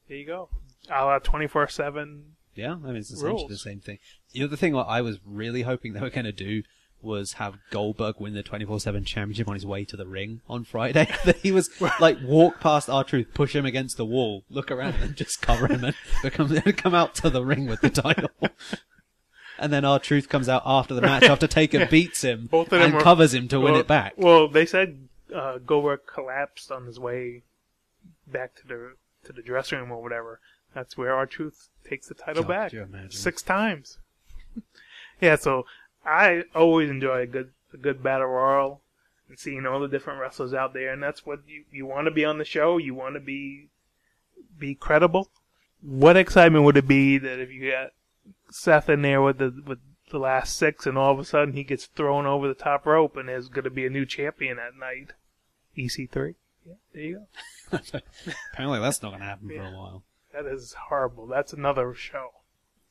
There 0.09 0.16
you 0.16 0.26
go. 0.26 0.48
A 0.90 1.05
la 1.05 1.18
24 1.18 1.68
7. 1.68 2.37
Yeah, 2.55 2.72
I 2.72 2.76
mean 2.76 2.96
it's 2.96 3.11
essentially 3.11 3.48
the 3.48 3.57
same 3.57 3.81
thing. 3.81 3.98
You 4.33 4.42
know 4.42 4.48
the 4.48 4.57
thing 4.57 4.72
what 4.72 4.88
I 4.88 5.02
was 5.02 5.18
really 5.24 5.62
hoping 5.62 5.92
they 5.92 6.00
were 6.00 6.11
going 6.11 6.24
to 6.24 6.33
do 6.33 6.62
was 7.06 7.34
have 7.34 7.56
Goldberg 7.70 8.16
win 8.18 8.34
the 8.34 8.42
24/7 8.42 9.06
championship 9.06 9.48
on 9.48 9.54
his 9.54 9.64
way 9.64 9.84
to 9.86 9.96
the 9.96 10.06
ring 10.06 10.40
on 10.48 10.64
Friday. 10.64 11.08
that 11.24 11.36
he 11.36 11.52
was 11.52 11.70
like 12.00 12.18
walk 12.22 12.60
past 12.60 12.90
R-Truth, 12.90 13.28
push 13.32 13.54
him 13.54 13.64
against 13.64 13.96
the 13.96 14.04
wall, 14.04 14.44
look 14.50 14.70
around, 14.70 14.96
and 15.00 15.16
just 15.16 15.40
cover 15.40 15.66
him 15.68 15.84
and 15.84 15.94
become 16.22 16.54
come 16.76 16.94
out 16.94 17.14
to 17.16 17.30
the 17.30 17.44
ring 17.44 17.66
with 17.66 17.80
the 17.80 17.90
title. 17.90 18.30
And 19.58 19.72
then 19.72 19.84
R-Truth 19.86 20.28
comes 20.28 20.48
out 20.50 20.62
after 20.66 20.92
the 20.94 21.00
match 21.00 21.22
after 21.22 21.46
Taker 21.46 21.86
beats 21.86 22.22
him 22.22 22.46
Both 22.50 22.66
of 22.66 22.70
them 22.72 22.82
and 22.82 22.94
were- 22.94 23.00
covers 23.00 23.32
him 23.32 23.48
to 23.48 23.58
win 23.60 23.74
it 23.76 23.86
back. 23.86 24.12
Well, 24.16 24.48
they 24.48 24.66
said 24.66 25.08
uh, 25.34 25.58
Goldberg 25.58 26.00
collapsed 26.12 26.70
on 26.70 26.84
his 26.84 26.98
way 27.00 27.42
back 28.26 28.54
to 28.56 28.66
the 28.66 28.92
to 29.24 29.32
the 29.32 29.42
dressing 29.42 29.78
room 29.78 29.90
or 29.92 30.02
whatever. 30.02 30.40
That's 30.74 30.98
where 30.98 31.14
R-Truth 31.14 31.68
takes 31.88 32.08
the 32.08 32.14
title 32.14 32.42
God, 32.42 32.48
back 32.48 32.70
could 32.70 32.76
you 32.76 32.82
imagine? 32.82 33.10
six 33.12 33.40
times. 33.42 33.98
yeah, 35.20 35.36
so 35.36 35.64
I 36.06 36.44
always 36.54 36.88
enjoy 36.88 37.22
a 37.22 37.26
good 37.26 37.52
a 37.74 37.76
good 37.76 38.02
battle 38.02 38.28
royal 38.28 38.80
and 39.28 39.38
seeing 39.38 39.66
all 39.66 39.80
the 39.80 39.88
different 39.88 40.20
wrestlers 40.20 40.54
out 40.54 40.72
there, 40.72 40.92
and 40.92 41.02
that's 41.02 41.26
what 41.26 41.40
you 41.46 41.64
you 41.70 41.86
want 41.86 42.06
to 42.06 42.10
be 42.10 42.24
on 42.24 42.38
the 42.38 42.44
show. 42.44 42.78
You 42.78 42.94
want 42.94 43.14
to 43.14 43.20
be 43.20 43.68
be 44.58 44.74
credible. 44.74 45.30
What 45.82 46.16
excitement 46.16 46.64
would 46.64 46.76
it 46.76 46.88
be 46.88 47.18
that 47.18 47.40
if 47.40 47.50
you 47.50 47.70
got 47.70 47.90
Seth 48.50 48.88
in 48.88 49.02
there 49.02 49.20
with 49.20 49.38
the 49.38 49.62
with 49.66 49.78
the 50.10 50.18
last 50.18 50.56
six, 50.56 50.86
and 50.86 50.96
all 50.96 51.12
of 51.12 51.18
a 51.18 51.24
sudden 51.24 51.54
he 51.54 51.64
gets 51.64 51.86
thrown 51.86 52.26
over 52.26 52.46
the 52.46 52.54
top 52.54 52.86
rope, 52.86 53.16
and 53.16 53.28
there's 53.28 53.48
going 53.48 53.64
to 53.64 53.70
be 53.70 53.86
a 53.86 53.90
new 53.90 54.06
champion 54.06 54.56
that 54.56 54.76
night. 54.78 55.12
EC3. 55.76 56.34
Yeah, 56.64 56.74
there 56.92 57.02
you 57.02 57.26
go. 57.70 57.78
Apparently, 58.52 58.80
that's 58.80 59.02
not 59.02 59.10
going 59.10 59.20
to 59.20 59.26
happen 59.26 59.48
for 59.48 59.62
a 59.62 59.70
while. 59.70 60.04
That 60.32 60.46
is 60.46 60.74
horrible. 60.88 61.26
That's 61.26 61.52
another 61.52 61.94
show. 61.94 62.30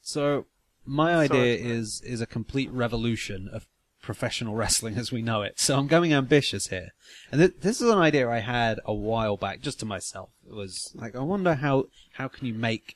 So 0.02 0.46
my 0.86 1.16
idea 1.16 1.56
is 1.56 2.02
is 2.02 2.22
a 2.22 2.26
complete 2.26 2.72
revolution 2.72 3.50
of 3.52 3.68
professional 4.02 4.56
wrestling 4.62 4.96
as 4.98 5.12
we 5.12 5.22
know 5.22 5.42
it. 5.42 5.60
So 5.60 5.78
I'm 5.78 5.88
going 5.88 6.14
ambitious 6.14 6.68
here, 6.68 6.94
and 7.32 7.40
th- 7.40 7.56
this 7.62 7.82
is 7.82 7.90
an 7.90 7.98
idea 7.98 8.30
I 8.30 8.40
had 8.40 8.80
a 8.86 8.94
while 8.94 9.38
back, 9.38 9.62
just 9.62 9.80
to 9.80 9.86
myself. 9.86 10.30
It 10.48 10.54
was 10.54 10.92
like 10.96 11.16
I 11.16 11.22
wonder 11.22 11.56
how 11.56 11.86
how 12.14 12.28
can 12.28 12.46
you 12.48 12.54
make 12.54 12.96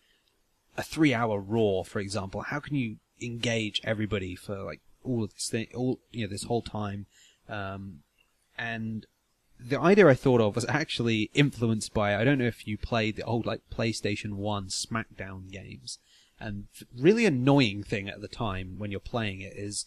a 0.78 0.84
three 0.84 1.13
hour 1.13 1.39
Raw, 1.39 1.84
for 1.84 1.99
example? 1.99 2.41
How 2.41 2.60
can 2.60 2.75
you 2.75 2.97
engage 3.21 3.82
everybody 3.84 4.36
for 4.36 4.63
like 4.63 4.82
all 5.04 5.23
of 5.23 5.34
this 5.34 5.49
thing, 5.49 5.67
all 5.73 5.99
you 6.12 6.25
know, 6.25 6.30
this 6.32 6.43
whole 6.43 6.62
time? 6.62 7.08
Um, 7.47 8.04
and 8.58 9.06
the 9.60 9.80
idea 9.80 10.08
I 10.08 10.13
thought 10.13 10.41
of 10.41 10.56
was 10.56 10.65
actually 10.69 11.30
influenced 11.34 11.93
by 11.93 12.15
I 12.15 12.23
don't 12.23 12.38
know 12.38 12.45
if 12.45 12.67
you 12.67 12.78
played 12.78 13.17
the 13.17 13.23
old 13.23 13.45
like 13.45 13.62
PlayStation 13.73 14.34
One 14.34 14.67
SmackDown 14.67 15.52
games, 15.52 15.99
and 16.39 16.65
really 16.97 17.25
annoying 17.25 17.84
thing 17.84 18.08
at 18.10 18.21
the 18.21 18.28
time 18.28 18.75
when 18.78 18.91
you're 18.91 18.99
playing 18.99 19.41
it 19.41 19.54
is 19.56 19.86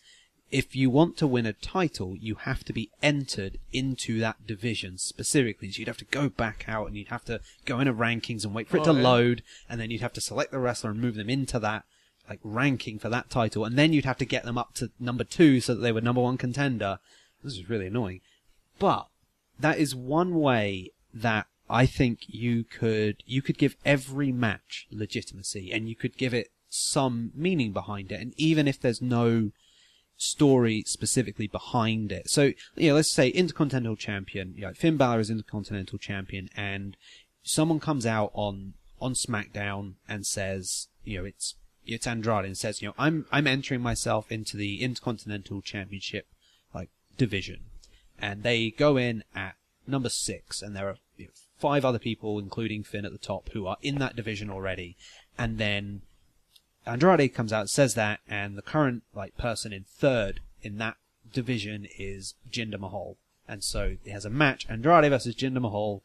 if 0.50 0.76
you 0.76 0.90
want 0.90 1.16
to 1.16 1.26
win 1.26 1.46
a 1.46 1.54
title, 1.54 2.14
you 2.14 2.34
have 2.34 2.62
to 2.64 2.74
be 2.74 2.90
entered 3.02 3.56
into 3.72 4.20
that 4.20 4.46
division 4.46 4.98
specifically. 4.98 5.70
So 5.70 5.78
you'd 5.78 5.88
have 5.88 5.96
to 5.96 6.04
go 6.04 6.28
back 6.28 6.66
out 6.68 6.86
and 6.88 6.96
you'd 6.96 7.08
have 7.08 7.24
to 7.24 7.40
go 7.64 7.80
into 7.80 7.94
rankings 7.94 8.44
and 8.44 8.54
wait 8.54 8.68
for 8.68 8.76
it 8.76 8.80
Oh, 8.80 8.92
to 8.92 9.00
yeah. 9.00 9.08
load, 9.08 9.42
and 9.68 9.80
then 9.80 9.90
you'd 9.90 10.02
have 10.02 10.12
to 10.12 10.20
select 10.20 10.52
the 10.52 10.58
wrestler 10.58 10.90
and 10.90 11.00
move 11.00 11.14
them 11.14 11.30
into 11.30 11.58
that 11.60 11.84
like 12.28 12.38
ranking 12.44 12.98
for 12.98 13.08
that 13.08 13.30
title, 13.30 13.64
and 13.64 13.76
then 13.76 13.92
you'd 13.92 14.04
have 14.04 14.18
to 14.18 14.24
get 14.24 14.44
them 14.44 14.56
up 14.56 14.74
to 14.74 14.90
number 15.00 15.24
two 15.24 15.60
so 15.60 15.74
that 15.74 15.80
they 15.80 15.90
were 15.90 16.00
number 16.00 16.20
one 16.20 16.38
contender. 16.38 16.98
This 17.42 17.54
is 17.54 17.68
really 17.68 17.86
annoying. 17.88 18.20
But 18.78 19.08
that 19.58 19.78
is 19.78 19.94
one 19.94 20.36
way 20.36 20.92
that 21.12 21.46
I 21.72 21.87
think 21.87 22.24
you 22.26 22.64
could 22.64 23.22
you 23.26 23.40
could 23.40 23.56
give 23.56 23.76
every 23.85 24.30
match 24.30 24.87
legitimacy 24.90 25.72
and 25.72 25.88
you 25.88 25.96
could 25.96 26.18
give 26.18 26.35
it 26.35 26.50
some 26.68 27.32
meaning 27.35 27.72
behind 27.72 28.12
it 28.12 28.20
and 28.20 28.35
even 28.37 28.68
if 28.68 28.78
there's 28.78 29.00
no 29.00 29.50
story 30.18 30.85
specifically 30.87 31.46
behind 31.46 32.12
it. 32.12 32.28
So, 32.28 32.52
you 32.76 32.90
know, 32.90 32.94
let's 32.94 33.11
say 33.11 33.28
Intercontinental 33.28 33.96
Champion, 33.96 34.54
you 34.54 34.62
know, 34.62 34.74
Finn 34.74 34.98
Balor 34.98 35.20
is 35.20 35.30
Intercontinental 35.30 35.98
Champion 35.98 36.50
and 36.54 36.96
someone 37.42 37.80
comes 37.80 38.04
out 38.04 38.30
on 38.35 38.74
on 39.00 39.14
SmackDown 39.14 39.94
and 40.06 40.26
says, 40.26 40.88
you 41.04 41.18
know, 41.18 41.24
it's 41.24 41.54
it's 41.87 42.06
Andrade 42.06 42.44
and 42.44 42.56
says, 42.56 42.82
you 42.82 42.88
know, 42.88 42.94
I'm 42.98 43.26
I'm 43.32 43.46
entering 43.46 43.80
myself 43.80 44.30
into 44.30 44.58
the 44.58 44.82
Intercontinental 44.82 45.62
Championship 45.62 46.26
like 46.74 46.90
division, 47.16 47.61
and 48.18 48.42
they 48.42 48.70
go 48.70 48.96
in 48.96 49.24
at 49.35 49.56
number 49.87 50.08
six, 50.08 50.62
and 50.62 50.76
there 50.76 50.88
are 50.88 50.96
five 51.62 51.85
other 51.85 52.01
people, 52.01 52.40
including 52.40 52.83
Finn 52.83 53.07
at 53.07 53.12
the 53.12 53.18
top, 53.18 53.48
who 53.51 53.68
are 53.68 53.77
in 53.83 53.98
that 54.01 54.16
division 54.16 54.51
already, 54.51 54.96
and 55.38 55.59
then 55.59 56.03
Andrade 56.85 57.33
comes 57.33 57.53
out, 57.53 57.70
says 57.70 57.94
that, 57.94 58.18
and 58.29 58.59
the 58.59 58.62
current 58.62 59.05
like 59.14 59.38
person 59.38 59.72
in 59.72 59.85
third 59.85 60.40
in 60.61 60.79
that 60.79 60.96
division 61.33 61.87
is 61.96 62.35
Jinder 62.51 62.81
Mahal, 62.81 63.16
and 63.46 63.62
so 63.62 63.96
he 64.03 64.11
has 64.11 64.25
a 64.25 64.31
match: 64.31 64.66
Andrade 64.68 65.09
versus 65.09 65.37
Jinder 65.37 65.62
Mahal. 65.62 66.03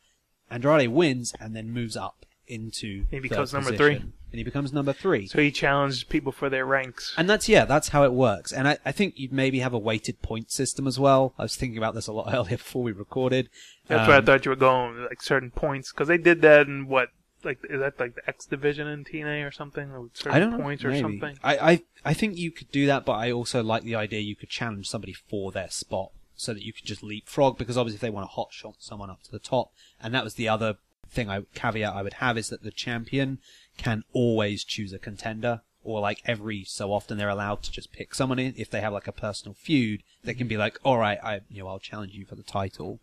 Andrade 0.49 0.89
wins 0.89 1.33
and 1.41 1.55
then 1.55 1.71
moves 1.71 1.97
up 1.97 2.25
into 2.47 3.05
He 3.09 3.19
becomes 3.19 3.51
number 3.51 3.75
three. 3.75 4.03
And 4.31 4.37
he 4.39 4.43
becomes 4.43 4.73
number 4.73 4.93
three. 4.93 5.27
So 5.27 5.39
he 5.41 5.51
challenged 5.51 6.09
people 6.09 6.31
for 6.31 6.49
their 6.49 6.65
ranks. 6.65 7.13
And 7.17 7.29
that's 7.29 7.47
yeah, 7.47 7.65
that's 7.65 7.89
how 7.89 8.03
it 8.03 8.13
works. 8.13 8.51
And 8.51 8.67
I, 8.67 8.77
I 8.85 8.91
think 8.91 9.17
you'd 9.17 9.31
maybe 9.33 9.59
have 9.59 9.73
a 9.73 9.79
weighted 9.79 10.21
point 10.21 10.51
system 10.51 10.85
as 10.87 10.99
well. 10.99 11.33
I 11.39 11.43
was 11.43 11.55
thinking 11.55 11.77
about 11.77 11.95
this 11.95 12.07
a 12.07 12.13
lot 12.13 12.29
earlier 12.33 12.57
before 12.57 12.83
we 12.83 12.91
recorded. 12.91 13.49
That's 13.87 14.07
where 14.07 14.17
I 14.17 14.19
Um, 14.19 14.25
thought 14.25 14.45
you 14.45 14.49
were 14.51 14.55
going, 14.57 15.05
like 15.05 15.21
certain 15.21 15.51
points, 15.51 15.91
because 15.91 16.07
they 16.09 16.17
did 16.17 16.41
that 16.41 16.67
in 16.67 16.87
what, 16.87 17.09
like 17.43 17.59
is 17.69 17.79
that 17.79 17.99
like 17.99 18.15
the 18.15 18.27
X 18.27 18.45
division 18.45 18.87
in 18.87 19.05
TNA 19.05 19.47
or 19.47 19.51
something, 19.51 19.91
or 19.91 20.09
certain 20.13 20.33
I 20.35 20.39
don't 20.39 20.51
know. 20.51 20.57
points 20.57 20.83
or 20.83 20.89
maybe. 20.89 21.01
something? 21.01 21.37
I, 21.43 21.57
I 21.71 21.83
I 22.05 22.13
think 22.13 22.35
you 22.35 22.51
could 22.51 22.71
do 22.71 22.85
that, 22.87 23.05
but 23.05 23.13
I 23.13 23.31
also 23.31 23.63
like 23.63 23.83
the 23.83 23.95
idea 23.95 24.19
you 24.19 24.35
could 24.35 24.49
challenge 24.49 24.89
somebody 24.89 25.13
for 25.13 25.51
their 25.53 25.69
spot, 25.69 26.11
so 26.35 26.53
that 26.53 26.63
you 26.63 26.73
could 26.73 26.83
just 26.85 27.03
leapfrog. 27.03 27.57
Because 27.57 27.77
obviously, 27.77 27.97
if 27.97 28.01
they 28.01 28.09
want 28.09 28.25
to 28.25 28.33
hot 28.33 28.49
shot 28.51 28.75
someone 28.79 29.09
up 29.09 29.21
to 29.23 29.31
the 29.31 29.39
top, 29.39 29.71
and 30.01 30.13
that 30.13 30.23
was 30.25 30.33
the 30.33 30.49
other 30.49 30.77
thing 31.09 31.29
I 31.29 31.43
caveat 31.53 31.93
I 31.93 32.01
would 32.01 32.13
have 32.15 32.37
is 32.37 32.49
that 32.49 32.63
the 32.63 32.71
champion 32.71 33.37
can 33.77 34.03
always 34.13 34.63
choose 34.63 34.91
a 34.93 34.99
contender. 34.99 35.61
Or 35.83 36.01
like 36.01 36.21
every 36.25 36.65
so 36.65 36.91
often 36.91 37.17
they're 37.17 37.29
allowed 37.29 37.63
to 37.63 37.71
just 37.71 37.93
pick 37.93 38.13
someone 38.13 38.39
in. 38.39 38.53
If 38.57 38.69
they 38.69 38.81
have 38.81 38.91
like 38.91 39.07
a 39.07 39.13
personal 39.13 39.53
feud, 39.53 40.03
they 40.21 40.33
can 40.33 40.45
be 40.47 40.57
like, 40.57 40.77
"All 40.83 40.97
right, 40.97 41.17
I 41.23 41.39
you 41.49 41.63
know 41.63 41.69
I'll 41.69 41.79
challenge 41.79 42.13
you 42.13 42.25
for 42.25 42.35
the 42.35 42.43
title," 42.43 42.99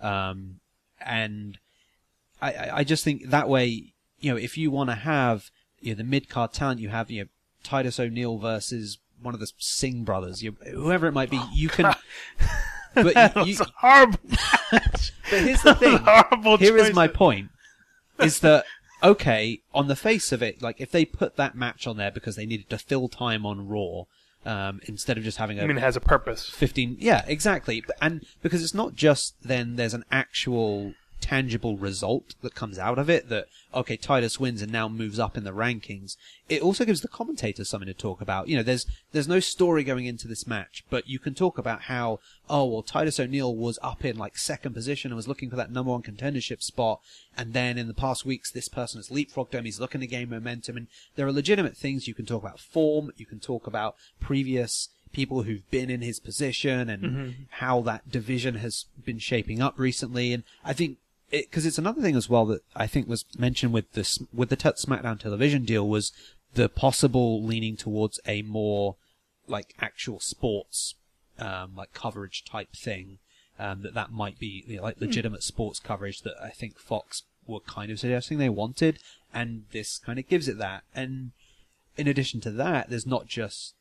um, 0.00 0.60
and 1.04 1.58
I, 2.40 2.70
I 2.72 2.84
just 2.84 3.02
think 3.02 3.30
that 3.30 3.48
way, 3.48 3.92
you 4.20 4.30
know, 4.30 4.36
if 4.36 4.56
you 4.56 4.70
want 4.70 4.88
to 4.90 4.94
have 4.94 5.50
you 5.80 5.92
know, 5.94 5.98
the 5.98 6.04
mid 6.04 6.28
card 6.28 6.52
talent, 6.52 6.78
you 6.78 6.90
have 6.90 7.10
you 7.10 7.22
know 7.24 7.28
Titus 7.64 7.98
O'Neil 7.98 8.38
versus 8.38 8.98
one 9.20 9.34
of 9.34 9.40
the 9.40 9.50
Singh 9.58 10.04
brothers, 10.04 10.40
you 10.40 10.56
whoever 10.70 11.08
it 11.08 11.12
might 11.12 11.30
be, 11.30 11.40
you 11.52 11.68
can. 11.68 11.92
But 12.94 13.14
That 13.14 13.34
you, 13.36 13.40
was 13.42 13.58
you, 13.60 13.66
horrible, 13.76 14.18
but 14.70 15.12
here's 15.28 15.62
the 15.62 15.74
thing. 15.74 15.98
horrible 15.98 16.56
Here 16.56 16.76
is 16.76 16.88
choice. 16.88 16.94
my 16.94 17.06
point: 17.06 17.50
is 18.18 18.40
that 18.40 18.64
okay? 19.02 19.60
On 19.74 19.88
the 19.88 19.96
face 19.96 20.32
of 20.32 20.42
it, 20.42 20.62
like 20.62 20.80
if 20.80 20.90
they 20.90 21.04
put 21.04 21.36
that 21.36 21.54
match 21.54 21.86
on 21.86 21.96
there 21.96 22.10
because 22.10 22.36
they 22.36 22.46
needed 22.46 22.70
to 22.70 22.78
fill 22.78 23.08
time 23.08 23.44
on 23.46 23.68
Raw, 23.68 24.04
um, 24.46 24.80
instead 24.84 25.18
of 25.18 25.24
just 25.24 25.38
having 25.38 25.58
a 25.58 25.62
I 25.62 25.66
mean, 25.66 25.76
it 25.76 25.80
has 25.82 25.96
a 25.96 26.00
purpose. 26.00 26.48
15 26.48 26.96
yeah 27.00 27.24
exactly 27.26 27.84
and 28.00 28.24
because 28.40 28.62
it's 28.62 28.74
not 28.74 28.94
just 28.94 29.34
then 29.42 29.76
there's 29.76 29.94
an 29.94 30.04
actual 30.10 30.94
tangible 31.20 31.76
result 31.76 32.34
that 32.42 32.54
comes 32.54 32.78
out 32.78 32.98
of 32.98 33.10
it 33.10 33.28
that 33.28 33.46
okay 33.74 33.96
Titus 33.96 34.38
wins 34.38 34.62
and 34.62 34.72
now 34.72 34.88
moves 34.88 35.18
up 35.18 35.36
in 35.36 35.44
the 35.44 35.52
rankings. 35.52 36.16
It 36.48 36.62
also 36.62 36.84
gives 36.84 37.00
the 37.00 37.08
commentators 37.08 37.68
something 37.68 37.86
to 37.86 37.94
talk 37.94 38.20
about. 38.20 38.48
You 38.48 38.56
know 38.56 38.62
there's 38.62 38.86
there's 39.12 39.28
no 39.28 39.40
story 39.40 39.84
going 39.84 40.06
into 40.06 40.28
this 40.28 40.46
match 40.46 40.84
but 40.90 41.08
you 41.08 41.18
can 41.18 41.34
talk 41.34 41.58
about 41.58 41.82
how 41.82 42.20
oh 42.48 42.64
well 42.66 42.82
Titus 42.82 43.20
O'Neil 43.20 43.54
was 43.54 43.78
up 43.82 44.04
in 44.04 44.16
like 44.16 44.38
second 44.38 44.74
position 44.74 45.10
and 45.10 45.16
was 45.16 45.28
looking 45.28 45.50
for 45.50 45.56
that 45.56 45.72
number 45.72 45.90
one 45.90 46.02
contendership 46.02 46.62
spot. 46.62 47.00
And 47.36 47.52
then 47.52 47.78
in 47.78 47.88
the 47.88 47.94
past 47.94 48.24
weeks 48.24 48.50
this 48.50 48.68
person 48.68 48.98
has 48.98 49.08
leapfrogged 49.08 49.52
him. 49.52 49.64
He's 49.64 49.80
looking 49.80 50.00
to 50.00 50.06
gain 50.06 50.30
momentum. 50.30 50.76
And 50.76 50.86
there 51.16 51.26
are 51.26 51.32
legitimate 51.32 51.76
things 51.76 52.08
you 52.08 52.14
can 52.14 52.26
talk 52.26 52.42
about. 52.42 52.60
Form 52.60 53.10
you 53.16 53.26
can 53.26 53.40
talk 53.40 53.66
about 53.66 53.96
previous 54.20 54.88
people 55.12 55.42
who've 55.42 55.68
been 55.70 55.90
in 55.90 56.02
his 56.02 56.20
position 56.20 56.88
and 56.88 57.02
mm-hmm. 57.02 57.30
how 57.50 57.80
that 57.82 58.10
division 58.10 58.56
has 58.56 58.86
been 59.04 59.18
shaping 59.18 59.60
up 59.60 59.78
recently. 59.78 60.32
And 60.32 60.44
I 60.64 60.72
think 60.72 60.98
because 61.30 61.66
it's 61.66 61.78
another 61.78 62.00
thing 62.00 62.16
as 62.16 62.28
well 62.28 62.46
that 62.46 62.62
I 62.74 62.86
think 62.86 63.08
was 63.08 63.24
mentioned 63.36 63.72
with 63.72 63.92
this 63.92 64.18
with 64.32 64.48
the 64.48 64.56
t- 64.56 64.68
SmackDown 64.70 65.18
television 65.18 65.64
deal 65.64 65.88
was 65.88 66.12
the 66.54 66.68
possible 66.68 67.42
leaning 67.42 67.76
towards 67.76 68.20
a 68.26 68.42
more 68.42 68.96
like 69.46 69.74
actual 69.80 70.20
sports 70.20 70.94
um, 71.38 71.74
like 71.76 71.92
coverage 71.92 72.44
type 72.44 72.72
thing. 72.74 73.18
Um, 73.60 73.82
that 73.82 73.94
that 73.94 74.12
might 74.12 74.38
be 74.38 74.64
you 74.68 74.76
know, 74.76 74.84
like 74.84 75.00
legitimate 75.00 75.42
sports 75.42 75.80
coverage 75.80 76.22
that 76.22 76.34
I 76.40 76.50
think 76.50 76.78
Fox 76.78 77.24
were 77.44 77.58
kind 77.58 77.90
of 77.90 77.98
suggesting 77.98 78.38
they 78.38 78.48
wanted, 78.48 79.00
and 79.34 79.64
this 79.72 79.98
kind 79.98 80.18
of 80.18 80.28
gives 80.28 80.46
it 80.46 80.58
that. 80.58 80.84
And 80.94 81.32
in 81.96 82.06
addition 82.06 82.40
to 82.42 82.52
that, 82.52 82.88
there's 82.88 83.06
not 83.06 83.26
just 83.26 83.74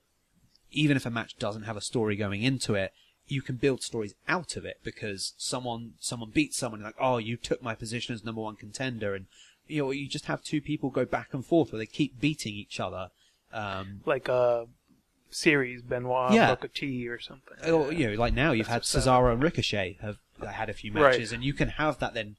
even 0.71 0.97
if 0.97 1.05
a 1.05 1.11
match 1.11 1.37
doesn't 1.37 1.63
have 1.63 1.77
a 1.77 1.81
story 1.81 2.15
going 2.15 2.41
into 2.41 2.73
it, 2.73 2.91
you 3.27 3.41
can 3.41 3.55
build 3.55 3.81
stories 3.83 4.15
out 4.27 4.55
of 4.55 4.65
it 4.65 4.79
because 4.83 5.33
someone 5.37 5.93
someone 5.99 6.29
beats 6.31 6.57
someone 6.57 6.81
like 6.81 6.95
oh 6.99 7.17
you 7.17 7.35
took 7.37 7.61
my 7.61 7.75
position 7.75 8.15
as 8.15 8.23
number 8.23 8.41
one 8.41 8.55
contender 8.55 9.13
and 9.15 9.25
you 9.67 9.83
know 9.83 9.91
you 9.91 10.07
just 10.07 10.25
have 10.25 10.41
two 10.43 10.61
people 10.61 10.89
go 10.89 11.05
back 11.05 11.33
and 11.33 11.45
forth 11.45 11.71
where 11.71 11.79
they 11.79 11.85
keep 11.85 12.19
beating 12.19 12.53
each 12.53 12.79
other 12.79 13.09
um, 13.53 14.01
Like 14.05 14.27
a 14.29 14.67
series 15.29 15.81
Benoit 15.81 16.33
Yeah. 16.33 16.51
Booker 16.51 16.67
T 16.69 17.07
or 17.07 17.19
something. 17.19 17.69
or, 17.69 17.91
you 17.91 18.07
know 18.09 18.13
like 18.15 18.33
now 18.33 18.51
you've 18.51 18.67
had 18.67 18.81
That's 18.81 18.93
what's 18.93 19.05
Cesaro 19.07 19.33
and 19.33 19.43
Ricochet 19.43 19.97
have 20.01 20.17
had 20.49 20.69
a 20.69 20.73
few 20.73 20.91
Right. 20.93 21.11
matches 21.11 21.31
and 21.31 21.43
you 21.43 21.53
can 21.53 21.69
have 21.69 21.99
that 21.99 22.13
then 22.13 22.35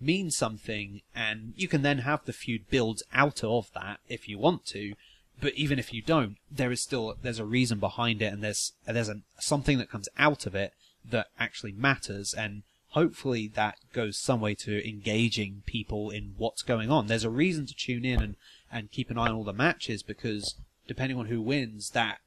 mean 0.00 0.30
something 0.30 1.02
and 1.14 1.52
you 1.56 1.68
can 1.68 1.82
then 1.82 1.98
have 1.98 2.24
the 2.24 2.32
feud 2.32 2.68
build 2.70 3.02
out 3.12 3.44
of 3.44 3.70
that 3.74 4.00
if 4.08 4.28
you 4.28 4.38
want 4.38 4.64
to 4.66 4.94
but 5.42 5.52
even 5.54 5.78
if 5.78 5.92
you 5.92 6.00
don't 6.00 6.36
there 6.50 6.72
is 6.72 6.80
still 6.80 7.14
there's 7.20 7.38
a 7.38 7.44
reason 7.44 7.78
behind 7.78 8.22
it 8.22 8.32
and 8.32 8.42
there's 8.42 8.72
there's 8.86 9.10
a, 9.10 9.16
something 9.38 9.76
that 9.76 9.90
comes 9.90 10.08
out 10.16 10.46
of 10.46 10.54
it 10.54 10.72
that 11.04 11.26
actually 11.38 11.72
matters 11.72 12.32
and 12.32 12.62
hopefully 12.92 13.48
that 13.48 13.76
goes 13.92 14.18
some 14.18 14.40
way 14.40 14.54
to 14.54 14.88
engaging 14.88 15.62
people 15.66 16.10
in 16.10 16.34
what's 16.36 16.62
going 16.62 16.90
on. 16.90 17.06
There's 17.06 17.24
a 17.24 17.30
reason 17.30 17.66
to 17.66 17.74
tune 17.74 18.04
in 18.04 18.22
and 18.22 18.36
and 18.70 18.90
keep 18.90 19.10
an 19.10 19.18
eye 19.18 19.28
on 19.28 19.34
all 19.34 19.44
the 19.44 19.52
matches 19.52 20.02
because 20.02 20.54
depending 20.86 21.18
on 21.18 21.26
who 21.26 21.40
wins 21.40 21.90
that 21.90 22.18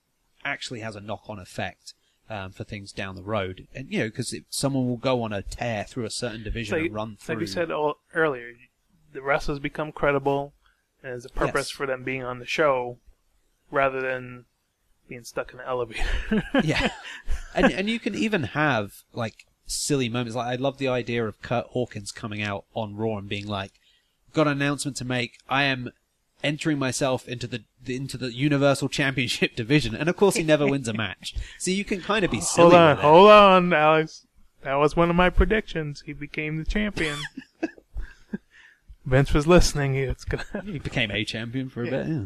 actually 0.43 0.82
has 0.82 0.95
a 0.95 1.01
knock-on 1.01 1.39
effect 1.39 1.93
um, 2.30 2.51
for 2.51 2.63
things 2.63 2.91
down 2.91 3.16
the 3.16 3.24
road. 3.24 3.68
And 3.74 3.91
you 3.91 3.99
know 3.99 4.07
because 4.07 4.36
someone 4.49 4.88
will 4.88 4.97
go 4.97 5.24
on 5.24 5.34
a 5.34 5.41
tear 5.41 5.86
through 5.86 6.05
a 6.05 6.11
certain 6.11 6.43
division 6.43 6.78
like, 6.78 6.86
and 6.88 6.95
run 6.95 7.18
through 7.20 7.36
like 7.36 7.39
we 7.41 7.47
said 7.47 7.72
all, 7.72 7.99
earlier, 8.13 8.53
the 9.13 9.22
wrestlers 9.22 9.59
become 9.59 9.91
credible, 9.91 10.53
and 11.01 11.11
there's 11.11 11.26
a 11.26 11.30
purpose 11.30 11.70
Yes. 11.70 11.72
for 11.72 11.86
them 11.86 12.03
being 12.03 12.24
on 12.24 12.39
the 12.39 12.45
show, 12.45 12.97
rather 13.76 14.01
than 14.01 14.45
being 15.07 15.23
stuck 15.23 15.53
in 15.53 15.59
an 15.59 15.65
elevator. 15.67 16.03
yeah, 16.63 16.89
and 17.55 17.71
and 17.71 17.89
you 17.89 17.99
can 17.99 18.15
even 18.15 18.43
have 18.43 19.03
like 19.13 19.45
silly 19.67 20.09
moments. 20.09 20.36
Like 20.36 20.47
I 20.47 20.55
love 20.61 20.78
the 20.80 20.88
idea 20.88 21.28
of 21.28 21.41
Kurt 21.41 21.67
Hawkins 21.67 22.11
coming 22.11 22.41
out 22.41 22.65
on 22.73 22.95
Raw 22.95 23.17
and 23.17 23.30
being 23.30 23.45
like, 23.47 23.73
"Got 24.34 24.47
an 24.47 24.53
announcement 24.53 24.97
to 24.97 25.05
make. 25.05 25.38
I 25.47 25.63
am 25.63 25.91
entering 26.43 26.78
myself 26.80 27.28
into 27.28 27.47
the 27.47 27.63
into 27.86 28.17
the 28.17 28.34
Universal 28.34 28.89
Championship 28.89 29.55
division." 29.61 29.93
And 29.95 30.09
of 30.09 30.15
course, 30.17 30.36
he 30.36 30.43
never 30.43 30.65
wins 30.65 30.88
a 30.88 30.93
match. 30.93 31.36
So 31.59 31.69
you 31.71 31.86
can 31.86 32.01
kind 32.01 32.26
of 32.26 32.32
be 32.32 32.41
silly. 32.41 32.71
hold 32.71 32.73
on, 32.73 32.97
hold 32.97 33.30
on, 33.30 33.73
Alex. 33.73 34.26
That 34.63 34.76
was 34.76 34.95
one 34.95 35.11
of 35.11 35.15
my 35.15 35.30
predictions. 35.30 36.01
He 36.07 36.13
became 36.13 36.57
the 36.57 36.65
champion. 36.65 37.17
Vince 39.05 39.32
was 39.36 39.45
listening. 39.45 39.93
It's 39.95 40.26
gonna. 40.26 40.43
he 40.65 40.80
became 40.80 41.11
a 41.11 41.23
champion 41.23 41.69
for 41.69 41.84
a 41.84 41.86
Yeah. 41.86 41.91
bit. 41.91 42.07
Yeah. 42.07 42.26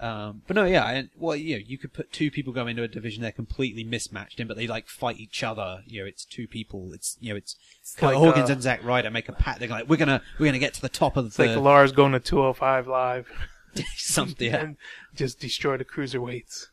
Um, 0.00 0.42
but 0.46 0.56
no, 0.56 0.64
yeah, 0.64 0.88
and 0.88 1.10
well, 1.16 1.36
you 1.36 1.56
know, 1.56 1.62
you 1.64 1.78
could 1.78 1.92
put 1.92 2.12
two 2.12 2.30
people 2.30 2.52
go 2.52 2.66
into 2.66 2.82
a 2.82 2.88
division 2.88 3.22
they're 3.22 3.32
completely 3.32 3.84
mismatched 3.84 4.40
in, 4.40 4.48
but 4.48 4.56
they 4.56 4.66
like 4.66 4.88
fight 4.88 5.20
each 5.20 5.42
other. 5.44 5.82
You 5.86 6.00
know, 6.00 6.06
it's 6.06 6.24
two 6.24 6.48
people. 6.48 6.92
It's 6.92 7.16
you 7.20 7.32
know, 7.32 7.36
it's 7.36 7.56
Kurt 7.96 8.14
like, 8.14 8.16
Hawkins 8.16 8.50
uh, 8.50 8.54
and 8.54 8.62
Zack 8.62 8.82
Ryder 8.84 9.10
make 9.10 9.28
a 9.28 9.32
pact. 9.32 9.60
They're 9.60 9.68
like, 9.68 9.88
we're 9.88 9.96
gonna 9.96 10.20
we're 10.38 10.46
gonna 10.46 10.58
get 10.58 10.74
to 10.74 10.82
the 10.82 10.88
top 10.88 11.16
of 11.16 11.26
It's 11.26 11.36
the 11.36 11.46
like 11.46 11.58
Lars 11.58 11.92
going 11.92 12.12
to 12.12 12.20
205 12.20 12.88
live 12.88 13.28
something. 13.96 14.50
Yeah. 14.50 14.62
and 14.62 14.76
just 15.14 15.38
destroy 15.38 15.76
the 15.76 15.84
cruiserweights. 15.84 16.66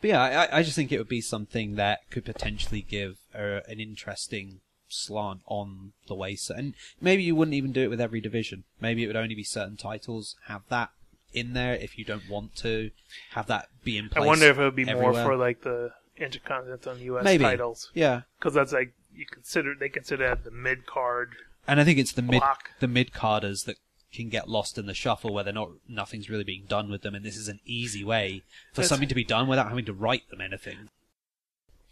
But 0.00 0.08
yeah, 0.08 0.22
I, 0.22 0.58
I 0.58 0.62
just 0.62 0.76
think 0.76 0.92
it 0.92 0.98
would 0.98 1.08
be 1.08 1.20
something 1.20 1.74
that 1.74 2.10
could 2.10 2.24
potentially 2.24 2.80
give 2.80 3.18
uh, 3.34 3.60
an 3.68 3.80
interesting 3.80 4.60
slant 4.88 5.40
on 5.46 5.92
the 6.06 6.14
way. 6.14 6.36
So, 6.36 6.54
and 6.54 6.74
maybe 7.00 7.22
you 7.22 7.34
wouldn't 7.34 7.54
even 7.54 7.72
do 7.72 7.82
it 7.82 7.90
with 7.90 8.00
every 8.00 8.20
division. 8.20 8.64
Maybe 8.80 9.04
it 9.04 9.08
would 9.08 9.16
only 9.16 9.34
be 9.34 9.44
certain 9.44 9.76
titles. 9.76 10.36
Have 10.46 10.62
that 10.68 10.90
in 11.32 11.52
there 11.52 11.74
if 11.74 11.98
you 11.98 12.04
don't 12.04 12.28
want 12.28 12.56
to 12.56 12.90
have 13.32 13.46
that 13.46 13.68
be 13.84 13.96
in 13.98 14.08
place. 14.08 14.22
I 14.22 14.26
wonder 14.26 14.46
if 14.46 14.58
it 14.58 14.62
would 14.62 14.76
be 14.76 14.88
everywhere. 14.88 15.12
more 15.12 15.24
for 15.24 15.36
like 15.36 15.62
the 15.62 15.92
intercontinental 16.16 16.92
and 16.92 17.00
U.S. 17.02 17.24
Maybe. 17.24 17.44
titles 17.44 17.90
Yeah, 17.94 18.22
because 18.38 18.54
that's 18.54 18.72
like 18.72 18.92
you 19.14 19.26
consider 19.26 19.74
they 19.78 19.88
consider 19.88 20.28
that 20.28 20.44
the 20.44 20.50
mid 20.50 20.86
card. 20.86 21.30
and 21.66 21.80
I 21.80 21.84
think 21.84 21.98
it's 21.98 22.12
the 22.12 22.22
mid 22.22 22.42
the 22.80 22.88
mid 22.88 23.12
carders 23.12 23.64
that 23.64 23.76
can 24.12 24.28
get 24.28 24.48
lost 24.48 24.76
in 24.76 24.86
the 24.86 24.94
shuffle 24.94 25.32
where 25.32 25.44
they're 25.44 25.52
not 25.52 25.70
nothing's 25.88 26.28
really 26.28 26.44
being 26.44 26.64
done 26.68 26.90
with 26.90 27.02
them, 27.02 27.14
and 27.14 27.24
this 27.24 27.36
is 27.36 27.48
an 27.48 27.60
easy 27.64 28.02
way 28.04 28.42
for 28.72 28.76
That's- 28.82 28.88
something 28.88 29.08
to 29.08 29.14
be 29.14 29.24
done 29.24 29.46
without 29.48 29.68
having 29.68 29.84
to 29.86 29.92
write 29.92 30.28
them 30.30 30.40
anything. 30.40 30.88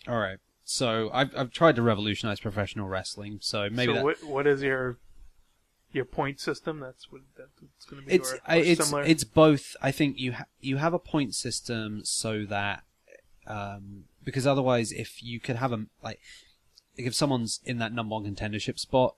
All 0.06 0.18
right, 0.18 0.38
so 0.64 1.10
I've 1.12 1.36
I've 1.36 1.50
tried 1.52 1.76
to 1.76 1.82
revolutionize 1.82 2.40
professional 2.40 2.88
wrestling, 2.88 3.38
so 3.40 3.68
maybe 3.70 3.92
so 3.92 3.96
that, 3.96 4.04
what 4.04 4.24
what 4.24 4.46
is 4.46 4.62
your 4.62 4.96
your 5.98 6.04
point 6.06 6.40
system? 6.40 6.80
That's 6.80 7.10
what 7.12 7.22
that's 7.36 7.84
going 7.84 8.02
to 8.02 8.08
be. 8.08 8.14
it's 8.14 8.32
or, 8.32 8.36
or 8.36 8.40
I- 8.46 8.56
it's 8.56 8.84
similar. 8.86 9.02
it's 9.04 9.24
both. 9.24 9.76
I 9.82 9.90
think 9.90 10.18
you 10.18 10.32
ha- 10.32 10.46
you 10.60 10.78
have 10.78 10.94
a 10.94 10.98
point 10.98 11.34
system 11.34 12.00
so 12.04 12.44
that 12.46 12.84
um, 13.46 14.04
because 14.24 14.46
otherwise, 14.46 14.92
if 14.92 15.22
you 15.22 15.40
could 15.40 15.56
have 15.56 15.72
a 15.72 15.86
like 16.02 16.20
if 16.96 17.14
someone's 17.14 17.60
in 17.64 17.78
that 17.78 17.92
number 17.92 18.14
one 18.14 18.24
contendership 18.24 18.78
spot, 18.78 19.14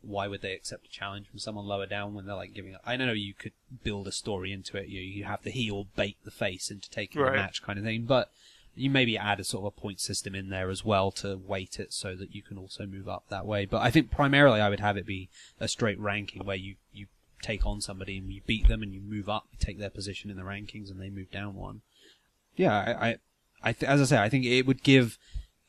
why 0.00 0.28
would 0.28 0.42
they 0.42 0.52
accept 0.52 0.86
a 0.86 0.90
challenge 0.90 1.28
from 1.28 1.38
someone 1.38 1.66
lower 1.66 1.86
down 1.86 2.14
when 2.14 2.26
they're 2.26 2.34
like 2.34 2.54
giving 2.54 2.74
up? 2.74 2.82
I 2.84 2.96
know 2.96 3.12
you 3.12 3.34
could 3.34 3.52
build 3.82 4.06
a 4.06 4.12
story 4.12 4.52
into 4.52 4.76
it. 4.76 4.88
You 4.88 5.00
you 5.00 5.24
have 5.24 5.42
the 5.42 5.50
heel 5.50 5.86
bait 5.96 6.16
the 6.24 6.30
face 6.30 6.70
into 6.70 6.90
taking 6.90 7.22
the 7.22 7.30
match 7.32 7.62
kind 7.62 7.78
of 7.78 7.84
thing, 7.84 8.04
but 8.04 8.30
you 8.76 8.90
maybe 8.90 9.16
add 9.16 9.40
a 9.40 9.44
sort 9.44 9.62
of 9.62 9.66
a 9.66 9.80
point 9.80 10.00
system 10.00 10.34
in 10.34 10.50
there 10.50 10.70
as 10.70 10.84
well 10.84 11.10
to 11.12 11.36
weight 11.36 11.78
it 11.78 11.92
so 11.92 12.14
that 12.14 12.34
you 12.34 12.42
can 12.42 12.58
also 12.58 12.86
move 12.86 13.08
up 13.08 13.24
that 13.28 13.46
way. 13.46 13.66
But 13.66 13.82
I 13.82 13.90
think 13.90 14.10
primarily 14.10 14.60
I 14.60 14.68
would 14.68 14.80
have 14.80 14.96
it 14.96 15.06
be 15.06 15.28
a 15.60 15.68
straight 15.68 15.98
ranking 16.00 16.44
where 16.44 16.56
you, 16.56 16.76
you 16.92 17.06
take 17.42 17.66
on 17.66 17.80
somebody 17.80 18.18
and 18.18 18.32
you 18.32 18.40
beat 18.46 18.68
them 18.68 18.82
and 18.82 18.92
you 18.92 19.00
move 19.00 19.28
up, 19.28 19.46
you 19.52 19.58
take 19.60 19.78
their 19.78 19.90
position 19.90 20.30
in 20.30 20.36
the 20.36 20.42
rankings 20.42 20.90
and 20.90 21.00
they 21.00 21.10
move 21.10 21.30
down 21.30 21.54
one. 21.54 21.82
Yeah, 22.56 22.76
I, 22.76 23.08
I, 23.08 23.16
I 23.62 23.72
th- 23.72 23.88
as 23.88 24.00
I 24.00 24.04
say, 24.04 24.18
I 24.18 24.28
think 24.28 24.44
it 24.44 24.66
would 24.66 24.82
give 24.82 25.18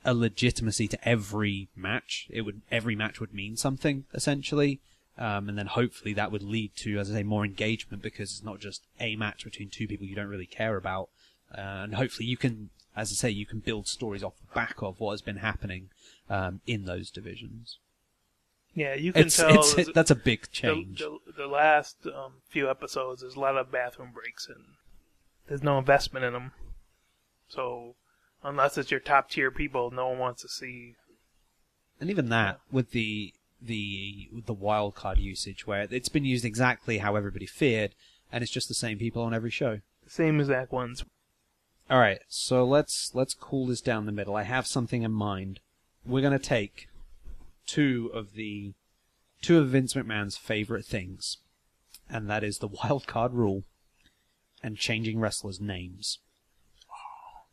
a 0.04 0.14
legitimacy 0.14 0.88
to 0.88 1.08
every 1.08 1.68
match. 1.76 2.28
It 2.30 2.42
would 2.42 2.62
every 2.72 2.96
match 2.96 3.20
would 3.20 3.34
mean 3.34 3.58
something 3.58 4.06
essentially, 4.14 4.80
um, 5.18 5.50
and 5.50 5.58
then 5.58 5.68
hopefully 5.68 6.14
that 6.14 6.32
would 6.32 6.44
lead 6.44 6.76
to, 6.78 7.00
as 7.00 7.10
I 7.10 7.16
say, 7.16 7.24
more 7.24 7.44
engagement 7.44 8.04
because 8.04 8.32
it's 8.32 8.44
not 8.44 8.60
just 8.60 8.84
a 9.00 9.16
match 9.16 9.44
between 9.44 9.70
two 9.70 9.88
people 9.88 10.06
you 10.06 10.16
don't 10.16 10.28
really 10.28 10.46
care 10.46 10.78
about, 10.78 11.10
uh, 11.58 11.84
and 11.84 11.96
hopefully 11.96 12.28
you 12.28 12.38
can, 12.38 12.70
as 12.96 13.12
I 13.12 13.16
say, 13.16 13.30
you 13.30 13.46
can 13.46 13.60
build 13.60 13.88
stories 13.88 14.24
off 14.24 14.34
the 14.40 14.54
back 14.54 14.82
of 14.82 15.00
what 15.00 15.12
has 15.12 15.22
been 15.22 15.38
happening 15.38 15.90
um, 16.30 16.62
in 16.66 16.86
those 16.86 17.12
divisions. 17.12 17.78
yeah, 18.74 18.94
you 18.94 19.14
can 19.14 19.28
It's, 19.28 19.38
tell 19.38 19.60
it's 19.60 19.74
there's- 19.74 19.92
that's 19.94 20.12
a 20.12 20.16
big 20.16 20.52
change. 20.52 21.00
the, 21.00 21.18
the 21.38 21.48
last 21.48 21.98
um, 22.08 22.34
few 22.50 22.70
episodes, 22.70 23.22
there's 23.22 23.36
a 23.36 23.40
lot 23.40 23.58
of 23.58 23.72
bathroom 23.72 24.12
breaks 24.14 24.48
and 24.48 24.64
there's 25.48 25.64
no 25.64 25.78
investment 25.78 26.26
in 26.26 26.34
them. 26.34 26.52
So 27.48 27.96
unless 28.44 28.78
it's 28.78 28.92
your 28.92 29.00
top 29.00 29.30
tier 29.30 29.52
people, 29.52 29.92
no 29.92 30.08
one 30.10 30.20
wants 30.20 30.42
to 30.42 30.48
see. 30.50 30.96
And 32.00 32.10
even 32.10 32.30
that 32.30 32.60
with 32.72 32.92
the 32.92 33.34
the 33.62 34.28
the 34.46 34.54
wild 34.54 34.96
card 34.96 35.18
usage, 35.18 35.66
where 35.66 35.88
it's 35.90 36.10
been 36.10 36.26
used 36.26 36.44
exactly 36.46 36.98
how 37.00 37.16
everybody 37.16 37.46
feared, 37.46 37.96
and 38.32 38.44
it's 38.44 38.52
just 38.52 38.68
the 38.68 38.74
same 38.74 38.98
people 39.00 39.22
on 39.22 39.34
every 39.34 39.50
show. 39.52 39.80
The 40.04 40.10
same 40.10 40.40
exact 40.40 40.72
ones. 40.72 41.06
All 41.90 42.00
right, 42.00 42.20
so 42.28 42.66
let's 42.66 43.12
let's 43.14 43.34
cool 43.34 43.68
this 43.68 43.82
down 43.82 44.06
the 44.06 44.12
middle. 44.12 44.36
I 44.36 44.44
have 44.44 44.66
something 44.66 45.04
in 45.04 45.12
mind. 45.12 45.60
We're 46.06 46.24
gonna 46.24 46.40
take 46.40 46.88
two 47.68 48.10
of 48.14 48.34
the 48.34 48.74
two 49.42 49.60
of 49.60 49.70
Vince 49.70 49.94
McMahon's 49.94 50.38
favorite 50.38 50.86
things, 50.86 51.38
and 52.10 52.28
that 52.30 52.44
is 52.44 52.58
the 52.58 52.68
wild 52.84 53.06
card 53.06 53.34
rule 53.34 53.64
and 54.64 54.78
changing 54.78 55.20
wrestlers' 55.20 55.62
names. 55.62 56.20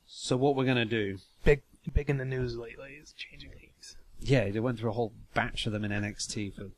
So 0.06 0.36
what 0.36 0.56
we're 0.56 0.64
gonna 0.64 0.86
do? 0.86 1.18
Big, 1.44 1.62
big 1.92 2.08
in 2.08 2.16
the 2.16 2.24
news 2.24 2.56
lately 2.56 2.98
is 3.02 3.12
changing 3.12 3.50
names. 3.50 3.96
Yeah, 4.18 4.48
they 4.50 4.60
went 4.60 4.78
through 4.78 4.90
a 4.90 4.94
whole 4.94 5.12
batch 5.34 5.66
of 5.66 5.72
them 5.72 5.84
in 5.84 5.90
NXT 5.90 6.54
for 6.54 6.70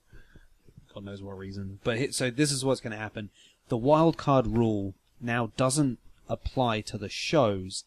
God 0.95 1.05
knows 1.05 1.23
what 1.23 1.37
reason. 1.37 1.81
But 1.83 2.15
so 2.15 2.31
this 2.31 2.53
is 2.53 2.65
what's 2.65 2.81
going 2.81 2.93
to 2.93 2.97
happen. 2.97 3.31
The 3.69 3.77
wild 3.77 4.17
card 4.17 4.47
rule 4.47 4.95
now 5.21 5.51
doesn't 5.57 5.99
apply 6.29 6.81
to 6.83 6.99
the 6.99 7.09
shows; 7.09 7.85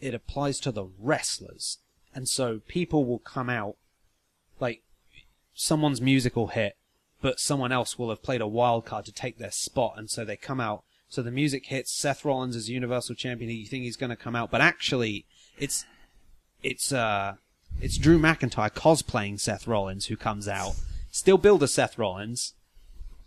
it 0.00 0.14
applies 0.14 0.60
to 0.60 0.72
the 0.72 0.86
wrestlers. 0.98 1.78
And 2.14 2.28
so 2.28 2.60
people 2.66 3.04
will 3.04 3.20
come 3.20 3.48
out 3.48 3.76
like 4.58 4.82
someone's 5.54 6.00
musical 6.00 6.48
hit, 6.48 6.76
but 7.20 7.38
someone 7.38 7.72
else 7.72 7.98
will 7.98 8.10
have 8.10 8.22
played 8.22 8.40
a 8.40 8.48
wild 8.48 8.84
card 8.84 9.04
to 9.06 9.12
take 9.12 9.38
their 9.38 9.50
spot, 9.50 9.94
and 9.96 10.10
so 10.10 10.24
they 10.24 10.36
come 10.36 10.60
out. 10.60 10.84
So 11.08 11.22
the 11.22 11.30
music 11.30 11.66
hits. 11.66 11.92
Seth 11.92 12.24
Rollins 12.24 12.54
is 12.54 12.70
Universal 12.70 13.16
Champion. 13.16 13.50
You 13.50 13.66
think 13.66 13.82
he's 13.84 13.96
going 13.96 14.10
to 14.10 14.16
come 14.16 14.36
out, 14.36 14.50
but 14.50 14.60
actually, 14.60 15.26
it's 15.58 15.84
it's 16.62 16.92
uh 16.92 17.34
it's 17.80 17.98
Drew 17.98 18.18
McIntyre 18.18 18.70
cosplaying 18.70 19.40
Seth 19.40 19.66
Rollins 19.66 20.06
who 20.06 20.16
comes 20.16 20.46
out. 20.46 20.74
Still 21.10 21.38
build 21.38 21.62
a 21.62 21.68
Seth 21.68 21.98
Rollins. 21.98 22.54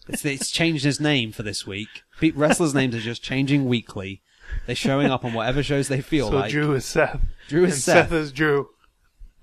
It's, 0.07 0.23
it's 0.25 0.51
changed 0.51 0.83
his 0.83 0.99
name 0.99 1.31
for 1.31 1.43
this 1.43 1.65
week. 1.65 2.03
Wrestlers' 2.35 2.73
names 2.73 2.95
are 2.95 2.99
just 2.99 3.23
changing 3.23 3.65
weekly. 3.65 4.21
They're 4.65 4.75
showing 4.75 5.07
up 5.07 5.23
on 5.25 5.33
whatever 5.33 5.61
shows 5.63 5.87
they 5.87 6.01
feel 6.01 6.29
so 6.29 6.35
like. 6.35 6.51
Drew 6.51 6.73
is 6.73 6.85
Seth. 6.85 7.19
Drew 7.47 7.65
is 7.65 7.73
and 7.73 7.81
Seth. 7.81 8.09
Seth 8.09 8.11
is 8.13 8.31
Drew. 8.31 8.69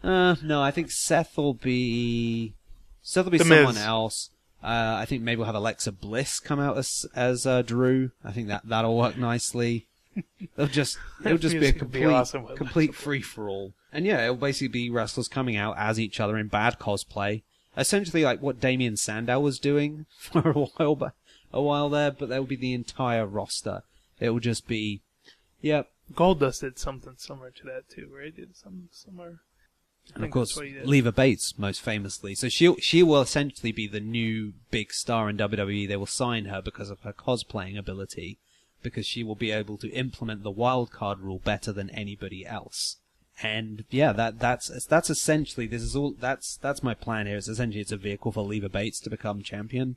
Uh, 0.03 0.37
no, 0.43 0.63
I 0.63 0.71
think 0.71 0.91
Seth 0.91 1.37
will 1.37 1.55
be 1.55 2.55
Seth 3.03 3.25
will 3.27 3.33
be 3.33 3.39
The 3.39 3.45
someone 3.45 3.75
Miz. 3.75 3.83
else. 3.85 4.31
Uh, 4.63 4.97
I 4.99 5.05
think 5.07 5.23
maybe 5.23 5.37
we'll 5.39 5.47
have 5.47 5.55
Alexa 5.55 5.93
Bliss 5.93 6.39
come 6.41 6.61
out 6.61 6.77
as 6.79 7.07
as 7.15 7.47
uh, 7.47 7.63
Drew. 7.63 8.11
I 8.25 8.33
think 8.33 8.49
that 8.49 8.63
that'll 8.65 8.97
work 8.97 9.17
nicely. 9.17 9.87
They'll 10.57 10.67
just 10.67 10.99
it'll 11.25 11.39
just 11.39 11.53
be 11.55 11.59
a 11.59 11.61
Music 11.61 11.81
would 11.81 11.93
be 11.93 11.99
complete 12.01 12.15
awesome 12.15 12.43
with 12.45 12.57
complete 12.57 12.95
free 12.95 13.23
for 13.23 13.49
all. 13.49 13.73
And 13.93 14.05
yeah, 14.07 14.23
it'll 14.25 14.37
basically 14.37 14.69
be 14.69 14.91
wrestlers 14.91 15.29
coming 15.29 15.57
out 15.57 15.77
as 15.79 15.99
each 15.99 16.21
other 16.21 16.37
in 16.37 16.49
bad 16.49 16.79
cosplay, 16.79 17.43
essentially 17.77 18.23
like 18.25 18.41
what 18.43 18.61
Damien 18.61 18.97
Sandow 18.97 19.41
was 19.41 19.59
doing 19.59 20.07
for 20.19 20.51
a 20.51 20.53
while, 20.53 20.95
ba- 20.95 21.13
a 21.53 21.61
while 21.63 21.89
there. 21.89 22.11
But 22.11 22.29
there 22.29 22.41
will 22.41 22.47
be 22.47 22.57
the 22.57 22.75
entire 22.75 23.27
roster. 23.27 23.83
It 24.21 24.31
will 24.31 24.41
just 24.41 24.69
be, 24.69 25.03
yep. 25.61 25.89
Goldust 26.13 26.61
did 26.61 26.79
something 26.79 27.15
similar 27.17 27.51
to 27.51 27.65
that 27.65 27.89
too, 27.89 28.09
right? 28.15 28.35
Did 28.35 28.57
something 28.57 28.89
similar. 28.93 29.41
And 30.15 30.25
of 30.25 30.31
course, 30.31 30.51
that's 30.51 30.57
what 30.57 30.67
he 30.67 30.73
did. 30.73 30.87
Leva 30.87 31.13
Bates 31.13 31.59
most 31.59 31.81
famously. 31.81 32.35
So 32.35 32.49
she 32.49 32.75
she 32.81 33.03
will 33.03 33.21
essentially 33.21 33.73
be 33.73 33.87
the 33.87 34.01
new 34.01 34.55
big 34.71 34.93
star 34.93 35.31
in 35.31 35.39
WWE. 35.39 35.87
They 35.87 35.97
will 35.97 36.07
sign 36.07 36.47
her 36.47 36.61
because 36.61 36.91
of 36.91 37.01
her 37.01 37.13
cosplaying 37.13 37.79
ability, 37.79 38.39
because 38.83 39.07
she 39.07 39.23
will 39.23 39.37
be 39.37 39.53
able 39.53 39.79
to 39.79 39.91
implement 39.93 40.43
the 40.43 40.51
wild 40.51 40.91
card 40.91 41.21
rule 41.21 41.39
better 41.39 41.73
than 41.73 41.91
anybody 41.91 42.45
else. 42.45 42.97
And 43.43 43.85
yeah, 43.91 44.13
that 44.13 44.39
that's 44.39 44.87
that's 44.87 45.11
essentially 45.11 45.67
this 45.67 45.83
is 45.83 45.95
all 45.95 46.15
that's 46.19 46.57
that's 46.57 46.83
my 46.83 46.95
plan 46.95 47.27
here. 47.27 47.37
It's 47.37 47.49
essentially 47.49 47.81
it's 47.81 47.93
a 47.93 47.97
vehicle 47.97 48.33
for 48.33 48.43
Leva 48.43 48.69
Bates 48.69 49.01
to 49.01 49.11
become 49.11 49.43
champion. 49.43 49.97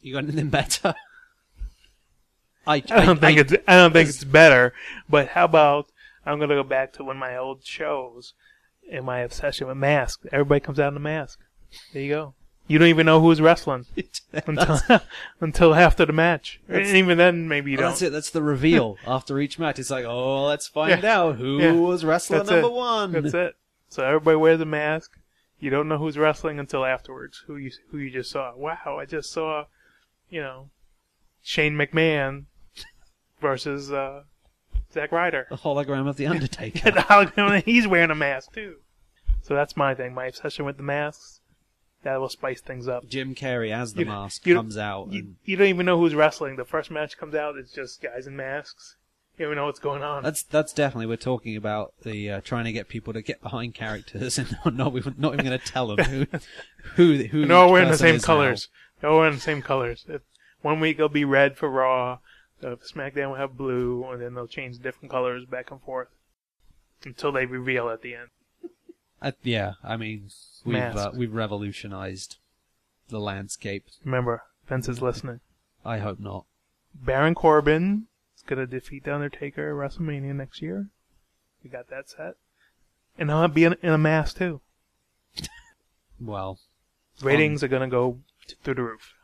You 0.00 0.14
got 0.14 0.24
anything 0.24 0.48
better? 0.48 0.94
I, 2.66 2.76
I 2.90 3.04
don't 3.06 3.20
think 3.20 3.38
it's 3.38 3.52
I 3.66 3.76
don't 3.76 3.92
think 3.92 4.08
it's 4.08 4.24
better. 4.24 4.72
But 5.08 5.28
how 5.28 5.44
about 5.44 5.90
I'm 6.24 6.38
gonna 6.38 6.54
go 6.54 6.62
back 6.62 6.92
to 6.94 7.04
one 7.04 7.16
of 7.16 7.20
my 7.20 7.36
old 7.36 7.64
shows 7.64 8.34
and 8.90 9.04
my 9.04 9.20
obsession 9.20 9.66
with 9.66 9.76
masks. 9.76 10.26
Everybody 10.32 10.60
comes 10.60 10.78
out 10.80 10.92
in 10.92 10.96
a 10.96 11.00
mask. 11.00 11.38
There 11.92 12.02
you 12.02 12.10
go. 12.10 12.34
You 12.68 12.78
don't 12.78 12.88
even 12.88 13.06
know 13.06 13.20
who's 13.20 13.40
wrestling 13.40 13.86
until 14.32 14.78
until 15.40 15.74
after 15.74 16.06
the 16.06 16.12
match. 16.12 16.60
And 16.68 16.86
even 16.86 17.18
then, 17.18 17.48
maybe 17.48 17.72
you 17.72 17.78
oh, 17.78 17.80
Well, 17.80 17.88
don't. 17.90 17.92
that's 17.94 18.02
it. 18.02 18.12
That's 18.12 18.30
the 18.30 18.42
reveal 18.42 18.96
after 19.06 19.38
each 19.40 19.58
match. 19.58 19.78
It's 19.78 19.90
like, 19.90 20.04
oh, 20.04 20.44
let's 20.46 20.68
find 20.78 21.02
Yeah. 21.02 21.18
out 21.18 21.36
who 21.36 21.58
Yeah. 21.58 21.72
was 21.72 22.04
wrestler 22.04 22.38
That's 22.38 22.50
number 22.50 22.68
it. 22.68 22.72
one. 22.72 23.12
That's 23.12 23.34
it. 23.34 23.56
So 23.88 24.04
everybody 24.06 24.36
wears 24.36 24.60
a 24.60 24.64
mask. 24.64 25.10
You 25.58 25.70
don't 25.70 25.88
know 25.88 25.98
who's 25.98 26.16
wrestling 26.18 26.58
until 26.58 26.84
afterwards. 26.84 27.42
Who 27.46 27.56
you 27.56 27.70
who 27.90 27.98
you 27.98 28.10
just 28.10 28.30
saw? 28.30 28.54
Wow, 28.56 28.98
I 29.00 29.04
just 29.06 29.30
saw, 29.32 29.66
you 30.30 30.40
know, 30.40 30.70
Shane 31.42 31.74
McMahon 31.74 32.44
versus 33.42 33.92
uh, 33.92 34.22
Zack 34.94 35.12
Ryder. 35.12 35.46
The 35.50 35.56
hologram 35.56 36.08
of 36.08 36.16
the 36.16 36.26
Undertaker. 36.28 36.90
the 36.90 37.00
hologram, 37.00 37.62
he's 37.64 37.86
wearing 37.86 38.10
a 38.10 38.14
mask 38.14 38.54
too. 38.54 38.76
So 39.42 39.54
that's 39.54 39.76
my 39.76 39.94
thing. 39.94 40.14
My 40.14 40.26
obsession 40.26 40.64
with 40.64 40.78
the 40.78 40.82
masks. 40.82 41.40
That 42.04 42.20
will 42.20 42.28
spice 42.28 42.60
things 42.60 42.88
up. 42.88 43.06
Jim 43.06 43.32
Carrey 43.32 43.72
as 43.72 43.94
the 43.94 44.00
You- 44.00 44.06
mask 44.06 44.44
you- 44.46 44.56
comes 44.56 44.76
out. 44.76 45.12
You, 45.12 45.20
and 45.20 45.36
you 45.44 45.56
don't 45.56 45.68
even 45.68 45.86
know 45.86 45.98
who's 45.98 46.16
wrestling. 46.16 46.56
The 46.56 46.64
first 46.64 46.90
match 46.90 47.16
comes 47.16 47.34
out, 47.36 47.56
it's 47.56 47.70
just 47.72 48.02
guys 48.02 48.26
in 48.26 48.34
masks. 48.36 48.96
You 49.38 49.44
don't 49.44 49.52
even 49.52 49.56
know 49.62 49.66
what's 49.66 49.78
going 49.78 50.02
on. 50.02 50.22
that's 50.24 50.42
that's 50.42 50.72
definitely 50.72 51.06
we're 51.06 51.16
talking 51.16 51.54
about 51.56 51.94
the 52.02 52.28
uh, 52.28 52.40
trying 52.40 52.64
to 52.64 52.72
get 52.72 52.88
people 52.88 53.12
to 53.12 53.22
get 53.22 53.40
behind 53.40 53.74
characters 53.74 54.36
and 54.40 54.56
not 54.64 54.74
not, 54.74 54.96
even- 54.96 55.14
not 55.16 55.34
even 55.34 55.46
going 55.46 55.58
to 55.58 55.64
tell 55.64 55.94
them 55.94 56.04
who 56.04 56.26
who 56.96 57.22
who. 57.24 57.52
All 57.54 57.66
each 57.68 57.72
wearing 57.72 57.90
the 57.90 57.96
same 57.96 58.16
is 58.16 58.22
now. 58.22 58.26
colors. 58.26 58.68
They're 59.00 59.10
all 59.10 59.18
wearing 59.20 59.36
the 59.36 59.40
same 59.40 59.62
colors. 59.62 60.04
If, 60.08 60.22
one 60.60 60.80
week 60.80 60.96
it'll 60.96 61.08
be 61.08 61.24
red 61.24 61.56
for 61.56 61.68
Raw, 61.70 62.18
the 62.70 62.76
SmackDown 62.76 63.28
will 63.30 63.36
have 63.36 63.56
blue, 63.56 64.04
and 64.10 64.22
then 64.22 64.34
they'll 64.34 64.46
change 64.46 64.78
different 64.78 65.10
colors 65.10 65.44
back 65.44 65.70
and 65.70 65.80
forth 65.82 66.08
until 67.04 67.32
they 67.32 67.44
reveal 67.46 67.88
at 67.90 68.02
the 68.02 68.14
end. 68.14 68.28
Uh, 69.20 69.32
yeah, 69.42 69.74
I 69.84 69.96
mean 69.96 70.30
we've 70.64 70.76
uh, 70.76 71.10
we've 71.14 71.32
revolutionized 71.34 72.36
the 73.08 73.20
landscape. 73.20 73.84
Remember, 74.04 74.42
Vince 74.68 74.88
is 74.88 75.00
listening. 75.02 75.40
I 75.84 75.98
hope 75.98 76.18
not. 76.18 76.44
Baron 76.94 77.34
Corbin 77.34 78.06
is 78.36 78.42
gonna 78.42 78.66
defeat 78.66 79.04
the 79.04 79.14
Undertaker 79.14 79.70
at 79.70 79.92
WrestleMania 79.92 80.34
next 80.34 80.60
year. 80.62 80.88
We 81.62 81.70
got 81.70 81.88
that 81.90 82.10
set, 82.10 82.34
and 83.18 83.30
he'll 83.30 83.46
be 83.48 83.64
in, 83.64 83.76
in 83.82 83.90
a 83.90 83.98
mask 83.98 84.38
too. 84.38 84.60
Well, 86.20 86.60
Ratings 87.20 87.62
are 87.64 87.68
gonna 87.68 87.88
go 87.88 88.18
through 88.62 88.74
the 88.74 88.82
roof. 88.82 89.14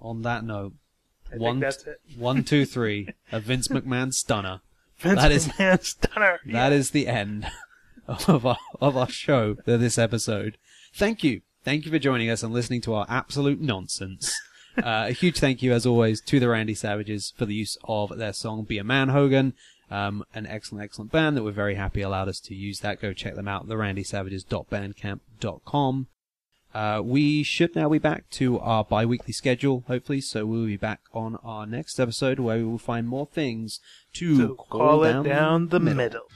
on 0.00 0.22
that 0.22 0.44
note, 0.44 0.74
I 1.32 1.36
One- 1.36 1.54
think 1.54 1.62
that's 1.64 1.84
it. 1.86 2.00
one, 2.18 2.44
two, 2.44 2.64
three, 2.64 3.08
a 3.32 3.40
Vince 3.40 3.68
McMahon 3.68 4.12
stunner. 4.14 4.60
Vince 4.98 5.20
that 5.20 5.32
is- 5.32 5.48
McMahon 5.48 5.84
stunner. 5.84 6.38
That 6.46 6.72
is 6.72 6.90
the 6.90 7.06
end 7.08 7.46
of 8.06 8.46
our 8.46 8.56
of 8.80 8.96
our 8.96 9.08
show 9.08 9.54
for 9.56 9.76
this 9.76 9.98
episode. 9.98 10.56
Thank 10.94 11.22
you, 11.22 11.42
thank 11.64 11.84
you 11.84 11.90
for 11.92 11.98
joining 11.98 12.30
us 12.30 12.42
and 12.42 12.54
listening 12.54 12.80
to 12.82 12.94
our 12.94 13.04
absolute 13.08 13.60
nonsense. 13.60 14.32
Uh, 14.78 15.06
a 15.08 15.12
huge 15.12 15.38
thank 15.40 15.60
you, 15.62 15.72
as 15.72 15.84
always, 15.84 16.20
to 16.22 16.38
the 16.40 16.48
Randy 16.48 16.74
Savages 16.74 17.32
for 17.36 17.44
the 17.46 17.54
use 17.54 17.76
of 17.84 18.16
their 18.16 18.32
song 18.32 18.62
"Be 18.64 18.78
a 18.78 18.84
Man, 18.84 19.08
Hogan." 19.10 19.52
Um, 19.90 20.22
an 20.34 20.46
excellent, 20.46 20.84
excellent 20.84 21.10
band 21.10 21.34
that 21.36 21.42
we're 21.42 21.50
very 21.50 21.74
happy 21.76 22.02
allowed 22.02 22.28
us 22.28 22.40
to 22.40 22.54
use 22.54 22.80
that. 22.80 23.00
Go 23.00 23.12
check 23.14 23.34
them 23.34 23.48
out, 23.48 23.66
therandysavages.bandcamp.com. 23.68 26.06
Uh, 26.74 27.00
we 27.02 27.42
should 27.42 27.74
now 27.74 27.88
be 27.88 27.98
back 27.98 28.28
to 28.30 28.58
our 28.60 28.84
bi-weekly 28.84 29.32
schedule, 29.32 29.84
hopefully, 29.86 30.20
so 30.20 30.44
we'll 30.44 30.66
be 30.66 30.76
back 30.76 31.00
on 31.14 31.36
our 31.42 31.66
next 31.66 31.98
episode 31.98 32.38
where 32.38 32.58
we 32.58 32.64
will 32.64 32.78
find 32.78 33.08
more 33.08 33.26
things 33.26 33.80
to, 34.12 34.48
to 34.48 34.54
call 34.54 35.02
it 35.04 35.22
down 35.22 35.68
the 35.68 35.80
middle. 35.80 36.28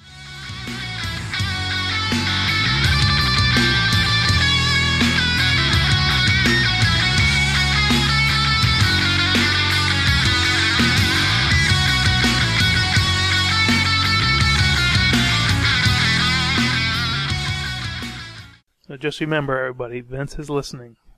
So 18.93 18.99
just 18.99 19.20
remember, 19.20 19.59
everybody, 19.59 20.03
Vince 20.03 20.38
is 20.38 20.51
listening. 20.51 20.97